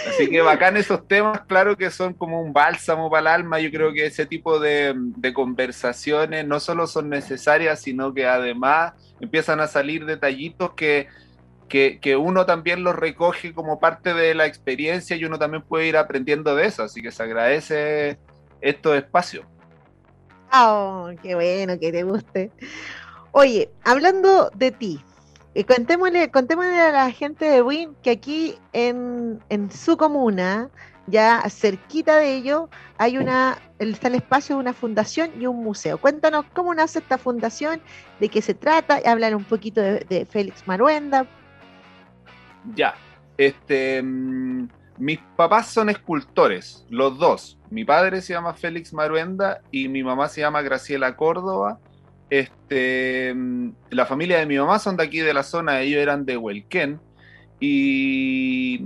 Así 0.09 0.29
que 0.29 0.41
bacán 0.41 0.77
esos 0.77 1.07
temas, 1.07 1.43
claro 1.43 1.77
que 1.77 1.91
son 1.91 2.15
como 2.15 2.41
un 2.41 2.53
bálsamo 2.53 3.11
para 3.11 3.21
el 3.21 3.27
alma. 3.27 3.61
Yo 3.61 3.71
creo 3.71 3.93
que 3.93 4.07
ese 4.07 4.27
tipo 4.27 4.59
de, 4.59 4.95
de 4.97 5.33
conversaciones 5.33 6.47
no 6.47 6.59
solo 6.59 6.87
son 6.87 7.11
necesarias, 7.11 7.81
sino 7.81 8.15
que 8.15 8.27
además 8.27 8.95
empiezan 9.21 9.61
a 9.61 9.67
salir 9.67 10.07
detallitos 10.07 10.73
que, 10.75 11.09
que, 11.69 11.99
que 12.01 12.17
uno 12.17 12.47
también 12.47 12.83
los 12.83 12.97
recoge 12.97 13.53
como 13.53 13.79
parte 13.79 14.15
de 14.15 14.35
la 14.35 14.47
experiencia 14.47 15.17
y 15.17 15.25
uno 15.25 15.39
también 15.39 15.63
puede 15.63 15.87
ir 15.87 15.97
aprendiendo 15.97 16.57
de 16.57 16.67
eso. 16.67 16.83
Así 16.83 17.03
que 17.03 17.11
se 17.11 17.23
agradece 17.23 18.19
estos 18.61 18.97
espacios. 18.97 19.45
Oh, 20.57 21.11
qué 21.21 21.35
bueno 21.35 21.79
que 21.81 21.91
te 21.91 22.05
guste. 22.05 22.53
Oye, 23.33 23.71
hablando 23.83 24.51
de 24.55 24.71
ti, 24.71 25.01
eh, 25.55 25.65
contémosle, 25.65 26.31
contémosle 26.31 26.81
a 26.81 26.93
la 26.93 27.11
gente 27.11 27.45
de 27.47 27.61
Win 27.61 27.97
que 28.05 28.11
aquí 28.11 28.55
en, 28.73 29.43
en 29.49 29.73
su 29.73 29.97
comuna, 29.97 30.71
ya 31.09 31.43
cerquita 31.51 32.17
de 32.17 32.37
ello, 32.37 32.69
hay 32.99 33.19
una, 33.19 33.59
está 33.81 34.07
el 34.07 34.15
espacio 34.15 34.55
de 34.55 34.61
una 34.61 34.73
fundación 34.73 35.33
y 35.41 35.47
un 35.47 35.57
museo. 35.57 35.99
Cuéntanos 35.99 36.45
cómo 36.55 36.73
nace 36.73 37.01
esta 37.01 37.19
fundación, 37.19 37.81
de 38.21 38.29
qué 38.29 38.41
se 38.41 38.55
trata, 38.55 39.01
hablar 39.05 39.35
un 39.35 39.45
poquito 39.45 39.81
de, 39.81 40.07
de 40.09 40.25
Félix 40.25 40.69
Maruenda. 40.69 41.27
Ya, 42.77 42.95
este, 43.39 44.01
mm, 44.01 44.69
mis 44.99 45.19
papás 45.37 45.69
son 45.69 45.91
escultores, 45.91 46.85
los 46.89 47.19
dos. 47.19 47.59
Mi 47.71 47.85
padre 47.85 48.23
se 48.23 48.33
llama 48.33 48.55
Félix 48.55 48.93
Maruenda 48.93 49.61
y 49.71 49.89
mi 49.89 50.03
mamá 50.03 50.29
se 50.29 50.41
llama 50.41 50.63
Graciela 50.63 51.17
Córdoba. 51.17 51.79
Este, 52.31 53.33
mm, 53.35 53.71
la 53.91 54.07
familia 54.07 54.39
de 54.39 54.47
mi 54.47 54.57
mamá 54.57 54.79
son 54.79 54.97
de 54.97 55.05
aquí 55.05 55.21
de 55.21 55.35
la 55.35 55.43
zona, 55.43 55.81
ellos 55.81 56.01
eran 56.01 56.25
de 56.25 56.37
Huelquén 56.37 57.01
y, 57.61 58.85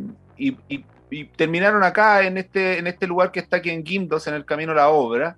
terminaron 1.36 1.82
acá 1.82 2.26
en 2.26 2.38
este, 2.38 2.78
en 2.78 2.86
este 2.86 3.06
lugar 3.06 3.32
que 3.32 3.40
está 3.40 3.58
aquí 3.58 3.70
en 3.70 3.82
Guindos, 3.82 4.26
en 4.26 4.34
el 4.34 4.44
camino 4.44 4.72
a 4.72 4.76
la 4.76 4.88
obra. 4.90 5.36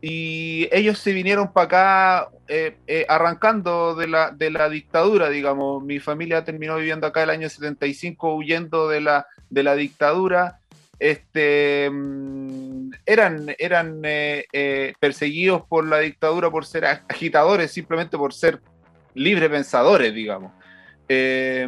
Y 0.00 0.68
ellos 0.70 0.98
se 0.98 1.12
vinieron 1.12 1.52
para 1.52 1.64
acá 1.64 2.28
eh, 2.46 2.76
eh, 2.86 3.04
arrancando 3.08 3.94
de 3.96 4.06
la, 4.06 4.30
de 4.30 4.50
la 4.50 4.68
dictadura, 4.68 5.28
digamos. 5.28 5.82
Mi 5.82 5.98
familia 5.98 6.44
terminó 6.44 6.76
viviendo 6.76 7.06
acá 7.06 7.24
el 7.24 7.30
año 7.30 7.48
75 7.48 8.34
huyendo 8.34 8.88
de 8.88 9.00
la, 9.00 9.26
de 9.50 9.62
la 9.64 9.74
dictadura. 9.74 10.60
Este, 11.00 11.88
mm, 11.92 12.90
eran 13.06 13.54
eran 13.58 14.00
eh, 14.04 14.94
perseguidos 15.00 15.62
por 15.68 15.86
la 15.86 15.98
dictadura 15.98 16.50
por 16.50 16.64
ser 16.64 16.84
ag- 16.84 17.02
agitadores, 17.08 17.72
simplemente 17.72 18.16
por 18.16 18.32
ser 18.32 18.60
libre 19.14 19.50
pensadores, 19.50 20.14
digamos. 20.14 20.52
Eh, 21.08 21.66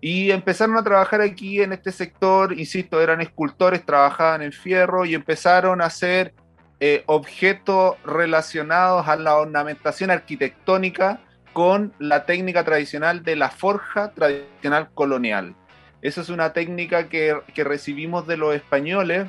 Y 0.00 0.30
empezaron 0.32 0.76
a 0.76 0.82
trabajar 0.84 1.22
aquí 1.22 1.62
en 1.62 1.72
este 1.72 1.90
sector, 1.90 2.58
insisto, 2.58 3.00
eran 3.00 3.22
escultores, 3.22 3.86
trabajaban 3.86 4.42
en 4.42 4.52
fierro 4.52 5.06
y 5.06 5.14
empezaron 5.14 5.80
a 5.80 5.86
hacer 5.86 6.34
eh, 6.80 7.04
objetos 7.06 7.96
relacionados 8.04 9.08
a 9.08 9.16
la 9.16 9.36
ornamentación 9.36 10.10
arquitectónica 10.10 11.20
con 11.52 11.92
la 11.98 12.26
técnica 12.26 12.64
tradicional 12.64 13.22
de 13.22 13.36
la 13.36 13.50
forja 13.50 14.12
tradicional 14.12 14.90
colonial. 14.92 15.54
Esa 16.02 16.20
es 16.20 16.28
una 16.28 16.52
técnica 16.52 17.08
que, 17.08 17.38
que 17.54 17.64
recibimos 17.64 18.26
de 18.26 18.36
los 18.36 18.54
españoles 18.54 19.28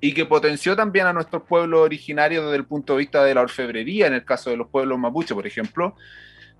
y 0.00 0.14
que 0.14 0.26
potenció 0.26 0.76
también 0.76 1.06
a 1.06 1.12
nuestros 1.12 1.44
pueblos 1.44 1.80
originarios 1.80 2.44
desde 2.44 2.56
el 2.56 2.66
punto 2.66 2.92
de 2.92 2.98
vista 3.00 3.24
de 3.24 3.34
la 3.34 3.40
orfebrería, 3.40 4.08
en 4.08 4.14
el 4.14 4.24
caso 4.24 4.50
de 4.50 4.56
los 4.56 4.68
pueblos 4.68 4.98
mapuche, 4.98 5.34
por 5.34 5.46
ejemplo, 5.46 5.96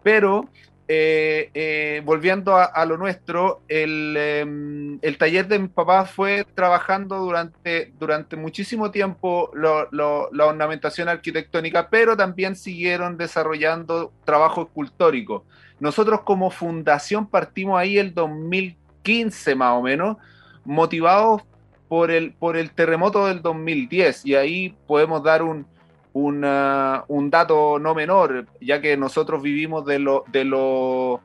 pero 0.03 0.49
eh, 0.89 1.51
eh, 1.55 2.03
volviendo 2.05 2.57
a, 2.57 2.85
lo 2.85 2.97
nuestro, 2.97 3.63
em, 3.69 4.99
el, 5.01 5.17
taller 5.17 5.47
de 5.47 5.59
mi 5.59 5.69
papá 5.69 6.05
fue 6.05 6.45
trabajando 6.55 7.19
durante, 7.19 7.93
durante 7.99 8.37
muchísimo 8.37 8.91
tiempo 8.91 9.51
la 9.55 10.47
ornamentación 10.47 11.09
arquitectónica, 11.09 11.89
pero 11.89 12.17
también 12.17 12.57
siguieron 12.57 13.17
desarrollando 13.17 14.13
trabajo 14.25 14.63
escultórico. 14.63 15.45
Nosotros 15.79 16.23
como 16.23 16.51
fundación 16.51 17.27
partimos 17.27 17.79
ahí 17.79 17.99
el 17.99 18.13
2015 18.13 19.55
más 19.55 19.73
o 19.79 19.83
menos, 19.83 20.17
motivados 20.65 21.43
por 21.89 22.11
el, 22.11 22.33
por 22.33 22.57
el 22.57 22.71
terremoto 22.71 23.27
del 23.27 23.41
2010, 23.41 24.27
y 24.27 24.35
ahí 24.35 24.77
podemos 24.87 25.23
dar 25.23 25.43
un, 25.43 25.67
un 26.13 27.31
dato 27.31 27.79
no 27.79 27.95
menor, 27.95 28.47
ya 28.61 28.81
que 28.81 28.97
nosotros 28.97 29.43
vivimos 29.43 29.85
de 29.87 29.99
lo, 29.99 30.25
de 30.29 30.45
lo, 30.45 31.21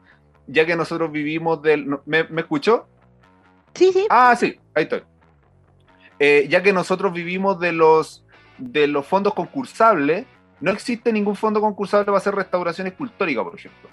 ya 0.48 0.66
que 0.66 0.76
nosotros 0.76 1.12
vivimos 1.12 1.62
del, 1.62 1.88
¿me, 2.06 2.24
¿me 2.26 2.42
escuchó? 2.42 2.88
Sí, 3.74 3.92
sí. 3.92 4.08
Ah, 4.10 4.36
sí, 4.36 4.60
ahí 4.74 4.84
estoy. 4.84 5.04
Eh, 6.20 6.48
ya 6.50 6.64
que 6.64 6.74
nosotros 6.74 7.14
vivimos 7.14 7.60
de 7.60 7.72
los, 7.72 8.26
de 8.58 8.88
los 8.88 9.06
fondos 9.06 9.34
concursables, 9.34 10.26
no 10.60 10.72
existe 10.72 11.14
ningún 11.14 11.36
fondo 11.36 11.62
concursable 11.62 12.06
para 12.06 12.18
hacer 12.18 12.34
restauración 12.34 12.88
escultórica, 12.88 13.44
por 13.44 13.56
ejemplo. 13.56 13.90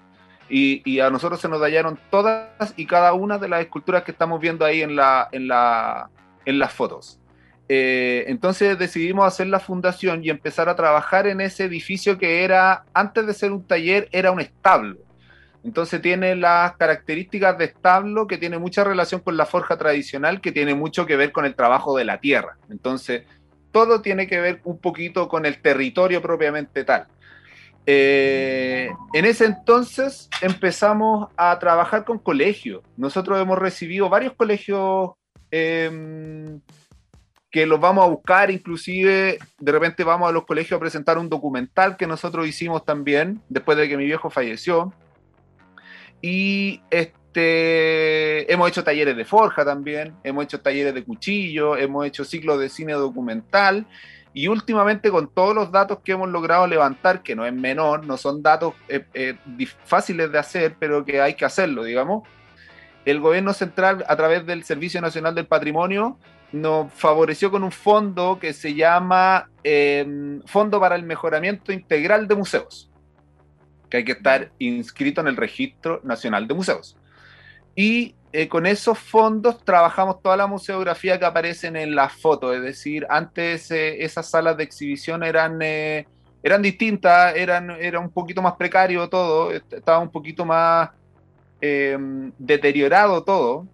Y, 0.49 0.83
y, 0.91 1.01
a 1.01 1.11
nosotros 1.11 1.41
se 1.41 1.49
nos 1.49 1.61
dañaron 1.61 1.99
todas 2.11 2.75
y 2.77 2.87
cada 2.87 3.15
una 3.15 3.39
de 3.39 3.49
las 3.49 3.63
esculturas 3.63 4.05
que 4.05 4.13
estamos 4.13 4.41
viendo 4.41 4.65
ahí 4.65 4.83
en, 4.83 4.95
la, 4.95 5.29
en, 5.33 5.49
la, 5.49 6.11
en 6.45 6.59
las 6.59 6.73
fotos. 6.73 7.19
Eh, 7.69 8.25
entonces 8.29 8.79
decidimos 8.79 9.27
hacer 9.27 9.47
la 9.47 9.61
fundación 9.61 10.23
y 10.23 10.31
empezar 10.31 10.69
a 10.69 10.77
trabajar 10.77 11.27
en 11.27 11.41
ese 11.41 11.65
edificio 11.65 12.19
que 12.19 12.45
era, 12.45 12.85
antes 12.93 13.27
de 13.27 13.35
ser 13.35 13.53
un 13.53 13.65
taller, 13.65 14.09
era 14.13 14.31
un 14.33 14.41
establo. 14.41 14.99
Entonces 15.65 16.03
tiene 16.03 16.37
las 16.37 16.77
características 16.77 17.57
de 17.57 17.65
establo 17.65 18.27
que 18.27 18.37
tiene 18.37 18.59
mucha 18.59 18.85
relación 18.85 19.23
con 19.23 19.39
la 19.39 19.47
forja 19.47 19.79
tradicional, 19.79 20.43
que 20.43 20.53
tiene 20.53 20.75
mucho 20.75 21.07
que 21.07 21.17
ver 21.17 21.33
con 21.33 21.47
el 21.47 21.55
trabajo 21.55 21.97
de 21.97 22.05
la 22.05 22.21
tierra. 22.21 22.59
Entonces, 22.69 23.23
todo 23.73 24.03
tiene 24.03 24.27
que 24.27 24.41
ver 24.41 24.61
un 24.65 24.79
poquito 24.79 25.27
con 25.27 25.47
el 25.47 25.61
territorio 25.63 26.21
propiamente 26.21 26.85
tal. 26.85 27.07
Eh, 27.87 28.91
en 29.13 29.25
ese 29.25 29.47
entonces 29.47 30.29
empezamos 30.41 31.29
a 31.37 31.59
trabajar 31.59 32.05
con 32.05 32.19
colegios. 32.19 32.83
Nosotros 32.97 33.41
hemos 33.41 33.59
recibido 33.59 34.09
varios 34.09 34.35
colegios 34.35 35.13
em, 35.51 36.61
que 37.55 37.67
los 37.67 37.79
vamos 37.79 38.05
a 38.05 38.09
buscar, 38.09 38.51
inclusive 38.51 39.39
de 39.61 39.73
repente 39.73 40.03
vamos 40.03 40.29
a 40.29 40.33
los 40.33 40.45
colegios 40.45 40.77
a 40.77 40.81
presentar 40.81 41.19
un 41.19 41.29
documental 41.29 41.97
que 41.97 42.05
nosotros 42.05 42.49
hicimos 42.49 42.85
también, 42.85 43.41
después 43.49 43.79
de 43.79 43.89
que 43.89 43.97
mi 43.97 44.07
viejo 44.07 44.29
falleció. 44.29 44.93
Y 46.21 46.81
este, 46.91 48.53
hemos 48.53 48.69
hecho 48.69 48.83
talleres 48.83 49.17
de 49.17 49.25
forja 49.25 49.65
también, 49.65 50.17
hemos 50.25 50.43
hecho 50.43 50.63
talleres 50.63 50.95
de 50.95 51.05
cuchillo, 51.05 51.77
hemos 51.77 52.05
hecho 52.07 52.25
ciclos 52.25 52.59
de 52.59 52.69
cine 52.69 52.95
documental. 52.95 53.87
Y 54.33 54.49
últimamente 54.49 55.13
con 55.13 55.33
todos 55.33 55.55
los 55.55 55.71
datos 55.71 56.01
que 56.05 56.11
hemos 56.11 56.29
logrado 56.31 56.67
levantar, 56.67 57.23
que 57.23 57.37
no 57.37 57.47
es 57.47 57.55
menor, 57.55 58.05
no 58.05 58.17
son 58.17 58.43
datos 58.43 58.75
eh, 58.89 59.05
eh, 59.15 59.37
fáciles 59.85 60.33
de 60.33 60.41
hacer, 60.41 60.75
pero 60.81 61.05
que 61.05 61.21
hay 61.21 61.35
que 61.35 61.45
hacerlo, 61.45 61.85
digamos, 61.85 62.27
el 63.05 63.21
gobierno 63.21 63.53
central 63.53 64.05
a 64.09 64.17
través 64.17 64.45
del 64.45 64.65
Servicio 64.65 65.01
Nacional 65.01 65.37
del 65.37 65.47
Patrimonio 65.47 66.19
nos 66.55 66.93
favoreció 66.93 67.51
con 67.51 67.65
un 67.65 67.73
fondo 67.73 68.39
que 68.41 68.53
se 68.53 68.75
llama 68.75 69.51
em, 69.65 70.41
Fondo 70.47 70.79
para 70.79 70.95
el 70.95 71.03
Mejoramiento 71.03 71.73
Integral 71.73 72.29
de 72.29 72.37
Museos, 72.37 72.89
que 73.91 73.97
hay 73.97 74.05
que 74.05 74.13
estar 74.13 74.53
inscrito 74.61 75.21
en 75.21 75.27
el 75.27 75.37
Registro 75.37 76.01
Nacional 76.05 76.47
de 76.47 76.55
Museos. 76.55 76.97
Y 77.75 78.15
eh, 78.33 78.47
con 78.47 78.67
esos 78.67 78.97
fondos 79.01 79.65
trabajamos 79.65 80.23
toda 80.23 80.37
la 80.37 80.47
museografía 80.47 81.19
que 81.19 81.25
aparecen 81.25 81.75
en 81.75 81.97
las 81.97 82.13
fotos, 82.13 82.55
es 82.55 82.63
decir, 82.63 83.05
antes 83.11 83.73
eh, 83.73 84.05
esas 84.05 84.31
salas 84.31 84.57
de 84.57 84.63
exhibición 84.63 85.25
eran, 85.25 85.59
eh, 85.61 86.07
eran 86.41 86.63
distintas, 86.63 87.35
eran, 87.35 87.73
era 87.73 87.99
un 87.99 88.11
poquito 88.11 88.41
más 88.43 88.55
precario 88.55 89.09
todo, 89.09 89.51
estaba 89.51 89.99
un 89.99 90.11
poquito 90.11 90.45
más 90.45 90.91
em, 91.61 92.31
deteriorado 92.39 93.25
todo, 93.25 93.67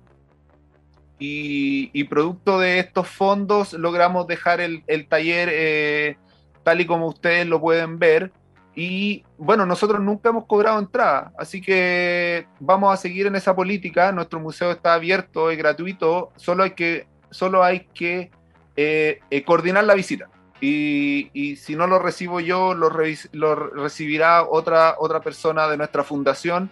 y, 1.23 2.05
producto 2.05 2.59
de 2.59 2.79
estos 2.79 3.07
fondos 3.07 3.75
logramos 3.75 4.27
dejar 4.27 4.61
el, 4.61 4.83
taller 5.07 5.51
eh, 5.53 6.17
tal 6.63 6.81
y 6.81 6.87
como 6.87 7.07
ustedes 7.07 7.47
lo 7.47 7.61
pueden 7.61 7.99
ver. 7.99 8.33
Y 8.75 9.25
bueno, 9.37 9.67
nosotros 9.67 10.01
nunca 10.01 10.31
hemos 10.31 10.47
cobrado 10.47 10.79
entrada, 10.79 11.33
así 11.37 11.61
que 11.61 12.47
vamos 12.59 12.95
a 12.95 12.97
seguir 12.97 13.27
en 13.27 13.37
esa 13.37 13.55
política. 13.55 14.13
Nuestro 14.13 14.41
museo 14.41 14.71
está 14.71 14.95
abierto, 14.95 15.51
es 15.51 15.59
gratuito, 15.59 16.31
solo 16.37 16.63
hay 16.63 16.71
que, 16.71 17.07
solo 17.31 17.63
hay 17.63 17.81
que 17.93 18.31
eh, 18.77 19.21
eh, 19.31 19.45
coordinar 19.45 19.85
la 19.85 19.95
visita. 19.95 20.29
Y, 20.63 21.57
si 21.57 21.75
no 21.75 21.87
lo 21.87 21.99
recibo 21.99 22.41
yo, 22.41 22.75
lo, 22.75 22.91
lo 23.33 23.55
recibirá 23.55 24.45
otra, 24.45 24.95
otra 24.99 25.21
persona 25.21 25.69
de 25.69 25.77
nuestra 25.77 26.05
fundación 26.05 26.71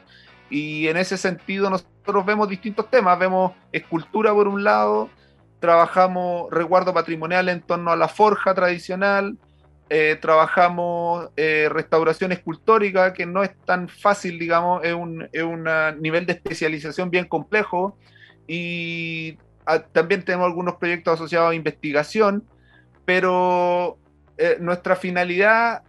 y 0.50 0.88
en 0.88 0.96
ese 0.96 1.16
sentido 1.16 1.68
nosotros 1.70 2.24
vemos 2.24 2.48
distintos 2.48 2.90
temas, 2.90 3.18
vemos 3.18 3.52
escultura 3.72 4.32
por 4.32 4.48
un 4.48 4.64
lado, 4.64 5.10
trabajamos 5.60 6.50
resguardo 6.50 6.94
patrimonial 6.94 7.48
en 7.48 7.60
torno 7.60 7.90
a 7.90 7.96
la 7.96 8.08
forja 8.08 8.54
tradicional, 8.54 9.36
eh, 9.90 10.18
trabajamos 10.20 11.30
eh, 11.36 11.68
restauración 11.70 12.32
escultórica, 12.32 13.12
que 13.12 13.26
no 13.26 13.42
es 13.42 13.50
tan 13.64 13.88
fácil, 13.88 14.38
digamos, 14.38 14.84
es 14.84 14.94
un, 14.94 15.28
es 15.32 15.42
un 15.42 15.66
nivel 16.00 16.26
de 16.26 16.34
especialización 16.34 17.10
bien 17.10 17.26
complejo, 17.26 17.96
y 18.46 19.38
también 19.92 20.24
tenemos 20.24 20.46
algunos 20.46 20.76
proyectos 20.76 21.14
asociados 21.14 21.50
a 21.50 21.54
investigación, 21.54 22.44
pero 23.04 23.98
eh, 24.38 24.56
nuestra 24.60 24.96
finalidad 24.96 25.82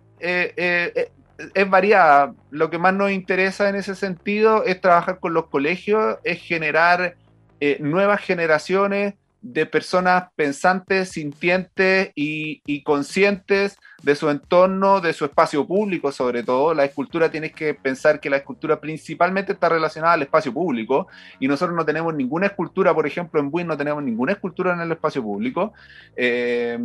es 1.53 1.69
variada. 1.69 2.33
Lo 2.51 2.69
que 2.69 2.77
más 2.77 2.93
nos 2.93 3.11
interesa 3.11 3.69
en 3.69 3.75
ese 3.75 3.95
sentido 3.95 4.63
es 4.65 4.81
trabajar 4.81 5.19
con 5.19 5.33
los 5.33 5.47
colegios, 5.47 6.17
es 6.23 6.41
generar 6.41 7.15
eh, 7.59 7.77
nuevas 7.79 8.21
generaciones 8.21 9.15
de 9.41 9.65
personas 9.65 10.25
pensantes, 10.35 11.11
sintientes 11.11 12.11
y, 12.13 12.83
conscientes 12.83 13.77
de 14.03 14.15
su 14.15 14.29
entorno, 14.29 14.99
de 14.99 15.13
su 15.13 15.23
espacio 15.23 15.65
público 15.65 16.11
sobre 16.11 16.43
todo. 16.43 16.73
La 16.73 16.83
escultura 16.83 17.31
tienes 17.31 17.53
que 17.53 17.73
pensar 17.73 18.19
que 18.19 18.29
la 18.29 18.37
escultura 18.37 18.81
principalmente 18.81 19.53
está 19.53 19.69
relacionada 19.69 20.13
al 20.13 20.23
espacio 20.23 20.53
público 20.53 21.07
y 21.39 21.47
nosotros 21.47 21.75
no 21.75 21.85
tenemos 21.85 22.13
ninguna 22.13 22.47
escultura, 22.47 22.93
por 22.93 23.07
ejemplo 23.07 23.39
en 23.39 23.49
Buin 23.49 23.67
no 23.67 23.77
tenemos 23.77 24.03
ninguna 24.03 24.33
escultura 24.33 24.73
en 24.73 24.81
el 24.81 24.91
espacio 24.91 25.23
público. 25.23 25.71
Eh, 26.17 26.77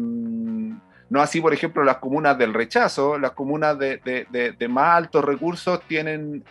no 1.14 1.22
así, 1.22 1.40
por 1.40 1.54
ejemplo, 1.54 1.84
las 1.84 1.98
comunas 1.98 2.36
del 2.36 2.52
rechazo, 2.52 3.20
las 3.20 3.30
comunas 3.30 3.78
de, 3.78 4.66
más 4.68 4.96
altos 4.96 5.24
recursos 5.24 5.80
tienen 5.86 6.42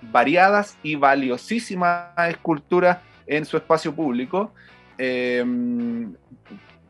variadas 0.00 0.76
y 0.82 0.96
valiosísimas 0.96 2.08
esculturas 2.28 2.98
en 3.28 3.44
su 3.44 3.56
espacio 3.56 3.94
público, 3.94 4.52
eh, 4.98 5.44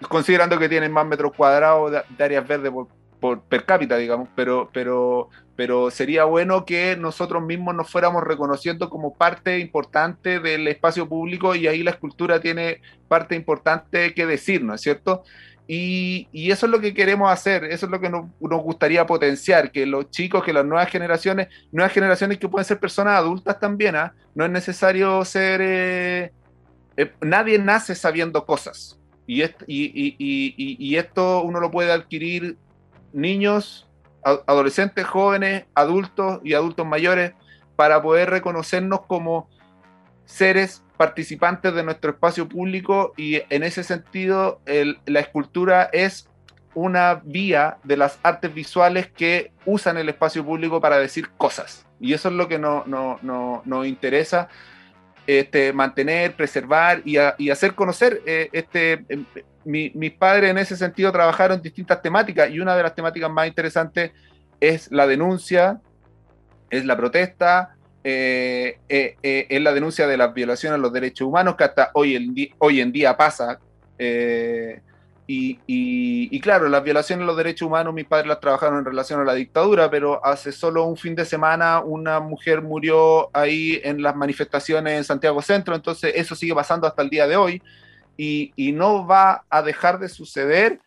considerando 0.09 0.59
que 0.59 0.71
tienen 0.71 0.91
más 0.91 1.05
metros 1.05 1.35
cuadrados 1.37 1.93
de, 1.93 2.25
áreas 2.25 2.49
verdes 2.49 2.73
por, 3.21 3.43
per 3.43 3.67
cápita, 3.67 3.99
digamos, 3.99 4.31
pero, 4.35 4.71
pero, 4.73 5.29
pero 5.55 5.91
sería 5.91 6.25
bueno 6.25 6.65
que 6.65 6.97
nosotros 6.97 7.43
mismos 7.43 7.75
nos 7.75 7.91
fuéramos 7.91 8.25
reconociendo 8.25 8.89
como 8.89 9.13
parte 9.13 9.59
importante 9.59 10.41
del 10.41 10.67
espacio 10.67 11.07
público 11.07 11.55
y 11.55 11.67
ahí 11.67 11.83
la 11.83 11.91
escultura 11.91 12.41
tiene 12.41 12.81
parte 13.07 13.35
importante 13.35 14.15
que 14.15 14.25
decir, 14.25 14.65
¿no 14.65 14.73
es 14.73 14.81
cierto? 14.81 15.25
Y, 15.67 16.29
eso 16.51 16.67
es 16.67 16.73
lo 16.73 16.81
que 16.81 16.93
queremos 16.93 17.31
hacer, 17.31 17.65
eso 17.65 17.87
es 17.87 17.93
lo 17.93 18.01
que 18.01 18.11
nos, 18.11 18.27
gustaría 18.41 19.07
potenciar, 19.07 19.71
que 19.71 19.87
los 19.87 20.11
chicos, 20.11 20.45
que 20.45 20.53
las 20.53 20.65
nuevas 20.65 20.91
generaciones, 20.91 21.49
nuevas 21.71 21.93
generaciones 21.93 22.39
que 22.39 22.49
pueden 22.49 22.65
ser 22.65 22.81
personas 22.81 23.17
adultas 23.17 23.59
también, 23.59 23.97
¿ah? 23.97 24.13
no 24.35 24.45
es 24.45 24.51
necesario 24.51 25.25
ser, 25.25 25.61
eh, 25.63 26.33
eh, 26.97 27.13
nadie 27.21 27.59
nace 27.59 27.95
sabiendo 27.95 28.45
cosas. 28.45 28.99
Y, 29.27 29.43
y, 29.67 30.97
esto 30.97 31.43
uno 31.43 31.61
lo 31.61 31.71
puede 31.71 31.93
adquirir 31.93 32.59
niños, 33.13 33.89
adolescentes, 34.23 35.07
jóvenes, 35.07 35.65
adultos 35.75 36.41
y 36.45 36.55
adultos 36.55 36.87
mayores 36.87 37.33
para 37.77 38.03
poder 38.03 38.31
reconocernos 38.31 39.07
como 39.07 39.49
seres 40.25 40.83
participantes 40.97 41.75
de 41.75 41.83
nuestro 41.83 42.13
espacio 42.13 42.49
público 42.49 43.13
y 43.17 43.41
en 43.51 43.63
ese 43.63 43.83
sentido 43.83 44.61
la 45.07 45.21
escultura 45.21 45.89
es 45.93 46.29
una 46.75 47.21
vía 47.25 47.79
de 47.85 47.97
las 47.97 48.19
artes 48.23 48.53
visuales 48.53 49.11
que 49.11 49.53
usan 49.67 49.99
el 49.99 50.09
espacio 50.09 50.45
público 50.45 50.81
para 50.81 50.99
decir 50.99 51.29
cosas. 51.37 51.87
Y 52.01 52.15
eso 52.15 52.29
es 52.29 52.35
lo 52.35 52.49
que 52.49 52.59
nos 52.59 52.87
no, 52.87 53.85
interesa 53.85 54.49
este, 55.27 55.73
mantener, 55.73 56.35
preservar 56.35 57.03
y, 57.05 57.19
hacer 57.51 57.75
conocer. 57.75 58.23
Eh, 58.27 58.49
este, 58.53 59.05
em, 59.09 59.25
mis 59.65 60.13
padres 60.13 60.51
en 60.51 60.59
ese 60.59 60.77
sentido 60.77 61.13
trabajaron 61.13 61.63
distintas 61.63 62.03
temáticas 62.03 62.51
y 62.51 62.59
una 62.59 62.77
de 62.77 62.83
las 62.83 62.95
temáticas 62.95 63.31
más 63.31 63.47
interesantes 63.47 64.13
es 64.61 64.91
la 64.91 65.07
denuncia, 65.07 65.81
es 66.71 66.85
la 66.85 66.97
protesta, 66.97 67.77
eh, 68.05 68.79
eh, 68.89 69.47
es 69.49 69.61
la 69.61 69.73
denuncia 69.73 70.07
de 70.07 70.17
las 70.17 70.35
violaciones 70.35 70.77
a 70.77 70.81
los 70.81 70.93
derechos 70.93 71.27
humanos 71.27 71.57
que 71.57 71.65
hasta 71.65 71.91
hoy 71.95 72.17
en, 72.17 72.93
día 72.93 73.17
pasa. 73.17 73.61
Y, 75.27 76.41
claro, 76.41 76.69
las 76.69 76.83
violaciones 76.83 77.23
de 77.23 77.27
los 77.27 77.37
derechos 77.37 77.67
humanos, 77.67 77.95
mis 77.95 78.05
padres 78.05 78.27
las 78.27 78.41
trabajaron 78.41 78.81
en 78.81 78.85
relación 78.85 79.21
a 79.21 79.25
la 79.25 79.35
dictadura, 79.35 79.91
pero 79.91 80.25
hace 80.25 80.53
solo 80.53 80.85
un 80.85 80.97
fin 80.97 81.15
de 81.15 81.25
semana 81.25 81.81
una 81.81 82.21
mujer 82.21 82.61
murió 82.61 83.31
ahí 83.35 83.81
en 83.85 84.03
las 84.03 84.15
manifestaciones 84.15 84.99
en 84.99 85.05
Santiago 85.05 85.41
Centro, 85.41 85.75
entonces 85.75 86.13
eso 86.17 86.35
sigue 86.35 86.55
pasando 86.55 86.87
hasta 86.87 87.03
el 87.03 87.09
día 87.09 87.27
de 87.27 87.37
hoy 87.37 87.63
y 88.17 88.73
no 88.73 89.07
va 89.07 89.45
a 89.49 89.63
dejar 89.63 89.99
de 89.99 90.09
suceder 90.09 90.81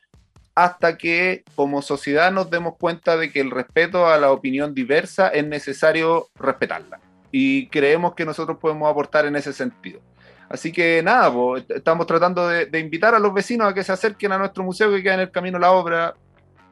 hasta 0.55 0.97
que 0.97 1.43
como 1.55 1.81
sociedad 1.81 2.31
nos 2.31 2.49
demos 2.49 2.75
cuenta 2.77 3.17
de 3.17 3.29
que 3.29 3.41
el 3.41 3.51
respeto 3.51 4.07
a 4.07 4.17
la 4.17 4.31
opinión 4.31 4.73
diversa 4.73 5.27
es 5.27 5.45
necesario 5.45 6.29
respetarla. 6.35 7.01
Y 7.29 7.67
creemos 7.67 8.15
que 8.15 8.25
nosotros 8.25 8.57
podemos 8.57 8.89
aportar 8.89 9.25
en 9.25 9.35
ese 9.35 9.51
sentido. 9.51 9.99
Así 10.47 10.71
que 10.71 11.01
nada, 11.03 11.33
estamos 11.69 12.07
tratando 12.07 12.47
de, 12.47 12.79
invitar 12.79 13.13
a 13.13 13.19
los 13.19 13.33
vecinos 13.33 13.67
a 13.67 13.73
que 13.73 13.83
se 13.83 13.91
acerquen 13.91 14.31
a 14.31 14.37
nuestro 14.37 14.63
museo 14.63 14.89
que 14.91 15.03
queda 15.03 15.15
en 15.15 15.19
el 15.21 15.31
camino 15.31 15.59
La 15.59 15.71
Obra 15.71 16.15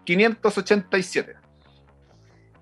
587. 0.05 1.35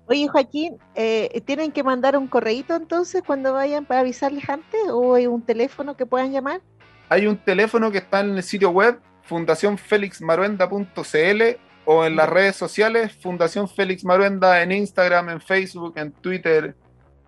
Oye, 0.06 0.26
Joaquín, 0.26 0.78
eh, 0.96 1.40
¿tienen 1.44 1.70
que 1.70 1.84
mandar 1.84 2.16
un 2.16 2.26
correíto 2.26 2.74
entonces 2.74 3.22
cuando 3.24 3.52
vayan 3.52 3.84
para 3.84 4.00
avisarles 4.00 4.48
antes 4.48 4.80
o 4.90 5.14
hay 5.14 5.28
un 5.28 5.42
teléfono 5.42 5.96
que 5.96 6.06
puedan 6.06 6.32
llamar? 6.32 6.60
Hay 7.08 7.26
un 7.26 7.36
teléfono 7.36 7.92
que 7.92 7.98
está 7.98 8.20
en 8.20 8.36
el 8.36 8.42
sitio 8.42 8.70
web 8.70 8.98
fundacionfelixmaruenda.cl 9.24 11.42
o 11.84 12.04
en 12.04 12.16
las 12.16 12.28
redes 12.28 12.56
sociales 12.56 13.12
Fundación 13.12 13.68
Félix 13.68 14.04
Maruenda 14.04 14.62
en 14.62 14.72
Instagram, 14.72 15.30
en 15.30 15.40
Facebook, 15.40 15.94
en 15.96 16.12
Twitter. 16.12 16.74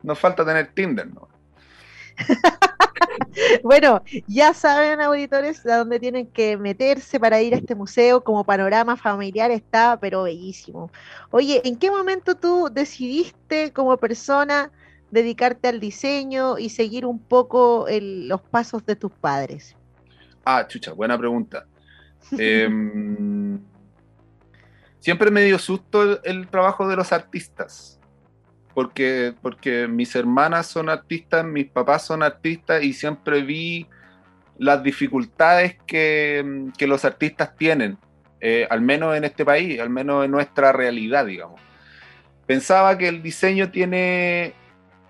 Nos 0.02 0.18
falta 0.18 0.44
tener 0.44 0.72
Tinder, 0.74 1.06
¿no? 1.06 1.28
bueno, 3.62 4.02
ya 4.26 4.54
saben, 4.54 5.00
auditores, 5.00 5.64
a 5.66 5.78
dónde 5.78 5.98
tienen 5.98 6.26
que 6.26 6.56
meterse 6.56 7.18
para 7.18 7.40
ir 7.40 7.54
a 7.54 7.56
este 7.56 7.74
museo. 7.74 8.22
Como 8.22 8.44
panorama 8.44 8.96
familiar 8.96 9.50
está, 9.50 9.98
pero 10.00 10.24
bellísimo. 10.24 10.90
Oye, 11.30 11.62
¿en 11.64 11.76
qué 11.76 11.90
momento 11.90 12.36
tú 12.36 12.68
decidiste 12.72 13.72
como 13.72 13.96
persona 13.96 14.70
dedicarte 15.10 15.68
al 15.68 15.80
diseño 15.80 16.58
y 16.58 16.70
seguir 16.70 17.06
un 17.06 17.18
poco 17.18 17.86
los 17.88 18.40
pasos 18.42 18.84
de 18.84 18.96
tus 18.96 19.12
padres? 19.12 19.76
Ah, 20.44 20.66
chucha, 20.66 20.92
buena 20.92 21.16
pregunta. 21.16 21.66
Em, 22.38 23.60
siempre 24.98 25.30
me 25.30 25.42
dio 25.42 25.58
susto 25.58 26.22
el 26.24 26.48
trabajo 26.48 26.88
de 26.88 26.96
los 26.96 27.12
artistas 27.12 27.94
porque, 28.74 29.32
porque 29.40 29.86
mis 29.86 30.14
hermanas 30.16 30.66
son 30.66 30.88
artistas, 30.88 31.44
mis 31.44 31.66
papás 31.66 32.04
son 32.04 32.22
artistas 32.22 32.82
y 32.82 32.92
siempre 32.92 33.42
vi 33.42 33.86
las 34.58 34.82
dificultades 34.82 35.76
que, 35.86 36.70
los 36.80 37.04
artistas 37.04 37.56
tienen, 37.56 37.96
eh, 38.40 38.66
al 38.68 38.80
menos 38.80 39.16
en 39.16 39.24
este 39.24 39.44
país, 39.44 39.80
al 39.80 39.90
menos 39.90 40.24
en 40.24 40.32
nuestra 40.32 40.72
realidad, 40.72 41.26
digamos. 41.26 41.60
Pensaba 42.46 42.98
que 42.98 43.08
el 43.08 43.22
diseño 43.22 43.70
tiene 43.70 44.52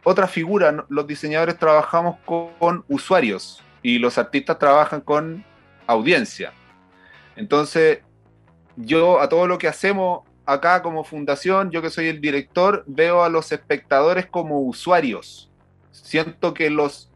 otra 0.04 0.28
figura, 0.28 0.84
los 0.88 1.06
diseñadores 1.06 1.58
trabajamos 1.58 2.18
con 2.26 2.84
usuarios 2.88 3.62
y 3.82 3.98
los 3.98 4.18
artistas 4.18 4.58
trabajan 4.58 5.00
con 5.00 5.44
audiencia. 5.86 6.52
Entonces, 7.36 8.00
yo 8.76 9.20
a 9.20 9.28
todo 9.28 9.46
lo 9.46 9.58
que 9.58 9.68
hacemos 9.68 10.22
acá 10.46 10.82
como 10.82 11.04
fundación, 11.04 11.70
yo 11.70 11.82
que 11.82 11.90
soy 11.90 12.08
el 12.08 12.20
director, 12.20 12.84
veo 12.86 13.22
a 13.22 13.28
los 13.28 13.52
espectadores 13.52 14.26
como 14.26 14.60
usuarios. 14.60 15.50
Siento 15.90 16.52
que 16.52 16.70
los, 16.70 17.10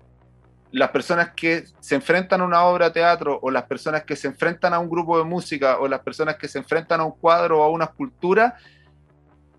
las 0.71 0.91
personas 0.91 1.31
que 1.35 1.65
se 1.81 1.95
enfrentan 1.95 2.41
a 2.41 2.45
una 2.45 2.65
obra 2.65 2.87
de 2.87 2.93
teatro 2.93 3.39
o 3.43 3.51
las 3.51 3.65
personas 3.65 4.05
que 4.05 4.17
se 4.17 4.29
enfrentan 4.29 4.73
a 4.73 4.79
un 4.79 4.89
grupo 4.89 5.19
de 5.19 5.25
música 5.25 5.79
o 5.79 5.89
las 5.89 6.01
personas 6.01 6.37
que 6.37 6.49
se 6.49 6.59
enfrentan 6.59 7.01
a 7.01 7.05
un 7.05 7.13
cuadro 7.13 7.61
o 7.61 7.63
a 7.63 7.69
una 7.69 7.87
escultura, 7.87 8.57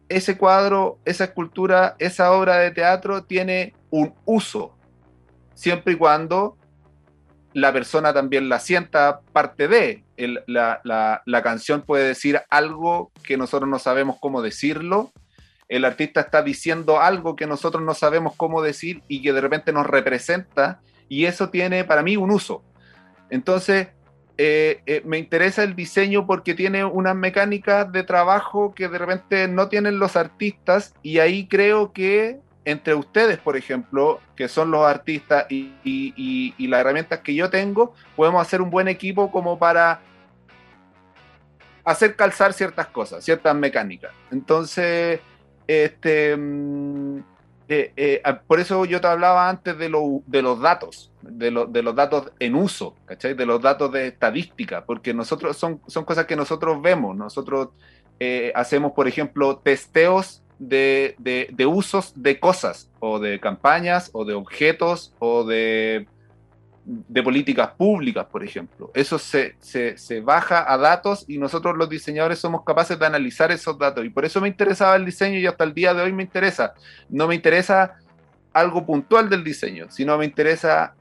ese 0.07 0.37
cuadro, 0.37 0.97
esa 1.05 1.25
escultura, 1.25 1.95
esa 1.99 2.31
obra 2.31 2.57
de 2.57 2.71
teatro 2.71 3.23
tiene 3.23 3.75
un 3.91 4.13
uso, 4.25 4.75
siempre 5.53 5.93
y 5.93 5.95
cuando 5.97 6.57
la 7.53 7.73
persona 7.73 8.13
también 8.13 8.49
la 8.49 8.59
sienta 8.59 9.21
parte 9.33 9.67
de. 9.67 10.03
la, 10.47 11.41
canción 11.43 11.81
puede 11.81 12.07
decir 12.07 12.41
algo 12.49 13.11
que 13.23 13.37
nosotros 13.37 13.69
no 13.69 13.79
sabemos 13.79 14.17
cómo 14.19 14.41
decirlo. 14.41 15.11
El 15.67 15.85
artista 15.85 16.21
está 16.21 16.41
diciendo 16.41 16.99
algo 16.99 17.35
que 17.35 17.45
nosotros 17.45 17.83
no 17.83 17.93
sabemos 17.93 18.33
cómo 18.35 18.61
decir 18.61 19.03
y 19.07 19.21
que 19.21 19.33
de 19.33 19.41
repente 19.41 19.71
nos 19.71 19.87
representa. 19.87 20.81
Y 21.07 21.25
eso 21.25 21.49
tiene 21.49 21.83
para 21.83 22.03
mí 22.03 22.17
un 22.17 22.31
uso. 22.31 22.63
Entonces, 23.29 23.89
eh, 24.37 24.81
eh, 24.85 25.01
me 25.05 25.17
interesa 25.17 25.63
el 25.63 25.75
diseño 25.75 26.25
porque 26.25 26.53
tiene 26.53 26.85
unas 26.85 27.15
mecánicas 27.15 27.91
de 27.91 28.03
trabajo 28.03 28.73
que 28.73 28.87
de 28.87 28.97
repente 28.97 29.47
no 29.47 29.67
tienen 29.67 29.99
los 29.99 30.15
artistas 30.15 30.93
y 31.03 31.19
ahí 31.19 31.47
creo 31.47 31.91
que 31.91 32.39
entre 32.69 32.93
ustedes, 32.93 33.37
por 33.39 33.57
ejemplo, 33.57 34.19
que 34.35 34.47
son 34.47 34.69
los 34.69 34.85
artistas 34.85 35.45
y, 35.49 36.53
las 36.67 36.81
herramientas 36.81 37.19
que 37.19 37.33
yo 37.33 37.49
tengo, 37.49 37.93
podemos 38.15 38.41
hacer 38.41 38.61
un 38.61 38.69
buen 38.69 38.87
equipo 38.87 39.31
como 39.31 39.57
para 39.57 40.01
hacer 41.83 42.15
calzar 42.15 42.53
ciertas 42.53 42.87
cosas, 42.87 43.23
ciertas 43.23 43.55
mecánicas. 43.55 44.11
Entonces, 44.31 45.19
este, 45.65 46.37
mm, 46.37 47.19
eh, 47.67 47.93
eh, 47.97 48.21
por 48.45 48.59
eso 48.59 48.85
yo 48.85 49.01
te 49.01 49.07
hablaba 49.07 49.49
antes 49.49 49.77
de, 49.77 49.91
de 50.25 50.41
los 50.41 50.59
datos, 50.59 51.11
de, 51.21 51.65
de, 51.69 51.83
los 51.83 51.95
datos 51.95 52.31
en 52.39 52.53
uso, 52.53 52.95
¿cachai? 53.05 53.33
De 53.33 53.45
los 53.45 53.61
datos 53.61 53.91
de 53.91 54.07
estadística, 54.07 54.85
porque 54.85 55.13
nosotros 55.13 55.57
son, 55.57 55.81
son 55.87 56.05
cosas 56.05 56.25
que 56.25 56.35
nosotros 56.35 56.81
vemos. 56.81 57.15
Nosotros 57.15 57.69
eh, 58.19 58.51
hacemos, 58.53 58.91
por 58.91 59.07
ejemplo, 59.07 59.57
testeos 59.57 60.43
de, 60.59 61.65
usos 61.65 62.13
de 62.15 62.39
cosas, 62.39 62.89
o 62.99 63.19
de 63.19 63.39
campañas, 63.39 64.09
o 64.13 64.25
de 64.25 64.33
objetos, 64.33 65.13
o 65.19 65.45
de, 65.45 66.07
de 66.83 67.23
políticas 67.23 67.69
públicas, 67.71 68.25
por 68.29 68.43
ejemplo. 68.43 68.91
Eso 68.93 69.17
se, 69.17 69.55
se, 69.59 70.21
baja 70.21 70.71
a 70.71 70.77
datos 70.77 71.25
y 71.27 71.37
nosotros 71.37 71.77
los 71.77 71.89
diseñadores 71.89 72.39
somos 72.39 72.63
capaces 72.63 72.99
de 72.99 73.05
analizar 73.05 73.51
esos 73.51 73.77
datos. 73.79 74.05
Y 74.05 74.09
por 74.09 74.25
eso 74.25 74.41
me 74.41 74.49
interesaba 74.49 74.95
el 74.95 75.05
diseño 75.05 75.39
y 75.39 75.47
hasta 75.47 75.63
el 75.63 75.73
día 75.73 75.93
de 75.93 76.03
hoy 76.03 76.11
me 76.11 76.23
interesa. 76.23 76.73
No 77.09 77.27
me 77.27 77.35
interesa 77.35 77.97
algo 78.53 78.85
puntual 78.85 79.29
del 79.29 79.43
diseño, 79.43 79.87
sino 79.89 80.17
me 80.17 80.25
interesa 80.25 80.95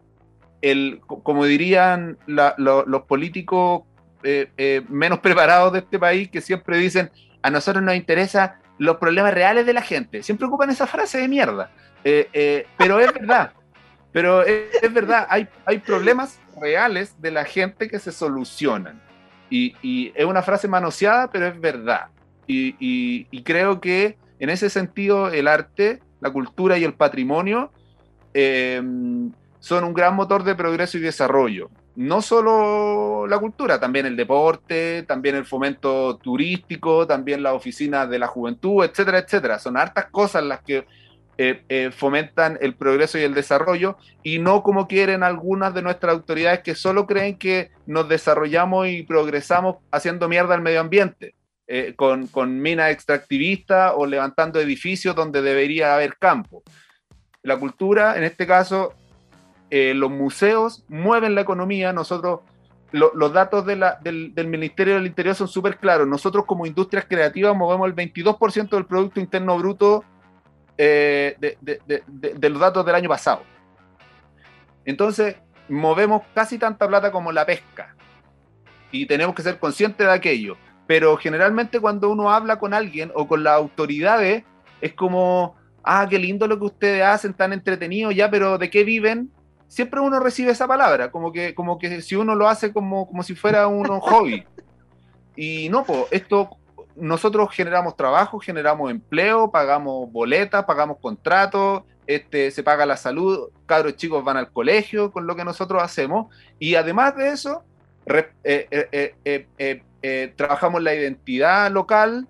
el, 0.61 1.01
como 1.07 1.45
dirían 1.45 2.19
los 2.27 3.03
políticos 3.03 3.83
eh, 4.23 4.51
eh, 4.57 4.83
menos 4.89 5.19
preparados 5.21 5.73
de 5.73 5.81
este 5.81 5.99
país, 5.99 6.29
que 6.31 6.41
siempre 6.41 6.79
dicen, 6.79 7.11
a 7.43 7.51
nosotros 7.51 7.83
nos 7.83 7.95
interesa 7.95 8.61
los 8.79 8.97
problemas 8.97 9.35
reales 9.35 9.67
de 9.67 9.73
la 9.73 9.83
gente. 9.83 10.23
Siempre 10.23 10.47
ocupan 10.47 10.71
esa 10.71 10.87
frase 10.87 11.19
de 11.19 11.29
mierda. 11.29 11.71
Eh, 12.05 12.29
eh, 12.33 12.67
pero 12.77 13.01
es 13.01 13.13
verdad. 13.13 13.53
Pero 14.13 14.43
es, 14.43 14.93
verdad, 14.93 15.27
hay, 15.29 15.49
hay 15.67 15.79
problemas 15.79 16.41
reales 16.61 17.21
de 17.21 17.31
la 17.31 17.45
gente 17.45 17.89
que 17.89 17.99
se 17.99 18.13
solucionan. 18.13 19.01
Y, 19.51 20.13
es 20.15 20.25
una 20.25 20.43
frase 20.43 20.69
manoseada, 20.69 21.31
pero 21.31 21.47
es 21.47 21.61
verdad. 21.61 22.07
Y, 22.47 23.43
creo 23.43 23.81
que 23.81 24.17
en 24.39 24.51
ese 24.51 24.71
sentido 24.71 25.29
el 25.29 25.49
arte, 25.49 26.01
la 26.21 26.31
cultura 26.31 26.79
y 26.79 26.85
el 26.85 26.95
patrimonio 26.95 27.73
eh, 28.35 28.83
son 29.59 29.85
un 29.85 29.95
gran 29.95 30.15
motor 30.15 30.45
de 30.45 30.55
progreso 30.55 30.99
y 30.99 31.01
desarrollo 31.01 31.71
no 31.99 32.23
solo 32.23 33.27
la 33.27 33.41
cultura, 33.41 33.81
también 33.81 34.07
el 34.07 34.15
deporte, 34.15 35.03
también 35.03 35.35
el 35.35 35.45
fomento 35.45 36.17
turístico, 36.19 37.09
también 37.09 37.43
la 37.43 37.55
oficina 37.55 38.07
de 38.07 38.21
la 38.21 38.29
juventud, 38.29 38.85
etcétera, 38.85 39.19
etcétera. 39.19 39.59
Son 39.59 39.77
hartas 39.77 40.07
cosas 40.07 40.45
las 40.45 40.61
que 40.63 40.87
eh, 41.39 41.65
eh, 41.69 41.91
fomentan 41.91 42.57
el 42.61 42.77
progreso 42.77 43.19
y 43.19 43.23
el 43.23 43.35
desarrollo 43.35 43.97
y 44.23 44.39
no 44.39 44.63
como 44.63 44.87
quieren 44.87 45.25
algunas 45.25 45.75
de 45.75 45.83
nuestras 45.83 46.15
autoridades 46.15 46.61
que 46.61 46.77
solo 46.77 47.05
creen 47.05 47.37
que 47.37 47.73
nos 47.85 48.09
desarrollamos 48.09 48.87
y 48.87 49.03
progresamos 49.03 49.79
haciendo 49.91 50.29
mierda 50.29 50.55
al 50.55 50.63
medio 50.63 50.79
ambiente, 50.79 51.35
eh, 51.67 51.95
con, 51.97 52.29
con 52.29 52.61
minas 52.61 52.93
extractivistas 52.93 53.93
o 53.97 54.07
levantando 54.07 54.61
edificios 54.61 55.17
donde 55.17 55.43
debería 55.43 55.97
haber 55.97 56.17
campo. 56.17 56.63
La 57.43 57.57
cultura, 57.57 58.17
en 58.17 58.23
este 58.23 58.47
caso, 58.47 58.95
eh, 59.71 59.93
los 59.95 60.11
museos 60.11 60.85
mueven 60.89 61.35
la 61.35 61.43
economía, 61.43 61.93
nosotros, 61.93 62.41
los 62.93 63.33
datos 63.33 63.67
del, 63.67 64.49
Ministerio 64.49 64.95
del 64.95 65.07
Interior 65.07 65.35
son 65.35 65.49
súper 65.49 65.77
claros, 65.77 66.07
nosotros 66.07 66.47
como 66.47 66.65
industrias 66.65 67.05
creativas 67.07 67.55
movemos 67.55 67.87
el 67.87 67.95
22% 67.95 68.71
del 68.71 68.87
Producto 68.87 69.21
Interno 69.21 69.59
Bruto 69.59 70.05
eh, 70.79 71.37
de, 71.39 72.49
los 72.49 72.61
datos 72.61 72.87
del 72.87 72.95
año 72.95 73.09
pasado. 73.09 73.43
Entonces, 74.87 75.37
movemos 75.69 76.23
casi 76.35 76.57
tanta 76.57 76.89
plata 76.89 77.13
como 77.13 77.31
la 77.31 77.45
pesca 77.45 77.95
y 78.91 79.05
tenemos 79.05 79.35
que 79.35 79.43
ser 79.43 79.59
conscientes 79.59 80.07
de 80.07 80.13
aquello. 80.13 80.57
Pero 80.87 81.19
generalmente 81.19 81.81
cuando 81.81 82.09
uno 82.09 82.31
habla 82.31 82.59
con 82.59 82.73
alguien 82.73 83.13
o 83.15 83.29
con 83.29 83.45
las 83.45 83.53
autoridades, 83.53 84.45
es 84.81 84.95
como, 84.95 85.57
ah, 85.83 86.07
qué 86.09 86.19
lindo 86.19 86.47
lo 86.47 86.59
que 86.59 86.65
ustedes 86.65 87.05
hacen, 87.05 87.35
tan 87.35 87.53
entretenido 87.53 88.11
ya, 88.11 88.31
pero 88.31 88.57
¿de 88.57 88.71
qué 88.71 88.85
viven? 88.85 89.31
Siempre 89.69 90.01
uno 90.01 90.19
recibe 90.19 90.51
esa 90.51 90.67
palabra, 90.67 91.11
como 91.11 91.31
que, 91.31 91.55
como 91.55 91.79
que 91.79 92.01
si 92.03 92.17
uno 92.17 92.35
lo 92.35 92.49
hace 92.49 92.73
como, 92.73 93.07
como 93.07 93.23
si 93.23 93.35
fuera 93.35 93.69
un 93.69 93.87
hobby. 94.01 94.45
Y 95.37 95.69
no, 95.69 95.85
pues 95.85 96.07
esto, 96.11 96.59
nosotros 96.97 97.51
generamos 97.53 97.97
trabajo, 97.97 98.41
generamos 98.41 98.91
empleo, 98.91 99.51
pagamos 99.51 100.11
boletas, 100.11 100.65
pagamos 100.65 100.99
contratos, 101.01 101.85
este, 102.07 102.51
se 102.51 102.63
paga 102.63 102.87
la 102.87 102.97
salud, 102.97 103.51
cabros 103.67 103.97
chicos 103.97 104.25
van 104.25 104.39
al 104.39 104.51
colegio 104.51 105.13
con 105.13 105.27
lo 105.27 105.37
que 105.37 105.45
nosotros 105.45 105.83
hacemos. 105.83 106.35
Y 106.59 106.75
además 106.75 107.15
de 107.17 107.29
eso, 107.29 107.63
eh, 108.43 108.67
eh, 109.23 109.83
eh, 110.03 110.33
trabajamos 110.35 110.83
la 110.83 110.95
identidad 110.95 111.71
local, 111.71 112.27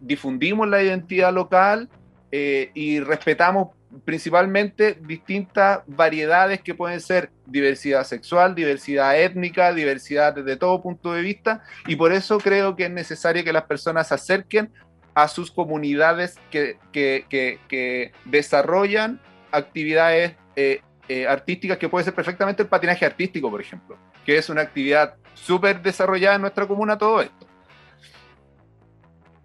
difundimos 0.00 0.66
la 0.68 0.82
identidad 0.82 1.32
local 1.32 1.88
y 2.32 3.00
respetamos 3.00 3.68
principalmente 4.04 4.96
distintas 5.00 5.80
variedades 5.86 6.60
que 6.60 6.74
pueden 6.74 7.00
ser 7.00 7.30
diversidad 7.46 8.04
sexual, 8.04 8.54
diversidad 8.54 9.20
étnica, 9.20 9.72
diversidad 9.72 10.34
desde 10.34 10.56
todo 10.56 10.82
punto 10.82 11.12
de 11.12 11.22
vista, 11.22 11.62
y 11.86 11.96
por 11.96 12.12
eso 12.12 12.38
creo 12.38 12.76
que 12.76 12.84
es 12.84 12.90
necesario 12.90 13.44
que 13.44 13.52
las 13.52 13.64
personas 13.64 14.08
se 14.08 14.14
acerquen 14.14 14.70
a 15.14 15.28
sus 15.28 15.50
comunidades 15.50 16.38
que, 16.50 16.78
que, 16.92 18.12
desarrollan 18.24 19.20
actividades 19.50 20.36
eh, 20.54 20.82
eh, 21.08 21.26
artísticas, 21.26 21.78
que 21.78 21.88
puede 21.88 22.04
ser 22.04 22.14
perfectamente 22.14 22.62
el 22.62 22.68
patinaje 22.68 23.04
artístico, 23.04 23.50
por 23.50 23.60
ejemplo, 23.60 23.96
que 24.24 24.38
es 24.38 24.48
una 24.48 24.62
actividad 24.62 25.16
súper 25.34 25.82
desarrollada 25.82 26.36
en 26.36 26.42
nuestra 26.42 26.66
comuna, 26.66 26.96
todo 26.96 27.20
esto. 27.20 27.46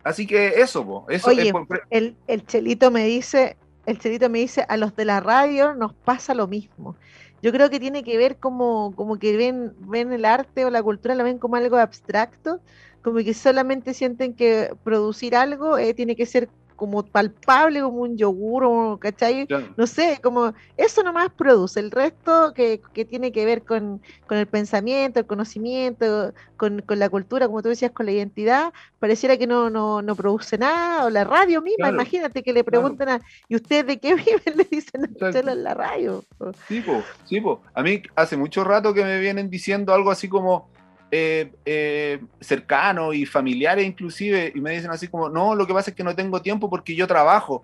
Así 0.04 0.28
que 0.28 0.62
eso, 0.62 1.08
eso 1.10 1.30
Oye, 1.30 1.52
el, 1.90 2.16
el 2.28 2.46
Chelito 2.46 2.92
me 2.92 3.06
dice, 3.06 3.58
el 3.86 4.00
Chelito 4.00 4.30
me 4.30 4.40
dice, 4.40 4.66
a 4.68 4.78
los 4.78 4.96
de 4.96 5.06
la 5.06 5.20
radio 5.20 5.74
nos 5.76 5.94
pasa 5.94 6.34
lo 6.34 6.48
mismo. 6.48 6.96
Yo 7.42 7.52
creo 7.52 7.70
que 7.70 7.80
tiene 7.80 8.04
que 8.04 8.18
ver 8.18 8.38
como, 8.38 8.94
como 8.96 9.18
que 9.20 9.38
ven, 9.38 9.74
ven 9.80 10.12
el 10.14 10.26
arte 10.26 10.66
o 10.66 10.70
la 10.70 10.82
cultura, 10.82 11.16
la 11.16 11.24
ven 11.24 11.38
como 11.40 11.56
algo 11.58 11.78
abstracto, 11.78 12.60
como 13.02 13.18
que 13.18 13.34
solamente 13.34 13.94
sienten 13.94 14.34
que 14.34 14.76
producir 14.84 15.36
algo 15.36 15.78
eh, 15.78 15.94
tiene 15.94 16.16
que 16.16 16.26
ser 16.26 16.50
como 16.76 17.04
palpable, 17.04 17.82
como 17.82 18.02
un 18.02 18.18
yogur, 18.18 19.00
¿cachai? 19.00 19.48
No 19.78 19.88
sé, 19.88 20.20
como 20.22 20.54
eso 20.78 21.04
nomás 21.04 21.30
produce, 21.30 21.80
el 21.80 21.92
resto 21.92 22.54
que, 22.54 22.82
tiene 23.10 23.32
que 23.32 23.46
ver 23.46 23.64
con, 23.64 24.02
el 24.30 24.48
pensamiento, 24.48 25.20
el 25.20 25.26
conocimiento, 25.26 26.34
con, 26.58 26.84
la 26.88 27.10
cultura, 27.10 27.48
como 27.48 27.62
tú 27.62 27.70
decías, 27.70 27.92
con 27.92 28.06
la 28.06 28.12
identidad, 28.12 28.74
pareciera 29.00 29.38
que 29.38 29.48
no, 29.48 29.70
no, 29.70 30.02
no 30.02 30.16
produce 30.16 30.58
nada, 30.58 31.06
o 31.06 31.10
la 31.10 31.24
radio 31.24 31.62
misma, 31.62 31.90
imagínate 31.90 32.44
que 32.44 32.54
le 32.54 32.64
preguntan 32.64 33.10
a, 33.10 33.22
¿y 33.48 33.56
usted 33.56 33.86
de 33.86 34.00
qué 34.00 34.16
viven? 34.16 34.58
Le 34.58 34.64
dicen 34.66 35.02
en 35.22 35.64
la 35.64 35.74
radio. 35.74 36.24
Sí, 36.68 36.84
sí, 37.26 37.42
a 37.74 37.84
mí 37.84 38.04
hace 38.16 38.38
mucho 38.38 38.64
rato 38.64 38.94
que 38.94 39.04
me 39.04 39.20
vienen 39.20 39.50
diciendo 39.50 39.94
algo 39.94 40.12
así 40.12 40.28
como, 40.28 40.70
eh, 41.12 41.54
eh, 41.66 42.20
cercanos 42.42 43.16
y 43.16 43.26
familiares 43.26 43.86
inclusive, 43.86 44.52
y 44.54 44.60
me 44.60 44.72
dicen 44.72 44.92
así 44.92 45.08
como, 45.08 45.30
no, 45.30 45.56
lo 45.56 45.68
que 45.68 45.74
pasa 45.74 45.92
es 45.92 45.96
que 45.96 46.04
no 46.04 46.16
tengo 46.16 46.42
tiempo 46.42 46.70
porque 46.70 46.96
yo 46.96 47.08
trabajo. 47.08 47.64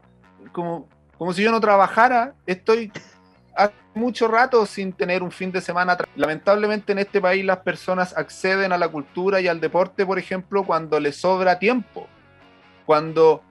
Como, 0.52 0.88
como 1.18 1.34
si 1.34 1.44
yo 1.44 1.52
no 1.52 1.60
trabajara, 1.60 2.36
estoy 2.46 2.92
hace 3.56 3.74
mucho 3.94 4.28
rato 4.28 4.66
sin 4.66 4.94
tener 4.94 5.24
un 5.24 5.32
fin 5.32 5.52
de 5.52 5.62
semana. 5.62 5.98
Lamentablemente 6.16 6.92
en 6.92 7.00
este 7.00 7.20
país 7.20 7.44
las 7.44 7.60
personas 7.60 8.16
acceden 8.16 8.72
a 8.72 8.78
la 8.78 8.90
cultura 8.90 9.42
y 9.42 9.48
al 9.48 9.60
deporte, 9.60 10.06
por 10.06 10.20
ejemplo, 10.20 10.64
cuando 10.64 11.00
les 11.00 11.18
sobra 11.18 11.60
tiempo, 11.60 12.08
cuando 12.86 13.44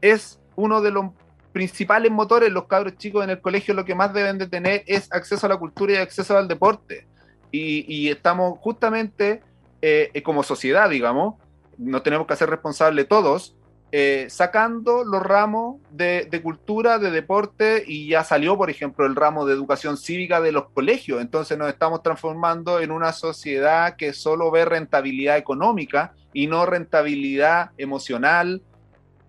es 0.00 0.40
uno 0.56 0.80
de 0.82 0.90
los 0.90 1.06
principales 1.52 2.10
motores, 2.10 2.50
los 2.52 2.66
cabros 2.66 2.96
chicos 2.96 3.24
en 3.24 3.30
el 3.30 3.40
colegio 3.40 3.74
lo 3.74 3.84
que 3.84 3.94
más 3.94 4.12
deben 4.12 4.38
de 4.38 4.46
tener 4.46 4.84
es 4.86 5.12
acceso 5.12 5.46
a 5.46 5.48
la 5.48 5.56
cultura 5.56 5.94
y 5.94 5.96
acceso 5.96 6.36
al 6.36 6.46
deporte 6.46 7.06
y, 7.52 8.08
estamos 8.08 8.58
justamente 8.60 9.42
eh, 9.82 10.10
eh, 10.14 10.22
como 10.22 10.42
sociedad, 10.42 10.90
digamos, 10.90 11.34
nos 11.78 12.02
tenemos 12.02 12.26
que 12.26 12.34
hacer 12.34 12.50
responsables 12.50 13.08
todos, 13.08 13.56
eh, 13.92 14.26
sacando 14.28 15.02
los 15.02 15.20
ramos 15.20 15.80
de, 15.90 16.40
cultura, 16.44 16.98
de 16.98 17.10
deporte, 17.10 17.82
y 17.86 18.08
ya 18.08 18.22
salió, 18.22 18.56
por 18.56 18.70
ejemplo, 18.70 19.04
el 19.04 19.16
ramo 19.16 19.46
de 19.46 19.54
educación 19.54 19.96
cívica 19.96 20.40
de 20.40 20.52
los 20.52 20.68
colegios. 20.70 21.20
Entonces 21.20 21.58
nos 21.58 21.68
estamos 21.68 22.02
transformando 22.02 22.80
en 22.80 22.92
una 22.92 23.12
sociedad 23.12 23.96
que 23.96 24.12
solo 24.12 24.50
ve 24.50 24.64
rentabilidad 24.64 25.38
económica 25.38 26.12
y 26.32 26.46
no 26.46 26.66
rentabilidad 26.66 27.70
emocional, 27.78 28.62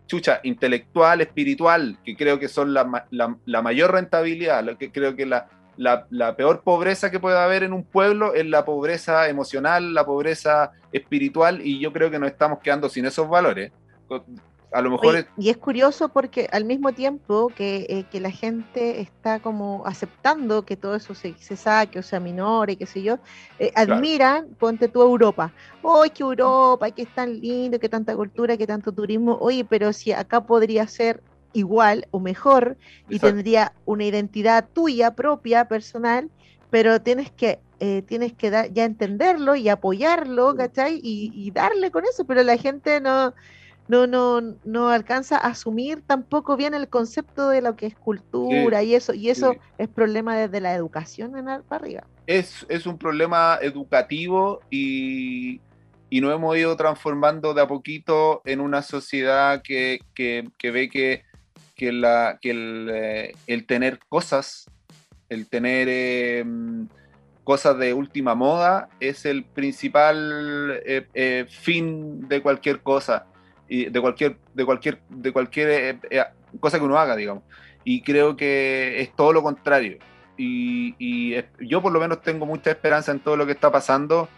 chucha, 0.06 0.42
intelectual, 0.44 1.22
espiritual, 1.22 1.98
que 2.04 2.16
creo 2.16 2.38
que 2.38 2.50
son 2.50 2.74
la, 2.74 3.08
la, 3.10 3.36
la 3.46 3.62
mayor 3.64 3.94
rentabilidad, 3.94 4.64
lo 4.64 4.78
que 4.78 4.92
creo 4.92 5.16
que 5.16 5.26
la, 5.26 5.48
la, 5.78 6.36
peor 6.36 6.62
pobreza 6.62 7.10
que 7.10 7.20
puede 7.20 7.38
haber 7.38 7.64
en 7.64 7.74
un 7.74 7.84
pueblo 7.84 8.34
es 8.34 8.46
la 8.46 8.66
pobreza 8.66 9.28
emocional, 9.30 9.94
la 9.94 10.06
pobreza 10.06 10.72
espiritual, 10.92 11.62
y 11.66 11.80
yo 11.80 11.92
creo 11.92 12.12
que 12.12 12.20
nos 12.20 12.30
estamos 12.30 12.60
quedando 12.60 12.90
sin 12.90 13.06
esos 13.06 13.28
valores. 13.28 13.72
A 14.74 14.82
lo 14.82 14.92
mejor 14.92 15.28
Y 15.38 15.50
es 15.50 15.58
curioso 15.58 16.10
porque 16.10 16.48
al 16.50 16.64
mismo 16.64 16.94
tiempo 16.94 17.52
que, 17.54 18.06
eh, 18.12 18.20
la 18.20 18.32
gente 18.32 19.02
está 19.02 19.42
como 19.42 19.84
aceptando 19.86 20.64
que 20.64 20.78
todo 20.78 20.96
eso 20.96 21.14
se, 21.14 21.34
saque 21.58 22.00
o 22.00 22.04
sea 22.04 22.22
y 22.68 22.76
qué 22.78 22.86
sé 22.86 23.04
yo, 23.04 23.20
eh, 23.60 23.74
admiran, 23.76 24.48
ponte 24.58 24.88
tú 24.88 25.02
Europa. 25.02 25.52
¡Ay, 25.84 26.12
qué 26.12 26.24
Europa! 26.24 26.90
¡Qué 26.92 27.02
es 27.02 27.14
tan 27.14 27.42
lindo! 27.42 27.80
¡Qué 27.80 27.90
tanta 27.90 28.16
cultura! 28.16 28.56
¡Qué 28.56 28.66
tanto 28.66 28.94
turismo! 28.94 29.38
Oye, 29.42 29.66
pero 29.66 29.92
si 29.92 30.14
acá 30.14 30.42
podría 30.42 30.88
ser 30.88 31.22
igual 31.54 32.08
o 32.12 32.20
mejor 32.20 32.78
y 33.10 33.20
tendría 33.20 33.74
una 33.86 34.06
identidad 34.06 34.68
tuya 34.74 35.16
propia, 35.16 35.66
personal, 35.66 36.30
pero 36.70 37.02
tienes 37.02 37.32
que, 37.32 37.60
eh, 37.80 38.02
tienes 38.04 38.34
que 38.34 38.50
ya 38.50 38.86
entenderlo 38.86 39.56
y 39.56 39.70
apoyarlo, 39.70 40.56
¿cachai? 40.56 41.00
Y, 41.04 41.52
darle 41.52 41.92
con 41.92 42.06
eso, 42.06 42.26
pero 42.26 42.44
la 42.44 42.58
gente 42.58 43.02
no, 43.02 43.34
no, 43.88 44.08
no, 44.08 44.42
no 44.64 44.90
alcanza 44.90 45.38
a 45.38 45.50
asumir 45.50 46.02
tampoco 46.02 46.56
bien 46.56 46.74
el 46.74 46.88
concepto 46.88 47.50
de 47.50 47.62
lo 47.62 47.76
que 47.76 47.88
es 47.88 47.96
cultura 47.96 48.84
y 48.84 48.96
eso, 48.96 49.14
y 49.14 49.30
eso 49.30 49.56
es 49.78 49.90
problema 49.90 50.36
desde 50.38 50.62
la 50.62 50.74
educación 50.74 51.38
en 51.38 51.46
para 51.64 51.84
arriba. 51.84 52.04
Es, 52.26 52.66
es 52.70 52.86
un 52.86 52.98
problema 52.98 53.60
educativo 53.62 54.62
y, 54.70 55.60
y 56.10 56.22
nos 56.22 56.34
hemos 56.34 56.56
ido 56.58 56.76
transformando 56.78 57.54
de 57.54 57.62
a 57.62 57.68
poquito 57.68 58.42
en 58.46 58.62
una 58.62 58.82
sociedad 58.82 59.62
que, 59.62 60.00
que, 60.14 60.50
que 60.58 60.72
ve 60.72 60.90
que 60.90 61.24
que, 61.82 61.92
la, 61.92 62.38
que 62.40 62.52
el, 62.52 62.90
eh, 62.94 63.34
el 63.48 63.66
tener 63.66 63.98
cosas, 64.08 64.70
el 65.30 65.48
tener 65.48 65.90
em, 65.90 66.88
cosas 67.44 67.76
de 67.80 67.96
última 67.96 68.36
moda 68.36 68.88
es 69.00 69.26
el 69.26 69.44
principal 69.44 70.80
eh, 70.86 71.08
eh, 71.16 71.48
fin 71.50 72.28
de 72.28 72.40
cualquier 72.44 72.82
cosa 72.82 73.26
y 73.68 73.86
de 73.86 74.00
cualquier 74.00 74.38
de 74.54 74.64
cualquier 74.64 75.02
de 75.10 75.32
cualquier 75.34 75.98
cosa 76.60 76.78
que 76.78 76.86
uno 76.86 77.00
haga 77.00 77.16
digamos. 77.16 77.42
Y 77.84 78.04
creo 78.04 78.38
que 78.38 79.02
es 79.02 79.16
todo 79.16 79.34
lo 79.34 79.42
contrario. 79.42 79.98
Y, 80.38 80.94
y, 81.00 81.36
yo 81.62 81.82
por 81.82 81.92
lo 81.92 82.00
menos 82.00 82.22
tengo 82.22 82.46
mucha 82.46 82.70
esperanza 82.70 83.12
en 83.12 83.22
todo 83.22 83.38
lo 83.38 83.48
que 83.48 83.54
está 83.54 83.72
pasando 83.72 84.30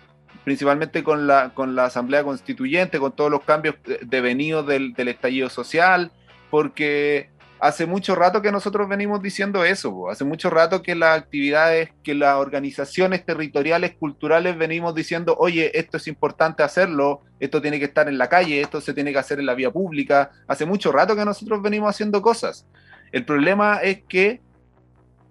principalmente 0.45 1.03
con 1.03 1.27
la, 1.27 1.53
con 1.53 1.75
la 1.75 1.85
Asamblea 1.85 2.23
Constituyente, 2.23 2.99
con 2.99 3.11
todos 3.11 3.29
los 3.29 3.43
cambios 3.43 3.75
devenidos 4.01 4.65
del, 4.65 4.93
del 4.93 5.09
estallido 5.09 5.49
social, 5.49 6.11
porque 6.49 7.32
hace 7.63 7.85
mucho 7.85 8.13
rato 8.13 8.41
que 8.41 8.51
nosotros 8.51 8.89
venimos 8.89 9.21
diciendo 9.21 9.63
eso, 9.63 10.09
hace 10.09 10.25
mucho 10.25 10.49
rato 10.49 10.81
que 10.81 10.95
las 10.95 11.17
actividades, 11.17 11.91
que 12.03 12.13
las 12.13 12.35
organizaciones 12.35 13.25
territoriales, 13.25 13.95
culturales, 13.95 14.57
venimos 14.57 14.93
diciendo, 14.93 15.37
oye, 15.39 15.71
esto 15.79 15.95
es 15.95 16.09
importante 16.09 16.61
hacerlo, 16.61 17.21
esto 17.39 17.61
tiene 17.61 17.79
que 17.79 17.85
estar 17.85 18.09
en 18.09 18.17
la 18.17 18.27
calle, 18.27 18.59
esto 18.59 18.81
se 18.81 18.93
tiene 18.93 19.13
que 19.13 19.19
hacer 19.19 19.39
en 19.39 19.45
la 19.45 19.55
vía 19.55 19.71
pública, 19.71 20.31
hace 20.45 20.65
mucho 20.65 20.91
rato 20.91 21.15
que 21.15 21.23
nosotros 21.23 21.61
venimos 21.61 21.89
haciendo 21.89 22.21
cosas. 22.21 22.67
El 23.13 23.23
problema 23.23 23.77
es 23.77 24.03
que, 24.09 24.41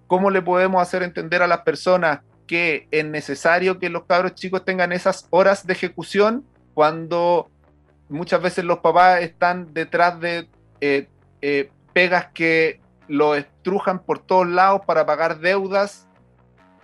¿cómo 0.06 0.30
le 0.30 0.40
podemos 0.40 0.80
hacer 0.80 1.02
entender 1.02 1.42
a 1.42 1.46
las 1.46 1.60
personas 1.60 2.20
que 2.46 2.88
es 2.90 3.04
necesario 3.04 3.78
que 3.78 3.90
los 3.90 4.06
cabros 4.06 4.36
chicos 4.36 4.64
tengan 4.64 4.92
esas 4.92 5.26
horas 5.28 5.66
de 5.66 5.74
ejecución 5.74 6.46
cuando 6.72 7.50
muchas 8.08 8.40
veces 8.40 8.64
los 8.64 8.78
papás 8.78 9.20
están 9.20 9.74
detrás 9.74 10.18
de... 10.18 10.48
Eh, 10.80 11.08
eh, 11.42 11.70
pegas 11.92 12.26
que 12.34 12.80
lo 13.08 13.34
estrujan 13.34 14.02
por 14.04 14.18
todos 14.18 14.46
lados 14.46 14.82
para 14.86 15.06
pagar 15.06 15.40
deudas 15.40 16.08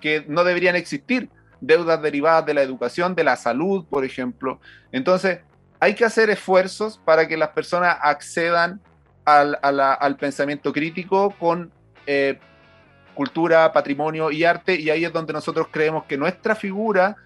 que 0.01 0.25
no 0.29 0.45
deberían 0.45 0.77
existir, 0.77 1.31
deudas 1.61 2.01
derivadas 2.03 2.47
de 2.47 2.55
la 2.55 2.63
educación, 2.63 3.15
de 3.15 3.25
la 3.25 3.37
salud, 3.37 3.87
por 3.89 4.05
ejemplo. 4.05 4.61
Entonces, 4.93 5.41
hay 5.81 5.95
que 5.95 6.05
hacer 6.05 6.31
esfuerzos 6.31 7.01
para 7.05 7.27
que 7.27 7.37
las 7.37 7.51
personas 7.51 7.97
accedan 8.01 8.81
al, 9.25 9.59
al 9.63 10.17
pensamiento 10.17 10.73
crítico 10.73 11.35
con 11.39 11.71
eh, 12.07 12.39
cultura, 13.15 13.73
patrimonio 13.73 14.31
y 14.31 14.45
arte, 14.45 14.81
y 14.81 14.91
ahí 14.91 15.05
es 15.05 15.13
donde 15.13 15.33
nosotros 15.33 15.67
creemos 15.71 16.05
que 16.05 16.17
nuestra 16.17 16.55
figura 16.55 17.17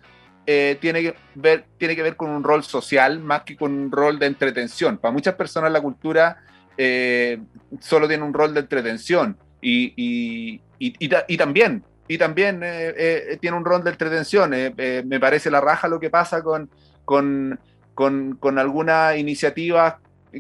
eh, 0.47 0.77
tiene, 0.81 1.03
que 1.03 1.15
ver, 1.35 1.67
tiene 1.79 1.95
que 1.95 2.03
ver 2.03 2.17
con 2.17 2.31
un 2.31 2.43
rol 2.43 2.65
social 2.65 3.21
más 3.21 3.43
que 3.43 3.57
con 3.57 3.73
un 3.73 3.93
rol 3.93 4.19
de 4.19 4.27
entretención. 4.27 4.99
Para 4.99 5.13
muchas 5.13 5.35
personas 5.35 5.71
la 5.71 5.81
cultura 5.81 6.43
eh, 6.77 7.39
solo 7.81 8.09
tiene 8.09 8.25
un 8.25 8.35
rol 8.35 8.55
de 8.55 8.61
entretención 8.61 9.37
y, 9.61 9.93
y, 9.97 10.61
y, 10.79 11.37
también, 11.39 11.85
y 12.09 12.19
también 12.19 12.61
eh, 12.63 13.39
tiene 13.41 13.57
un 13.57 13.65
rol 13.65 13.85
de 13.85 13.91
entretención. 13.91 14.51
me 14.51 15.21
parece 15.21 15.51
la 15.51 15.61
raja 15.61 15.89
lo 15.89 16.01
que 16.01 16.11
pasa 16.11 16.43
con, 16.43 16.69
con, 17.05 17.59
con, 17.95 18.37
con 18.37 18.59
algunas 18.59 19.17
iniciativas 19.17 19.95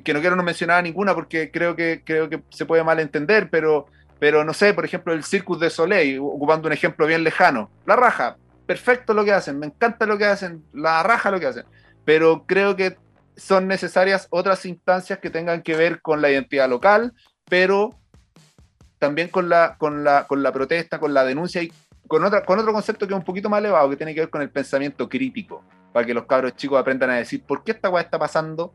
que 0.05 0.15
no 0.15 0.21
quiero 0.21 0.37
no 0.37 0.43
mencionar 0.43 0.83
ninguna 0.83 1.15
porque 1.15 1.51
creo 1.51 1.77
que, 1.77 2.03
creo 2.05 2.29
que 2.29 2.43
se 2.51 2.65
puede 2.65 2.83
malentender, 2.83 3.51
pero, 3.51 3.87
pero 4.19 4.45
no 4.45 4.55
sé, 4.55 4.73
por 4.73 4.85
ejemplo, 4.85 5.13
el 5.13 5.25
Circus 5.25 5.61
de 5.61 5.69
Soleil, 5.71 6.19
ocupando 6.19 6.67
un 6.67 6.73
ejemplo 6.73 7.07
bien 7.07 7.23
lejano. 7.23 7.71
La 7.85 7.97
raja, 7.97 8.37
perfecto 8.67 9.13
lo 9.13 9.25
que 9.25 9.33
hacen, 9.33 9.59
me 9.59 9.67
encanta 9.67 10.07
lo 10.07 10.17
que 10.17 10.25
hacen, 10.25 10.65
la 10.73 11.03
raja 11.03 11.31
lo 11.31 11.39
que 11.39 11.47
hacen, 11.47 11.65
pero 12.05 12.45
creo 12.47 12.75
que 12.75 12.97
son 13.37 13.69
necesarias 13.69 14.27
otras 14.31 14.65
instancias 14.67 15.19
que 15.19 15.31
tengan 15.31 15.63
que 15.63 15.77
ver 15.77 16.01
con 16.03 16.21
la 16.21 16.31
identidad 16.31 16.69
local, 16.69 17.13
pero 17.49 17.99
también 18.99 19.29
con 19.29 19.49
la, 19.49 19.77
con 19.79 20.05
la, 20.05 20.27
con 20.27 20.43
la 20.43 20.53
protesta, 20.53 20.99
con 21.01 21.13
la 21.13 21.25
denuncia 21.25 21.63
y 21.63 21.73
con, 22.07 22.25
otra, 22.25 22.45
con 22.45 22.59
otro 22.59 22.73
concepto 22.73 23.07
que 23.07 23.15
es 23.15 23.19
un 23.19 23.25
poquito 23.25 23.49
más 23.49 23.61
elevado, 23.61 23.91
que 23.91 23.97
tiene 23.97 24.15
que 24.15 24.21
ver 24.21 24.31
con 24.31 24.43
el 24.43 24.51
pensamiento 24.51 25.09
crítico, 25.09 25.65
para 25.93 26.07
que 26.07 26.15
los 26.15 26.27
cabros 26.27 26.57
chicos 26.57 26.79
aprendan 26.79 27.11
a 27.11 27.17
decir 27.17 27.43
por 27.45 27.65
qué 27.65 27.73
esta 27.73 27.91
cosa 27.91 28.03
está 28.03 28.19
pasando 28.19 28.75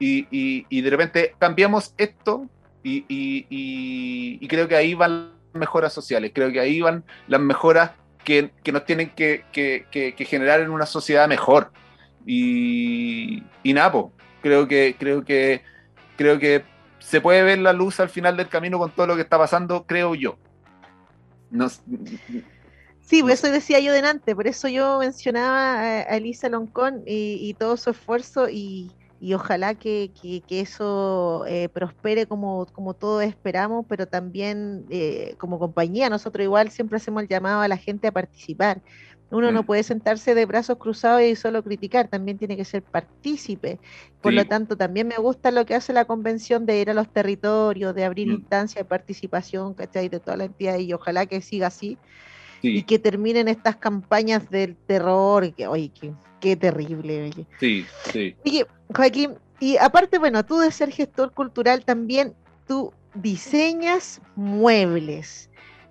y, 0.00 0.26
y, 0.68 0.80
de 0.80 0.90
repente 0.90 1.34
cambiamos 1.38 1.94
esto 1.98 2.48
y, 2.82 3.04
y, 3.08 4.48
creo 4.48 4.66
que 4.66 4.74
ahí 4.74 4.94
van 4.94 5.32
las 5.52 5.60
mejoras 5.60 5.92
sociales, 5.92 6.32
creo 6.34 6.50
que 6.50 6.58
ahí 6.58 6.80
van 6.80 7.04
las 7.28 7.40
mejoras 7.40 7.92
que, 8.24 8.50
nos 8.72 8.84
tienen 8.84 9.10
que, 9.10 9.44
generar 10.18 10.60
en 10.60 10.70
una 10.70 10.86
sociedad 10.86 11.28
mejor. 11.28 11.70
Y, 12.26 13.42
y 13.62 13.72
Napo, 13.72 14.12
creo 14.42 14.68
que, 14.68 14.96
creo 14.98 15.24
que, 15.24 15.62
creo 16.16 16.38
que 16.38 16.64
se 16.98 17.20
puede 17.20 17.42
ver 17.42 17.58
la 17.58 17.72
luz 17.72 18.00
al 18.00 18.08
final 18.08 18.36
del 18.36 18.48
camino 18.48 18.78
con 18.78 18.90
todo 18.90 19.06
lo 19.06 19.16
que 19.16 19.22
está 19.22 19.38
pasando, 19.38 19.84
creo 19.86 20.14
yo. 20.14 20.38
sí, 23.00 23.22
por 23.22 23.30
eso 23.30 23.50
decía 23.50 23.80
yo 23.80 23.92
delante, 23.92 24.34
por 24.34 24.46
eso 24.46 24.68
yo 24.68 24.98
mencionaba 24.98 25.80
a 25.80 26.16
Elisa 26.16 26.48
Loncón 26.48 27.02
y 27.06 27.54
todo 27.54 27.76
su 27.76 27.90
esfuerzo 27.90 28.48
y, 28.48 28.92
y 29.20 29.34
ojalá 29.34 29.74
que, 29.74 30.10
eso 30.48 31.44
eh, 31.46 31.68
prospere 31.68 32.26
como, 32.26 32.66
como 32.72 32.94
todos 32.94 33.22
esperamos, 33.22 33.84
pero 33.86 34.08
también 34.08 34.86
eh, 34.88 35.34
como 35.36 35.58
compañía, 35.58 36.08
nosotros 36.08 36.42
igual 36.42 36.70
siempre 36.70 36.96
hacemos 36.96 37.22
el 37.22 37.28
llamado 37.28 37.60
a 37.60 37.68
la 37.68 37.76
gente 37.76 38.08
a 38.08 38.12
participar. 38.12 38.80
Uno 39.30 39.52
no 39.52 39.64
puede 39.64 39.82
sentarse 39.82 40.34
de 40.34 40.44
brazos 40.44 40.78
cruzados 40.78 41.22
y 41.22 41.36
solo 41.36 41.62
criticar, 41.62 42.08
también 42.08 42.36
tiene 42.36 42.56
que 42.56 42.64
ser 42.64 42.82
partícipe. 42.82 43.78
Por 44.20 44.32
lo 44.32 44.44
tanto, 44.44 44.76
también 44.76 45.06
me 45.06 45.16
gusta 45.16 45.50
lo 45.50 45.64
que 45.64 45.74
hace 45.74 45.92
la 45.92 46.04
convención 46.04 46.66
de 46.66 46.80
ir 46.80 46.90
a 46.90 46.94
los 46.94 47.08
territorios, 47.08 47.94
de 47.94 48.04
abrir 48.04 48.28
mm. 48.28 48.32
instancias 48.32 48.84
de 48.84 48.88
participación, 48.88 49.74
¿cachai? 49.74 50.08
De 50.08 50.18
toda 50.18 50.36
la 50.36 50.44
entidad 50.44 50.78
y 50.78 50.92
ojalá 50.92 51.26
que 51.26 51.40
siga 51.40 51.68
así. 51.68 51.96
Y 52.62 52.82
que 52.82 52.98
terminen 52.98 53.48
estas 53.48 53.76
campañas 53.76 54.50
del 54.50 54.76
terror, 54.76 55.54
que, 55.54 55.66
oye, 55.66 55.90
qué 56.40 56.56
terrible. 56.56 57.32
Sí, 57.58 57.86
sí. 58.12 58.36
Oye, 58.44 58.66
Joaquín, 58.94 59.36
y 59.60 59.76
aparte, 59.76 60.18
bueno, 60.18 60.44
tú 60.44 60.58
de 60.58 60.70
ser 60.70 60.90
gestor 60.90 61.32
cultural 61.32 61.84
también, 61.84 62.34
tú 62.66 62.92
diseñas 63.14 64.20
muebles. 64.36 65.49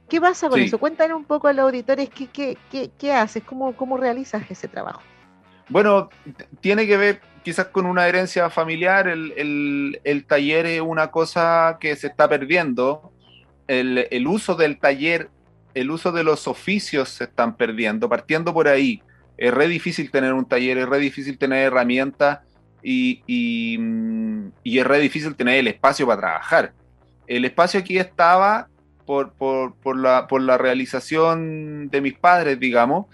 ¿Qué 0.09 0.19
pasa 0.19 0.49
con 0.49 0.59
eso? 0.59 0.77
Cuéntanos 0.77 1.17
un 1.17 1.25
poco 1.25 1.47
a 1.47 1.53
los 1.53 1.65
auditores 1.65 2.09
qué, 2.09 2.27
qué, 2.27 2.57
qué, 2.71 2.91
qué 2.97 3.13
haces, 3.13 3.43
cómo, 3.43 3.75
cómo 3.75 3.97
realizas 3.97 4.43
ese 4.49 4.67
trabajo. 4.67 5.01
Bueno, 5.69 6.09
tiene 6.61 6.87
que 6.87 6.97
ver 6.97 7.21
quizás 7.43 7.67
con 7.67 7.85
una 7.85 8.07
herencia 8.07 8.49
familiar. 8.49 9.07
El, 9.07 9.33
el, 9.37 10.01
el 10.03 10.25
taller 10.25 10.65
es 10.65 10.81
una 10.81 11.11
cosa 11.11 11.77
que 11.79 11.95
se 11.95 12.07
está 12.07 12.27
perdiendo. 12.27 13.11
El, 13.67 14.07
el, 14.09 14.27
uso 14.27 14.55
del 14.55 14.79
taller, 14.79 15.29
el 15.75 15.91
uso 15.91 16.11
de 16.11 16.23
los 16.23 16.47
oficios 16.47 17.09
se 17.09 17.25
están 17.25 17.55
perdiendo, 17.55 18.09
partiendo 18.09 18.53
por 18.53 18.67
ahí 18.67 19.03
es 19.39 19.53
re 19.53 19.69
difícil 19.69 20.11
tener 20.11 20.33
un 20.33 20.45
taller, 20.45 20.77
es 20.77 20.89
re 20.89 20.99
difícil 20.99 21.37
tener 21.37 21.59
herramientas 21.67 22.39
y, 22.83 23.23
y, 23.25 24.77
es 24.77 24.85
re 24.85 24.99
difícil 24.99 25.33
tener 25.35 25.55
el 25.59 25.67
espacio 25.67 26.05
para 26.05 26.19
trabajar. 26.19 26.73
El 27.25 27.45
espacio 27.45 27.79
aquí 27.79 27.97
estaba 27.97 28.67
por, 29.09 29.73
por, 29.81 29.97
la, 29.97 30.27
por 30.27 30.39
la 30.39 30.59
realización 30.59 31.89
de 31.89 31.99
mis 31.99 32.13
padres, 32.13 32.59
digamos, 32.59 33.07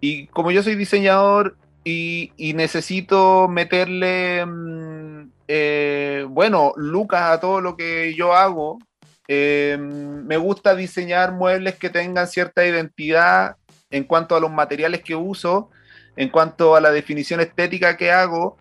y 0.00 0.28
como 0.28 0.52
yo 0.52 0.62
soy 0.62 0.76
diseñador 0.76 1.56
y, 1.82 2.30
necesito 2.54 3.48
meterle, 3.48 4.46
mm, 4.46 5.30
eh, 5.48 6.24
bueno, 6.28 6.74
lucas 6.76 7.22
a 7.22 7.40
todo 7.40 7.60
lo 7.60 7.76
que 7.76 8.14
yo 8.14 8.34
hago, 8.34 8.78
eh, 9.26 9.76
me 9.80 10.36
gusta 10.36 10.76
diseñar 10.76 11.32
muebles 11.32 11.74
que 11.74 11.90
tengan 11.90 12.28
cierta 12.28 12.64
identidad 12.64 13.56
en 13.90 14.04
cuanto 14.04 14.36
a 14.36 14.40
los 14.40 14.52
materiales 14.52 15.02
que 15.02 15.16
uso, 15.16 15.70
en 16.14 16.28
cuanto 16.28 16.76
a 16.76 16.80
la 16.80 16.92
definición 16.92 17.40
estética 17.40 17.96
que 17.96 18.12
hago, 18.12 18.58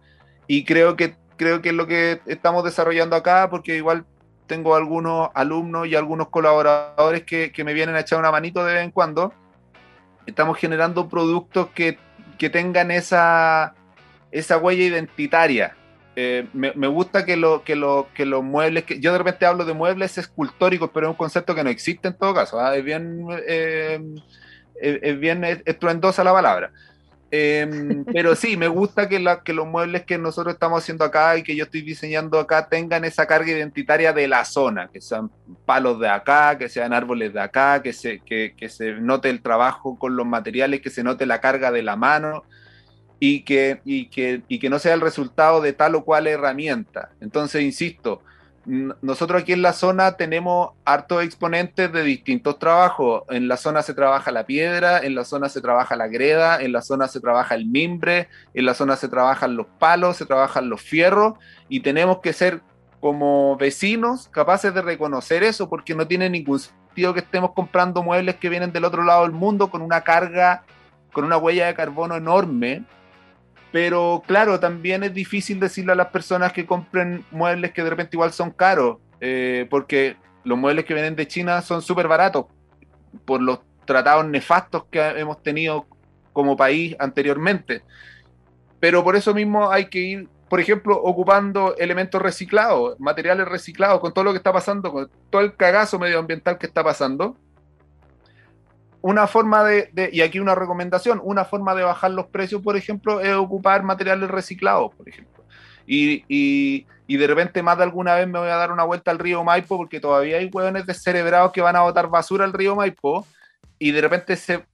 y 0.48 0.66
creo 0.66 0.96
que, 0.96 1.16
creo 1.38 1.62
que 1.62 1.70
es 1.70 1.76
lo 1.76 1.86
que 1.86 2.22
estamos 2.26 2.64
desarrollando 2.64 3.16
acá, 3.16 3.52
porque 3.52 3.78
igual 3.78 4.04
tengo 4.48 4.76
algunos 4.76 5.30
alumnos 5.34 5.88
y 5.88 5.96
algunos 5.96 6.30
colaboradores 6.30 7.24
que, 7.24 7.52
me 7.64 7.74
vienen 7.74 7.96
a 7.96 8.02
echar 8.02 8.20
una 8.20 8.32
manito 8.32 8.64
de 8.66 8.74
vez 8.74 8.84
en 8.84 8.92
cuando. 8.92 9.34
Estamos 10.26 10.58
generando 10.58 11.08
productos 11.08 11.68
que, 11.74 11.98
tengan 12.52 12.92
esa, 12.92 13.74
esa 14.32 14.58
huella 14.58 14.84
identitaria. 14.84 15.76
Eh, 16.16 16.48
me, 16.54 16.88
gusta 16.88 17.26
que, 17.26 17.36
lo, 17.36 17.64
que, 17.64 17.76
lo, 17.76 18.08
que 18.14 18.26
los 18.26 18.44
muebles, 18.44 18.86
que 18.86 19.00
yo 19.00 19.12
de 19.12 19.18
repente 19.18 19.46
hablo 19.46 19.66
de 19.66 19.74
muebles 19.74 20.18
escultóricos, 20.18 20.90
pero 20.94 21.08
es 21.08 21.12
un 21.12 21.18
concepto 21.18 21.54
que 21.54 21.64
no 21.64 21.70
existe 21.70 22.08
en 22.08 22.18
todo 22.18 22.34
caso. 22.34 22.60
¿ah? 22.60 22.76
Es 22.76 22.84
bien 22.84 23.26
eh, 23.48 24.00
es, 24.82 25.20
bien 25.20 25.44
estruendosa 25.44 26.24
la 26.24 26.34
palabra. 26.34 26.72
Em, 27.32 28.06
pero 28.14 28.36
sí, 28.36 28.56
me 28.58 28.68
gusta 28.68 29.10
que, 29.10 29.20
la, 29.20 29.42
que 29.42 29.54
los 29.54 29.68
muebles 29.68 30.06
que 30.06 30.18
nosotros 30.18 30.54
estamos 30.54 30.82
haciendo 30.82 31.04
acá 31.04 31.38
y 31.38 31.44
que 31.44 31.56
yo 31.56 31.66
estoy 31.66 31.82
diseñando 31.82 32.40
acá 32.40 32.68
tengan 32.70 33.04
esa 33.06 33.26
carga 33.26 33.52
identitaria 33.52 34.14
de 34.14 34.28
la 34.28 34.46
zona, 34.46 34.90
que 34.92 35.02
sean 35.02 35.32
palos 35.66 36.00
de 36.00 36.10
acá, 36.10 36.58
que 36.58 36.70
sean 36.70 36.94
árboles 36.94 37.34
de 37.34 37.42
acá, 37.42 37.82
que 37.82 37.94
se, 37.94 38.20
que, 38.20 38.54
que 38.56 38.70
se 38.70 38.94
note 38.94 39.30
el 39.30 39.42
trabajo 39.42 39.98
con 39.98 40.16
los 40.16 40.26
materiales, 40.26 40.82
que 40.82 40.90
se 40.90 41.04
note 41.04 41.26
la 41.26 41.42
carga 41.42 41.72
de 41.72 41.84
la 41.84 41.96
mano 41.96 42.44
y 43.20 43.44
que, 43.44 43.82
y 43.86 44.08
que, 44.10 44.44
y 44.48 44.60
que 44.60 44.70
no 44.70 44.80
sea 44.80 44.94
el 44.94 45.02
resultado 45.02 45.62
de 45.62 45.74
tal 45.74 45.96
o 45.96 46.04
cual 46.04 46.28
herramienta. 46.28 47.10
Entonces, 47.22 47.64
insisto, 47.64 48.22
nosotros 48.66 49.42
aquí 49.42 49.54
en 49.54 49.62
la 49.62 49.74
zona 49.74 50.18
tenemos 50.18 50.72
hartos 50.86 51.24
exponentes 51.24 51.92
de 51.92 52.04
distintos 52.04 52.58
trabajos. 52.58 53.24
En 53.30 53.48
la 53.48 53.58
zona 53.58 53.84
se 53.84 53.94
trabaja 53.94 54.32
la 54.32 54.46
piedra, 54.46 55.00
en 55.00 55.14
la 55.14 55.24
zona 55.24 55.50
se 55.50 55.62
trabaja 55.62 55.96
la 55.96 56.08
greda, 56.08 56.62
en 56.62 56.72
la 56.72 56.82
zona 56.82 57.08
se 57.08 57.20
trabaja 57.20 57.54
el 57.56 57.68
mimbre, 57.68 58.28
en 58.54 58.66
la 58.66 58.74
zona 58.74 58.96
se 58.96 59.08
trabajan 59.08 59.56
los 59.56 59.68
palos, 59.80 60.18
se 60.18 60.26
trabajan 60.26 60.70
los 60.70 60.82
fierros 60.82 61.34
y 61.70 61.82
tenemos 61.82 62.20
que 62.20 62.34
ser 62.34 62.62
como 63.00 63.56
vecinos 63.58 64.30
capaces 64.30 64.74
de 64.74 64.82
reconocer 64.82 65.44
eso 65.44 65.70
porque 65.70 65.94
no 65.94 66.08
tiene 66.08 66.28
ningún 66.30 66.60
sentido 66.60 67.14
que 67.14 67.20
estemos 67.20 67.52
comprando 67.54 68.02
muebles 68.02 68.36
que 68.38 68.50
vienen 68.50 68.72
del 68.72 68.86
otro 68.86 69.04
lado 69.04 69.24
del 69.24 69.32
mundo 69.32 69.70
con 69.70 69.84
una 69.84 70.02
carga, 70.02 70.64
con 71.14 71.24
una 71.24 71.38
huella 71.38 71.68
de 71.68 71.76
carbono 71.76 72.16
enorme 72.16 72.84
pero 73.76 74.24
claro, 74.26 74.58
también 74.58 75.04
es 75.04 75.14
difícil 75.14 75.60
decirle 75.60 75.92
a 75.92 75.96
las 75.96 76.08
personas 76.08 76.54
que 76.54 76.66
compren 76.66 77.26
muebles 77.30 77.74
que 77.74 77.84
de 77.84 77.90
repente 77.90 78.16
igual 78.16 78.32
son 78.32 78.52
caros, 78.52 79.00
eh, 79.20 79.68
porque 79.70 80.16
los 80.46 80.58
muebles 80.58 80.86
que 80.86 80.94
vienen 80.94 81.18
de 81.18 81.28
China 81.28 81.62
son 81.62 81.82
súper 81.82 82.08
baratos 82.08 82.46
por 83.26 83.42
los 83.42 83.60
tratados 83.84 84.26
nefastos 84.28 84.86
que 84.90 85.02
hemos 85.02 85.44
tenido 85.44 85.88
como 86.32 86.56
país 86.56 86.96
anteriormente. 87.00 87.82
Pero 88.80 89.04
por 89.04 89.18
eso 89.18 89.34
mismo 89.34 89.70
hay 89.70 89.88
que 89.88 90.00
ir, 90.00 90.30
por 90.48 90.62
ejemplo, 90.62 90.96
ocupando 90.96 91.76
elementos 91.76 92.22
reciclados, 92.22 92.98
materiales 92.98 93.46
reciclados, 93.46 94.00
con 94.00 94.14
todo 94.14 94.24
lo 94.24 94.32
que 94.32 94.38
está 94.38 94.54
pasando, 94.54 94.90
con 94.90 95.12
todo 95.30 95.42
el 95.42 95.54
cagazo 95.54 96.00
medioambiental 96.00 96.58
que 96.58 96.68
está 96.68 96.82
pasando 96.82 97.36
una 99.06 99.28
forma 99.28 99.64
de, 99.64 100.10
y 100.12 100.22
aquí 100.22 100.40
una 100.40 100.56
recomendación, 100.56 101.22
una 101.24 101.46
forma 101.46 101.76
de 101.76 101.84
bajar 101.84 102.10
los 102.10 102.26
precios, 102.26 102.64
por 102.64 102.76
ejemplo, 102.76 103.22
es 103.22 103.36
ocupar 103.36 103.84
materiales 103.84 104.32
reciclados, 104.32 104.96
por 104.96 105.08
ejemplo. 105.08 105.44
Y, 105.86 106.88
de 107.08 107.28
repente 107.28 107.62
más 107.62 107.78
de 107.78 107.84
alguna 107.84 108.16
vez 108.16 108.28
me 108.28 108.40
voy 108.40 108.50
a 108.50 108.56
dar 108.56 108.72
una 108.72 108.84
vuelta 108.84 109.12
al 109.12 109.20
río 109.20 109.44
Maipo 109.44 109.78
porque 109.78 110.00
todavía 110.00 110.38
hay 110.38 110.50
hueones 110.52 110.88
descerebrados 110.88 111.52
que 111.52 111.62
van 111.62 111.76
a 111.76 111.82
botar 111.82 112.08
basura 112.08 112.46
al 112.46 112.54
río 112.54 112.76
Maipo 112.76 113.28
y 113.78 113.92
de 113.92 114.02
repente 114.02 114.36
se, 114.38 114.66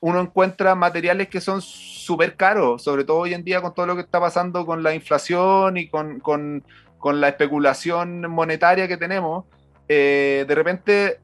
uno 0.00 0.20
encuentra 0.20 0.76
materiales 0.76 1.26
que 1.26 1.40
son 1.40 1.60
súper 1.60 2.36
caros, 2.36 2.84
sobre 2.84 3.02
todo 3.02 3.16
hoy 3.18 3.34
en 3.34 3.42
día 3.42 3.60
con 3.60 3.74
todo 3.74 3.86
lo 3.86 3.96
que 3.96 4.02
está 4.02 4.20
pasando 4.20 4.64
con 4.64 4.84
la 4.84 4.94
inflación 4.94 5.76
y 5.76 5.88
con, 5.88 6.20
con, 6.20 6.62
con 6.98 7.20
la 7.20 7.30
especulación 7.30 8.30
monetaria 8.30 8.86
que 8.86 8.96
tenemos. 8.96 9.44
Eh, 9.88 10.44
de 10.46 10.54
repente 10.54 11.18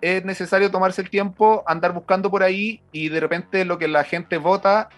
es 0.00 0.24
necesario 0.24 0.70
tomarse 0.70 1.02
el 1.02 1.10
tiempo, 1.10 1.62
andar 1.66 1.92
buscando 1.92 2.30
por 2.30 2.42
ahí 2.42 2.80
y 2.92 3.08
de 3.08 3.20
repente 3.20 3.64
lo 3.64 3.78
que 3.78 3.88
la 3.88 4.04
gente 4.04 4.38
vota 4.38 4.88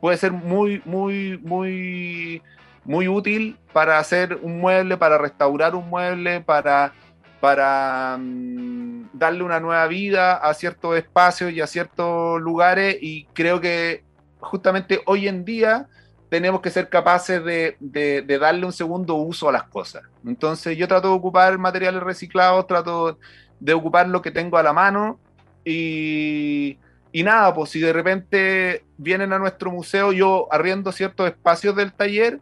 puede 0.00 0.16
ser 0.16 0.32
muy, 0.32 0.82
muy, 0.84 1.38
muy, 1.38 2.42
muy 2.84 3.08
útil 3.08 3.56
para 3.72 3.98
hacer 3.98 4.38
un 4.42 4.60
mueble, 4.60 4.96
para 4.96 5.18
restaurar 5.18 5.74
un 5.74 5.88
mueble, 5.88 6.40
para, 6.40 6.92
para 7.40 8.18
mm, 8.18 9.10
darle 9.12 9.42
una 9.44 9.60
nueva 9.60 9.86
vida 9.86 10.36
a 10.36 10.54
ciertos 10.54 10.96
espacios 10.96 11.52
y 11.52 11.60
a 11.60 11.66
ciertos 11.66 12.40
lugares 12.40 12.96
y 13.00 13.24
creo 13.32 13.60
que 13.60 14.04
justamente 14.40 15.00
hoy 15.06 15.28
en 15.28 15.44
día 15.44 15.88
tenemos 16.28 16.62
que 16.62 16.70
ser 16.70 16.88
capaces 16.88 17.44
de, 17.44 17.76
de, 17.78 18.38
darle 18.38 18.64
un 18.64 18.72
segundo 18.72 19.16
uso 19.16 19.50
a 19.50 19.52
las 19.52 19.64
cosas. 19.64 20.02
Entonces 20.26 20.78
yo 20.78 20.88
trato 20.88 21.08
de 21.08 21.14
ocupar 21.14 21.58
materiales 21.58 22.02
reciclados, 22.02 22.66
trato 22.66 23.18
de 23.62 23.74
ocupar 23.74 24.08
lo 24.08 24.20
que 24.20 24.32
tengo 24.32 24.58
a 24.58 24.62
la 24.62 24.72
mano 24.72 25.20
y, 25.64 26.78
y 27.12 27.22
nada, 27.22 27.54
pues 27.54 27.70
si 27.70 27.78
de 27.78 27.92
repente 27.92 28.84
vienen 28.98 29.32
a 29.32 29.38
nuestro 29.38 29.70
museo, 29.70 30.12
yo 30.12 30.48
arriendo 30.50 30.90
ciertos 30.90 31.28
espacios 31.28 31.76
del 31.76 31.92
taller, 31.92 32.40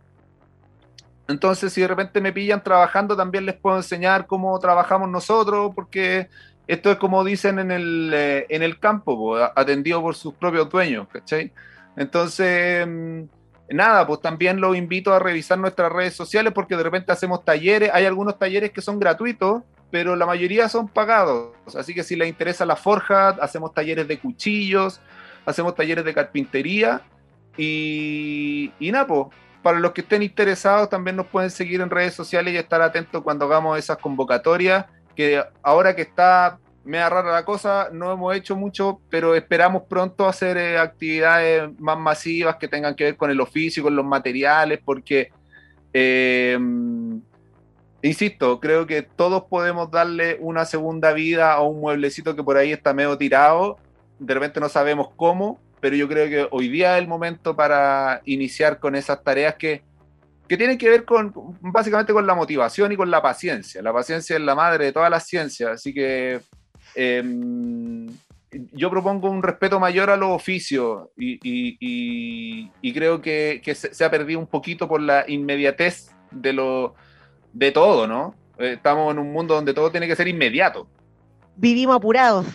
entonces 1.29 1.75
si 1.75 1.83
de 1.83 1.89
repente 1.89 2.23
me 2.23 2.33
pillan 2.33 2.65
trabajando, 2.65 3.15
también 3.15 3.45
les 3.45 3.55
puedo 3.55 3.77
enseñar 3.77 4.27
cómo 4.27 4.59
trabajamos 4.59 5.11
nosotros, 5.11 5.73
porque 5.75 6.29
esto 6.67 6.91
es 6.91 6.97
como 6.97 7.23
dicen 7.23 7.59
en 7.59 7.71
el, 7.71 8.13
eh, 8.15 8.47
en 8.49 8.63
el 8.63 8.81
campo, 8.81 9.17
pues, 9.19 9.47
atendido 9.55 10.01
por 10.01 10.15
sus 10.15 10.33
propios 10.33 10.71
dueños, 10.71 11.07
¿cachai? 11.13 11.53
Entonces, 11.97 12.87
mm, 12.87 13.23
nada, 13.71 14.07
pues 14.07 14.23
también 14.23 14.59
los 14.59 14.75
invito 14.75 15.13
a 15.13 15.19
revisar 15.19 15.59
nuestras 15.59 15.93
redes 15.93 16.15
sociales 16.15 16.55
porque 16.55 16.77
de 16.77 16.83
repente 16.83 17.13
hacemos 17.13 17.45
talleres, 17.45 17.91
hay 17.93 18.07
algunos 18.07 18.39
talleres 18.39 18.71
que 18.71 18.81
son 18.81 18.99
gratuitos, 18.99 19.63
pero 19.91 20.17
la 20.17 20.27
mayoría 20.27 20.69
son 20.69 20.89
pagados. 20.89 21.53
Así 21.77 21.95
que 21.95 22.03
si 22.03 22.17
les 22.17 22.29
interesa 22.29 22.65
la 22.65 22.77
forja, 22.77 23.31
hacemos 23.41 23.75
talleres 23.75 24.07
de 24.09 24.19
cuchillos, 24.19 25.01
hacemos 25.47 25.75
talleres 25.75 26.05
de 26.05 26.15
carpintería 26.15 27.03
y, 27.57 28.73
y 28.79 28.93
nada, 28.93 29.07
pues, 29.07 29.27
para 29.63 29.79
los 29.79 29.93
que 29.93 30.01
estén 30.01 30.23
interesados 30.23 30.89
también 30.89 31.17
nos 31.17 31.27
pueden 31.27 31.51
seguir 31.51 31.81
en 31.81 31.91
redes 31.91 32.15
sociales 32.15 32.55
y 32.55 32.57
estar 32.57 32.81
atentos 32.81 33.23
cuando 33.23 33.45
hagamos 33.45 33.79
esas 33.79 33.99
convocatorias, 33.99 34.87
que 35.15 35.43
ahora 35.63 35.95
que 35.95 36.03
está 36.03 36.59
me 36.85 37.09
rara 37.09 37.33
la 37.33 37.45
cosa, 37.45 37.89
no 37.93 38.13
hemos 38.13 38.35
hecho 38.35 38.57
mucho, 38.57 39.01
pero 39.11 39.35
esperamos 39.35 39.83
pronto 39.83 40.27
hacer 40.27 40.57
eh, 40.57 40.79
actividades 40.79 41.79
más 41.79 41.99
masivas 41.99 42.57
que 42.57 42.69
tengan 42.69 42.95
que 42.95 43.05
ver 43.05 43.17
con 43.17 43.31
el 43.31 43.41
oficio, 43.41 43.83
con 43.83 43.95
los 43.95 44.05
materiales, 44.05 44.81
porque 44.83 45.31
eh, 45.93 46.59
insisto, 48.03 48.61
creo 48.61 48.87
que 48.87 49.03
todos 49.03 49.45
podemos 49.45 49.91
darle 49.91 50.39
una 50.41 50.65
segunda 50.65 51.13
vida 51.13 51.53
a 51.53 51.63
un 51.63 51.81
mueblecito 51.81 52.35
que 52.35 52.43
por 52.43 52.57
ahí 52.57 52.73
está 52.73 52.95
medio 52.95 53.17
tirado. 53.19 53.79
De 54.19 54.35
repente 54.35 54.61
no 54.61 54.69
sabemos 54.69 55.09
cómo, 55.17 55.61
pero 55.81 55.97
yo 55.97 56.09
creo 56.09 56.29
que 56.29 56.49
hoy 56.51 56.69
día 56.69 56.97
es 56.97 57.03
el 57.03 57.09
momento 57.09 57.57
para 57.57 58.23
iniciar 58.25 58.79
con 58.79 58.95
esas 58.95 59.23
tareas 59.23 59.57
que, 59.57 59.83
que 60.49 60.57
tienen 60.57 60.79
que 60.79 60.89
ver 60.89 61.05
con 61.05 61.33
básicamente 61.61 62.13
con 62.13 62.27
la 62.27 62.35
motivación 62.35 62.93
y 62.93 62.97
con 62.97 63.11
la 63.11 63.23
paciencia. 63.23 63.83
La 63.83 63.93
paciencia 63.93 64.37
es 64.37 64.43
la 64.43 64.55
madre 64.55 64.87
de 64.87 64.93
todas 64.93 65.11
las 65.11 65.27
ciencias, 65.27 65.71
así 65.71 65.93
que 65.93 66.41
em, 66.95 68.07
yo 68.73 68.91
propongo 68.91 69.31
un 69.31 69.43
respeto 69.43 69.79
mayor 69.79 70.11
a 70.11 70.17
los 70.17 70.31
oficios 70.31 71.09
y, 71.17 71.39
y, 71.43 72.93
creo 72.93 73.21
que, 73.21 73.61
que 73.65 73.75
se, 73.75 74.05
ha 74.05 74.11
perdido 74.11 74.41
un 74.41 74.47
poquito 74.47 74.89
por 74.89 75.01
la 75.01 75.25
inmediatez 75.29 76.11
de 76.31 76.53
lo 76.53 76.95
de 77.53 77.73
todo, 77.73 78.07
¿no? 78.07 78.35
Eh, 78.59 78.75
estamos 78.75 79.13
en 79.13 79.19
un 79.19 79.33
mundo 79.33 79.55
donde 79.55 79.75
todo 79.75 79.91
tiene 79.91 80.07
que 80.07 80.17
ser 80.17 80.29
inmediato. 80.29 80.87
Vivimos 81.57 81.97
apurados. 81.97 82.47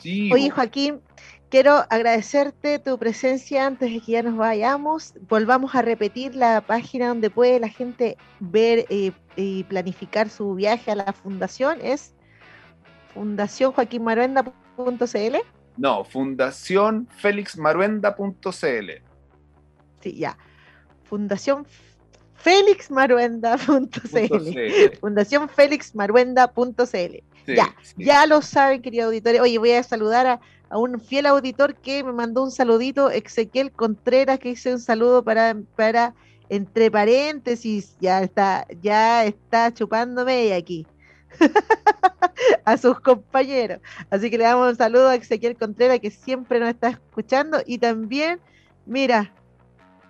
Sí, 0.00 0.30
Oye, 0.32 0.50
Joaquín, 0.50 1.00
quiero 1.50 1.84
agradecerte 1.90 2.78
tu 2.78 2.96
presencia 2.98 3.66
antes 3.66 3.92
de 3.92 4.00
que 4.00 4.12
ya 4.12 4.22
nos 4.22 4.36
vayamos. 4.36 5.12
Volvamos 5.28 5.74
a 5.74 5.82
repetir 5.82 6.34
la 6.34 6.62
página 6.62 7.08
donde 7.08 7.28
puede 7.28 7.60
la 7.60 7.68
gente 7.68 8.16
ver 8.38 8.86
eh, 8.88 9.12
y 9.36 9.64
planificar 9.64 10.30
su 10.30 10.54
viaje 10.54 10.90
a 10.90 10.94
la 10.94 11.12
fundación. 11.12 11.76
Es 11.82 12.14
fundacionjoaquinmaruenda.cl. 13.14 15.36
No, 15.76 16.04
fundacionfelixmaruenda.cl. 16.04 18.90
Sí, 20.00 20.16
ya. 20.16 20.38
Fundación 21.04 21.66
felixmaruenda.cl. 22.42 24.98
Fundación 25.00 25.48
felixmaruenda.cl. 25.48 27.22
ya, 27.46 27.74
ya 27.96 28.26
lo 28.26 28.42
saben, 28.42 28.82
querido 28.82 29.06
auditorio. 29.06 29.42
Oye, 29.42 29.58
voy 29.58 29.72
a 29.72 29.82
saludar 29.82 30.26
a, 30.26 30.40
un 30.76 31.00
fiel 31.00 31.26
auditor 31.26 31.74
que 31.74 32.04
me 32.04 32.12
mandó 32.12 32.44
un 32.44 32.52
saludito, 32.52 33.10
Ezequiel 33.10 33.72
Contreras, 33.72 34.38
que 34.38 34.50
hice 34.50 34.72
un 34.72 34.78
saludo 34.78 35.24
para, 35.24 35.56
para 35.74 36.14
entre 36.48 36.88
paréntesis, 36.90 37.96
ya 38.00 38.22
está, 38.22 38.66
ya 38.80 39.24
está 39.24 39.74
chupándome 39.74 40.54
aquí. 40.54 40.86
a 42.64 42.76
sus 42.76 43.00
compañeros. 43.00 43.80
Así 44.10 44.30
que 44.30 44.38
le 44.38 44.44
damos 44.44 44.70
un 44.70 44.76
saludo 44.76 45.08
a 45.08 45.16
Ezequiel 45.16 45.56
Contreras 45.56 46.00
que 46.00 46.10
siempre 46.10 46.60
nos 46.60 46.70
está 46.70 46.88
escuchando 46.88 47.62
y 47.66 47.78
también, 47.78 48.40
mira, 48.86 49.32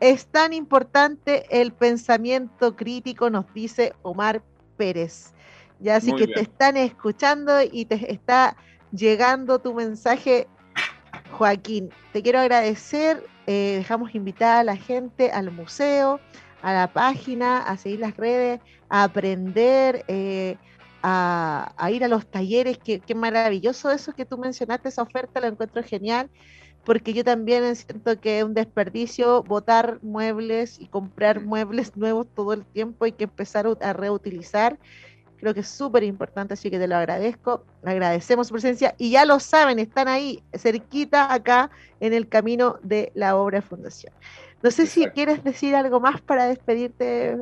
es 0.00 0.26
tan 0.26 0.54
importante 0.54 1.44
el 1.50 1.72
pensamiento 1.72 2.74
crítico, 2.74 3.28
nos 3.28 3.52
dice 3.52 3.92
Omar 4.02 4.42
Pérez. 4.76 5.34
Ya 5.78 5.96
así 5.96 6.14
que 6.14 6.26
te 6.26 6.40
están 6.40 6.76
escuchando 6.76 7.62
y 7.62 7.84
te 7.84 8.12
está 8.12 8.56
llegando 8.92 9.58
tu 9.60 9.74
mensaje, 9.74 10.48
Joaquín. 11.32 11.90
Te 12.12 12.22
quiero 12.22 12.38
agradecer. 12.38 13.24
Eh, 13.46 13.76
dejamos 13.78 14.14
invitada 14.14 14.60
a 14.60 14.64
la 14.64 14.76
gente 14.76 15.30
al 15.30 15.50
museo, 15.50 16.20
a 16.62 16.72
la 16.72 16.92
página, 16.92 17.58
a 17.58 17.76
seguir 17.76 18.00
las 18.00 18.16
redes, 18.16 18.60
a 18.88 19.04
aprender, 19.04 20.04
eh, 20.08 20.56
a, 21.02 21.72
ir 21.90 22.04
a 22.04 22.08
los 22.08 22.30
talleres. 22.30 22.78
Qué, 22.78 23.00
qué 23.00 23.14
maravilloso 23.14 23.90
eso 23.90 24.12
que 24.12 24.26
tú 24.26 24.38
mencionaste, 24.38 24.88
esa 24.90 25.02
oferta, 25.02 25.40
la 25.40 25.48
encuentro 25.48 25.82
genial 25.82 26.30
porque 26.84 27.12
yo 27.12 27.24
también 27.24 27.76
siento 27.76 28.20
que 28.20 28.38
es 28.38 28.44
un 28.44 28.54
desperdicio 28.54 29.42
botar 29.42 29.98
muebles 30.02 30.80
y 30.80 30.86
comprar 30.86 31.42
muebles 31.42 31.96
nuevos 31.96 32.26
todo 32.34 32.52
el 32.52 32.64
tiempo, 32.64 33.04
hay 33.04 33.12
que 33.12 33.24
empezar 33.24 33.66
a 33.80 33.92
reutilizar. 33.92 34.78
Creo 35.36 35.54
que 35.54 35.60
es 35.60 35.68
súper 35.68 36.04
importante, 36.04 36.52
así 36.52 36.70
que 36.70 36.78
te 36.78 36.86
lo 36.86 36.96
agradezco. 36.96 37.64
Agradecemos 37.82 38.48
su 38.48 38.52
presencia 38.52 38.94
y 38.98 39.10
ya 39.10 39.24
lo 39.24 39.40
saben, 39.40 39.78
están 39.78 40.06
ahí 40.06 40.42
cerquita 40.54 41.32
acá 41.32 41.70
en 42.00 42.12
el 42.12 42.28
camino 42.28 42.78
de 42.82 43.10
la 43.14 43.36
obra 43.36 43.60
de 43.60 43.62
fundación. 43.62 44.12
No 44.62 44.70
sé 44.70 44.86
si 44.86 45.06
quieres 45.06 45.42
decir 45.42 45.74
algo 45.74 46.00
más 46.00 46.20
para 46.20 46.44
despedirte, 46.44 47.38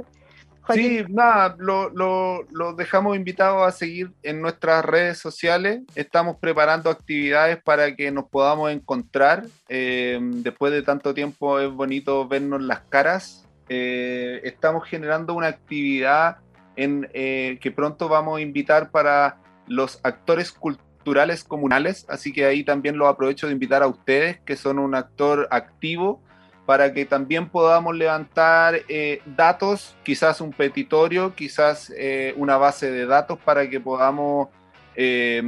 Sí, 0.75 1.05
nada, 1.09 1.57
lo, 1.59 1.91
lo, 1.91 2.73
dejamos 2.75 3.17
invitados 3.17 3.67
a 3.67 3.71
seguir 3.71 4.11
en 4.23 4.43
nuestras 4.43 4.85
redes 4.85 5.19
sociales. 5.19 5.81
Estamos 5.95 6.37
preparando 6.37 6.91
actividades 6.91 7.63
para 7.63 7.95
que 7.95 8.11
nos 8.11 8.29
podamos 8.29 8.71
encontrar. 8.71 9.45
Eh, 9.69 10.19
después 10.21 10.73
de 10.73 10.83
tanto 10.83 11.15
tiempo 11.15 11.59
es 11.59 11.71
bonito 11.71 12.27
vernos 12.29 12.63
las 12.63 12.81
caras. 12.81 13.47
Eh, 13.69 14.41
estamos 14.45 14.87
generando 14.87 15.35
una 15.35 15.49
actividad 15.49 16.39
en, 16.77 17.09
eh, 17.13 17.59
que 17.61 17.71
pronto 17.71 18.09
vamos 18.09 18.39
a 18.39 18.41
invitar 18.41 18.91
para 18.91 19.39
los 19.67 20.01
actores 20.03 20.53
culturales 20.53 21.45
comunales, 21.45 22.07
así 22.09 22.33
que 22.33 22.45
ahí 22.45 22.65
también 22.65 22.97
lo 22.97 23.09
aprovecho 23.09 23.47
de 23.47 23.53
invitar 23.53 23.83
a 23.83 23.87
ustedes, 23.87 24.41
que 24.41 24.57
son 24.57 24.79
un 24.79 24.95
actor 24.95 25.49
activo 25.51 26.23
para 26.69 26.93
que 26.93 27.07
también 27.07 27.49
podamos 27.49 27.97
levantar 27.97 28.81
eh, 28.91 29.23
datos, 29.25 29.97
quizás 30.03 30.43
un 30.43 30.53
petitorio, 30.53 31.35
quizás 31.35 31.91
eh, 31.97 32.35
una 32.37 32.59
base 32.59 32.91
de 32.91 33.07
datos 33.07 33.39
para 33.39 33.71
que 33.71 33.81
podamos 33.81 34.49
eh, 34.95 35.43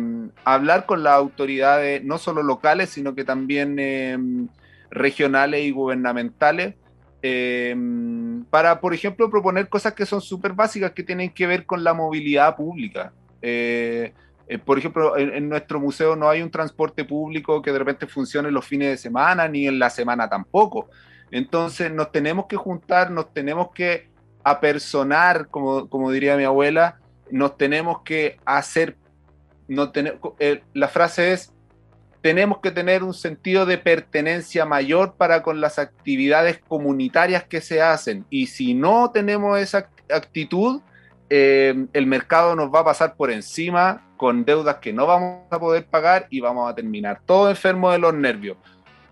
hablar 0.47 0.87
con 0.87 1.03
las 1.03 1.12
autoridades, 1.12 2.03
no 2.03 2.16
solo 2.16 2.43
locales, 2.43 2.89
sino 2.89 3.14
que 3.14 3.25
también 3.25 4.49
regionales 4.89 5.62
y 5.62 5.71
gubernamentales, 5.73 6.77
para, 8.49 8.81
por 8.81 8.95
ejemplo, 8.95 9.29
proponer 9.29 9.68
cosas 9.68 9.93
que 9.93 10.07
son 10.07 10.23
súper 10.23 10.55
básicas 10.55 10.93
que 10.93 11.03
tienen 11.03 11.29
que 11.29 11.47
ver 11.47 11.66
con 11.66 11.85
la 11.85 11.93
movilidad 11.93 12.57
pública. 12.57 13.12
por 14.64 14.79
ejemplo, 14.79 15.18
en, 15.18 15.35
en, 15.35 15.49
nuestro 15.51 15.81
museo 15.81 16.16
no 16.16 16.31
hay 16.31 16.41
un 16.41 16.51
transporte 16.51 17.05
público 17.05 17.61
que 17.61 17.73
de 17.73 17.79
repente 17.79 18.07
funcione 18.07 18.51
los 18.51 18.64
fines 18.64 18.89
de 18.89 18.97
semana, 18.97 19.47
ni 19.49 19.66
en 19.66 19.79
la 19.79 19.91
semana 19.91 20.27
tampoco. 20.27 20.89
Entonces 21.31 21.93
nos 21.93 22.12
tenemos 22.12 22.47
que 22.47 22.57
juntar, 22.57 23.11
nos 23.11 23.33
tenemos 23.33 23.70
que 23.72 24.11
apersonar, 24.43 25.49
como, 25.49 25.89
como 25.89 26.11
diría 26.11 26.37
mi 26.37 26.45
abuela, 26.45 26.99
nos 27.31 27.57
tenemos 27.57 28.03
que 28.03 28.39
hacer, 28.45 28.97
no 29.68 29.91
tener, 29.91 30.18
eh, 30.39 30.62
la 30.74 30.89
frase 30.89 31.33
es, 31.33 31.53
tenemos 32.20 32.59
que 32.59 32.70
tener 32.70 33.03
un 33.03 33.14
sentido 33.14 33.64
de 33.64 33.78
pertenencia 33.78 34.66
mayor 34.66 35.14
para 35.14 35.43
con 35.43 35.61
las 35.61 35.78
actividades 35.78 36.59
comunitarias 36.68 37.45
que 37.45 37.61
se 37.61 37.81
hacen. 37.81 38.26
Y 38.28 38.49
si 38.49 38.74
no 38.74 39.11
tenemos 39.11 39.59
esa 39.59 39.89
actitud, 40.12 40.83
eh, 41.31 41.87
el 41.93 42.07
mercado 42.07 42.57
nos 42.57 42.74
va 42.74 42.81
a 42.81 42.85
pasar 42.85 43.14
por 43.14 43.31
encima 43.31 44.07
con 44.16 44.45
deudas 44.45 44.76
que 44.76 44.93
no 44.93 45.07
vamos 45.07 45.45
a 45.51 45.59
poder 45.59 45.87
pagar 45.87 46.26
y 46.28 46.41
vamos 46.41 46.70
a 46.70 46.74
terminar 46.74 47.22
todo 47.24 47.49
enfermo 47.49 47.91
de 47.91 47.99
los 47.99 48.12
nervios. 48.12 48.59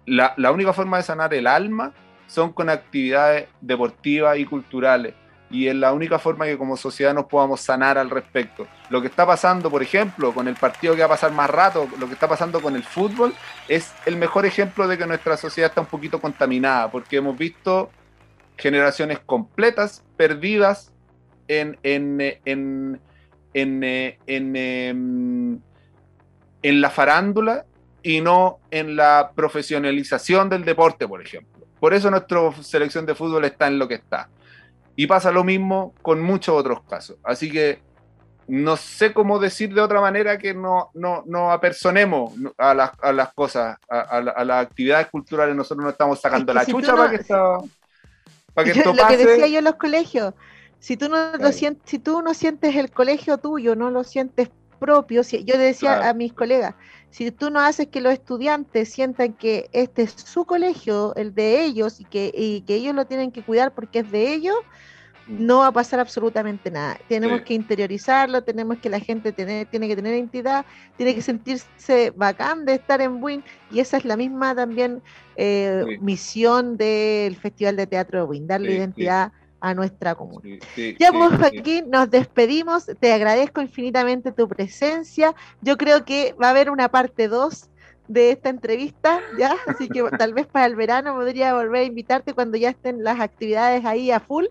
La, 0.05 0.35
la 0.37 0.51
única 0.51 0.73
forma 0.73 0.99
de 0.99 1.05
sanar 1.05 1.33
el 1.33 1.47
alma 1.47 1.95
son 2.29 2.53
con 2.53 2.71
actividades 2.71 3.49
deportivas 3.61 4.39
y 4.39 4.45
culturales 4.45 5.15
y 5.51 5.69
es 5.69 5.75
la 5.75 5.93
única 5.93 6.19
forma 6.19 6.45
que 6.45 6.59
como 6.59 6.77
sociedad 6.77 7.15
nos 7.15 7.25
podamos 7.27 7.61
sanar 7.61 7.97
al 7.97 8.11
respecto. 8.11 8.67
Lo 8.91 9.01
que 9.01 9.09
está 9.09 9.27
pasando, 9.27 9.71
por 9.71 9.83
ejemplo, 9.83 10.35
con 10.35 10.47
el 10.47 10.55
partido 10.57 10.95
que 10.95 11.01
va 11.01 11.07
a 11.07 11.11
pasar 11.11 11.33
más 11.33 11.49
rato, 11.49 11.89
lo 11.99 12.07
que 12.07 12.15
está 12.15 12.29
pasando 12.29 12.61
con 12.61 12.77
el 12.77 12.83
fútbol, 12.83 13.35
es 13.67 13.93
el 14.05 14.17
mejor 14.17 14.45
ejemplo 14.45 14.87
de 14.87 14.99
que 14.99 15.07
nuestra 15.07 15.37
sociedad 15.37 15.71
está 15.71 15.81
un 15.81 15.87
poquito 15.87 16.21
contaminada, 16.21 16.91
porque 16.91 17.17
hemos 17.17 17.37
visto 17.37 17.91
generaciones 18.57 19.21
completas 19.21 20.05
perdidas 20.17 20.93
en, 21.47 21.79
en, 21.83 22.21
en, 22.45 23.01
en, 23.55 23.85
en, 24.27 24.57
em, 24.57 25.61
la 26.63 26.91
farándula 26.91 27.65
y 28.03 28.21
no 28.21 28.59
en 28.71 28.97
la 28.97 29.33
profesionalización 29.35 30.51
del 30.51 30.65
deporte, 30.65 31.09
por 31.09 31.23
ejemplo. 31.23 31.58
Por 31.81 31.95
eso 31.95 32.11
nuestra 32.11 32.53
selección 32.63 33.07
de 33.07 33.15
fútbol 33.15 33.45
está 33.45 33.67
en 33.67 33.79
lo 33.79 33.89
que 33.89 33.95
está 33.95 34.29
y 34.97 35.07
pasa 35.07 35.31
lo 35.31 35.45
mismo 35.45 35.95
con 36.03 36.21
muchos 36.21 36.57
otros 36.57 36.83
casos. 36.83 37.17
Así 37.23 37.51
que 37.51 37.81
no 38.49 38.77
sé 38.77 39.13
cómo 39.13 39.39
decir 39.39 39.73
de 39.73 39.81
otra 39.81 40.01
manera 40.01 40.39
que 40.39 40.55
no, 40.55 40.91
no, 40.95 41.23
no 41.27 41.53
apersonemos 41.53 42.33
a 42.57 42.75
las, 42.75 42.91
a 43.01 43.13
las 43.13 43.33
cosas, 43.35 43.77
a, 43.89 44.21
las 44.21 44.67
actividades 44.67 45.09
culturales. 45.09 45.55
Nosotros 45.55 45.85
no 45.85 45.91
estamos 45.91 46.21
sacando 46.21 46.53
la 46.53 46.65
chucha 46.65 46.97
para 46.97 47.11
que 47.11 47.17
esto, 47.17 47.69
para 48.55 48.65
que 48.65 48.71
esto 48.79 48.91
pase. 48.97 49.03
Lo 49.03 49.09
que 49.09 49.17
decía 49.19 49.47
yo 49.47 49.59
en 49.59 49.65
los 49.65 49.77
colegios, 49.77 50.35
si 50.81 50.97
tú 50.97 51.09
no, 51.09 51.37
lo 51.37 51.53
sientes, 51.53 51.83
si 51.89 51.99
tú 51.99 52.23
no 52.23 52.33
sientes 52.35 52.75
el 52.75 52.91
colegio 52.91 53.39
tuyo, 53.39 53.77
no 53.77 53.91
lo 53.91 54.03
sientes 54.03 54.51
propio, 54.81 55.23
si, 55.25 55.45
yo 55.45 55.57
le 55.57 55.65
decía 55.65 56.09
a 56.09 56.15
mis 56.15 56.33
colegas, 56.33 56.75
si 57.11 57.31
tú 57.31 57.51
no 57.51 57.61
haces 57.61 57.89
que 57.89 58.01
los 58.01 58.13
estudiantes 58.13 58.91
sientan 58.91 59.33
que 59.33 59.69
este 59.73 60.03
es 60.03 60.13
su 60.13 60.45
colegio, 60.45 61.15
el 61.17 61.35
de 61.35 61.65
ellos, 61.65 62.01
y 62.01 62.05
que, 62.05 62.33
y 62.35 62.63
que 62.63 62.75
ellos 62.75 62.95
lo 62.95 63.07
tienen 63.07 63.33
que 63.33 63.43
cuidar 63.43 63.75
porque 63.75 64.01
es 64.01 64.11
de 64.11 64.33
ellos, 64.33 64.57
no 65.29 65.59
va 65.59 65.69
a 65.69 65.73
pasar 65.73 66.01
absolutamente 66.01 66.71
nada. 66.71 66.99
Tenemos 67.07 67.43
que 67.43 67.55
interiorizarlo, 67.55 68.43
tenemos 68.43 68.79
que 68.79 68.89
la 68.89 68.99
gente 68.99 69.33
tener, 69.33 69.67
tiene 69.67 69.87
que 69.87 69.97
tener 69.97 70.15
identidad, 70.15 70.65
tiene 70.97 71.15
que 71.15 71.23
sentirse 71.23 72.13
bacán 72.17 72.65
de 72.65 72.75
estar 72.75 73.01
en 73.03 73.23
Win 73.23 73.45
y 73.71 73.81
esa 73.81 73.99
es 73.99 74.07
la 74.07 74.17
misma 74.17 74.55
también 74.55 75.03
eh, 75.37 75.99
misión 76.01 76.79
del 76.79 77.37
Festival 77.37 77.77
de 77.77 77.87
Teatro 77.87 78.21
de 78.21 78.25
Win, 78.25 78.47
darle 78.47 78.77
identidad 78.77 79.33
a 79.61 79.75
nuestra 79.75 80.15
comunidad. 80.15 80.65
ya 80.99 81.13
pues 81.13 81.43
aquí 81.43 81.83
nos 81.83 82.11
despedimos, 82.11 82.87
te 83.01 83.13
agradezco 83.13 83.61
infinitamente 83.61 84.33
tu 84.33 84.49
presencia, 84.49 85.35
yo 85.61 85.77
creo 85.77 86.05
que 86.05 86.35
va 86.41 86.49
a 86.49 86.51
haber 86.51 86.71
una 86.71 86.89
parte 86.89 87.29
2 87.29 87.69
de 88.09 88.31
esta 88.31 88.49
entrevista, 88.49 89.21
¿ya? 89.39 89.55
Así 89.67 89.89
que 89.89 90.03
tal 90.19 90.33
vez 90.33 90.47
para 90.47 90.67
el 90.67 90.77
verano 90.77 91.15
podría 91.15 91.55
volver 91.55 91.83
a 91.83 91.85
invitarte 91.85 92.35
cuando 92.35 92.57
ya 92.57 92.71
estén 92.71 93.05
las 93.05 93.21
actividades 93.21 93.85
ahí 93.85 94.11
a 94.11 94.21
full. 94.21 94.47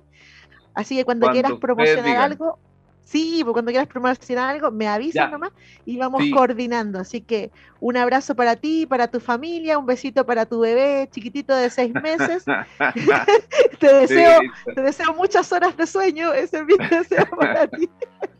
Así 0.73 0.95
que 0.95 1.05
cuando, 1.05 1.31
quieras 1.31 1.53
promocionar 1.59 2.17
algo, 2.17 2.59
sí, 3.07 3.41
pues 3.43 3.53
cuando 3.53 3.71
quieras 3.71 3.87
promocionar 3.87 4.49
algo, 4.49 4.69
me 4.69 4.87
avisas 4.87 5.31
nomás 5.31 5.51
y 5.85 5.97
vamos 5.97 6.23
coordinando. 6.33 6.99
Así 6.99 7.21
que 7.21 7.51
un 7.79 7.95
abrazo 7.95 8.35
para 8.35 8.55
ti, 8.57 8.85
para 8.85 9.07
tu 9.07 9.19
familia, 9.19 9.77
un 9.77 9.85
besito 9.85 10.25
para 10.25 10.45
tu 10.45 10.59
bebé 10.59 11.07
chiquitito 11.11 11.55
de 11.55 11.69
seis 11.69 11.93
meses. 11.93 12.43
te, 13.79 13.93
deseo, 13.93 14.41
te 14.75 14.81
deseo 14.81 15.13
muchas 15.13 15.51
horas 15.51 15.75
de 15.77 15.87
sueño, 15.87 16.33
ese 16.33 16.57
es 16.57 16.65
mi 16.65 16.75
deseo 16.89 17.25
para 17.29 17.67
ti. 17.67 17.89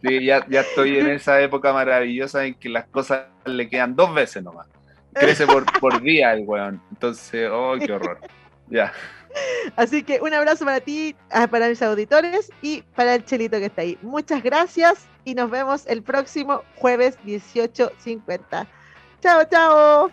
sí, 0.04 0.26
ya, 0.26 0.46
ya 0.50 0.62
estoy 0.62 0.98
en 0.98 1.08
esa 1.08 1.40
época 1.42 1.72
maravillosa 1.72 2.46
en 2.46 2.56
que 2.56 2.70
las 2.70 2.86
cosas 2.88 3.28
le 3.46 3.70
quedan 3.70 3.96
dos 3.96 4.14
veces 4.14 4.44
nomás. 4.44 4.68
Crece 5.14 5.48
por, 5.48 5.66
por 5.80 6.02
día 6.02 6.34
el 6.34 6.44
weón. 6.46 6.80
Entonces, 6.92 7.50
oh, 7.52 7.76
qué 7.80 7.92
horror. 7.92 8.20
Ya. 8.70 8.94
Así 9.76 10.04
que 10.04 10.20
un 10.22 10.34
abrazo 10.34 10.66
para 10.66 10.80
ti, 10.80 11.16
ah, 11.32 11.48
para 11.48 11.68
mis 11.68 11.82
auditores 11.82 12.52
y 12.62 12.82
para 12.96 13.16
el 13.16 13.26
chelito 13.26 13.58
que 13.60 13.66
está 13.66 13.82
ahí. 13.82 13.98
Muchas 14.02 14.42
gracias 14.42 15.08
y 15.26 15.36
nos 15.36 15.50
vemos 15.50 15.86
el 15.88 16.04
próximo 16.04 16.64
jueves 16.78 17.18
18.50. 17.26 18.68
Chao, 19.22 19.44
chao. 19.52 20.12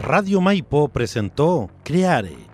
Radio 0.00 0.40
Maipo 0.40 0.88
presentó 0.88 1.70
Creare 1.82 2.53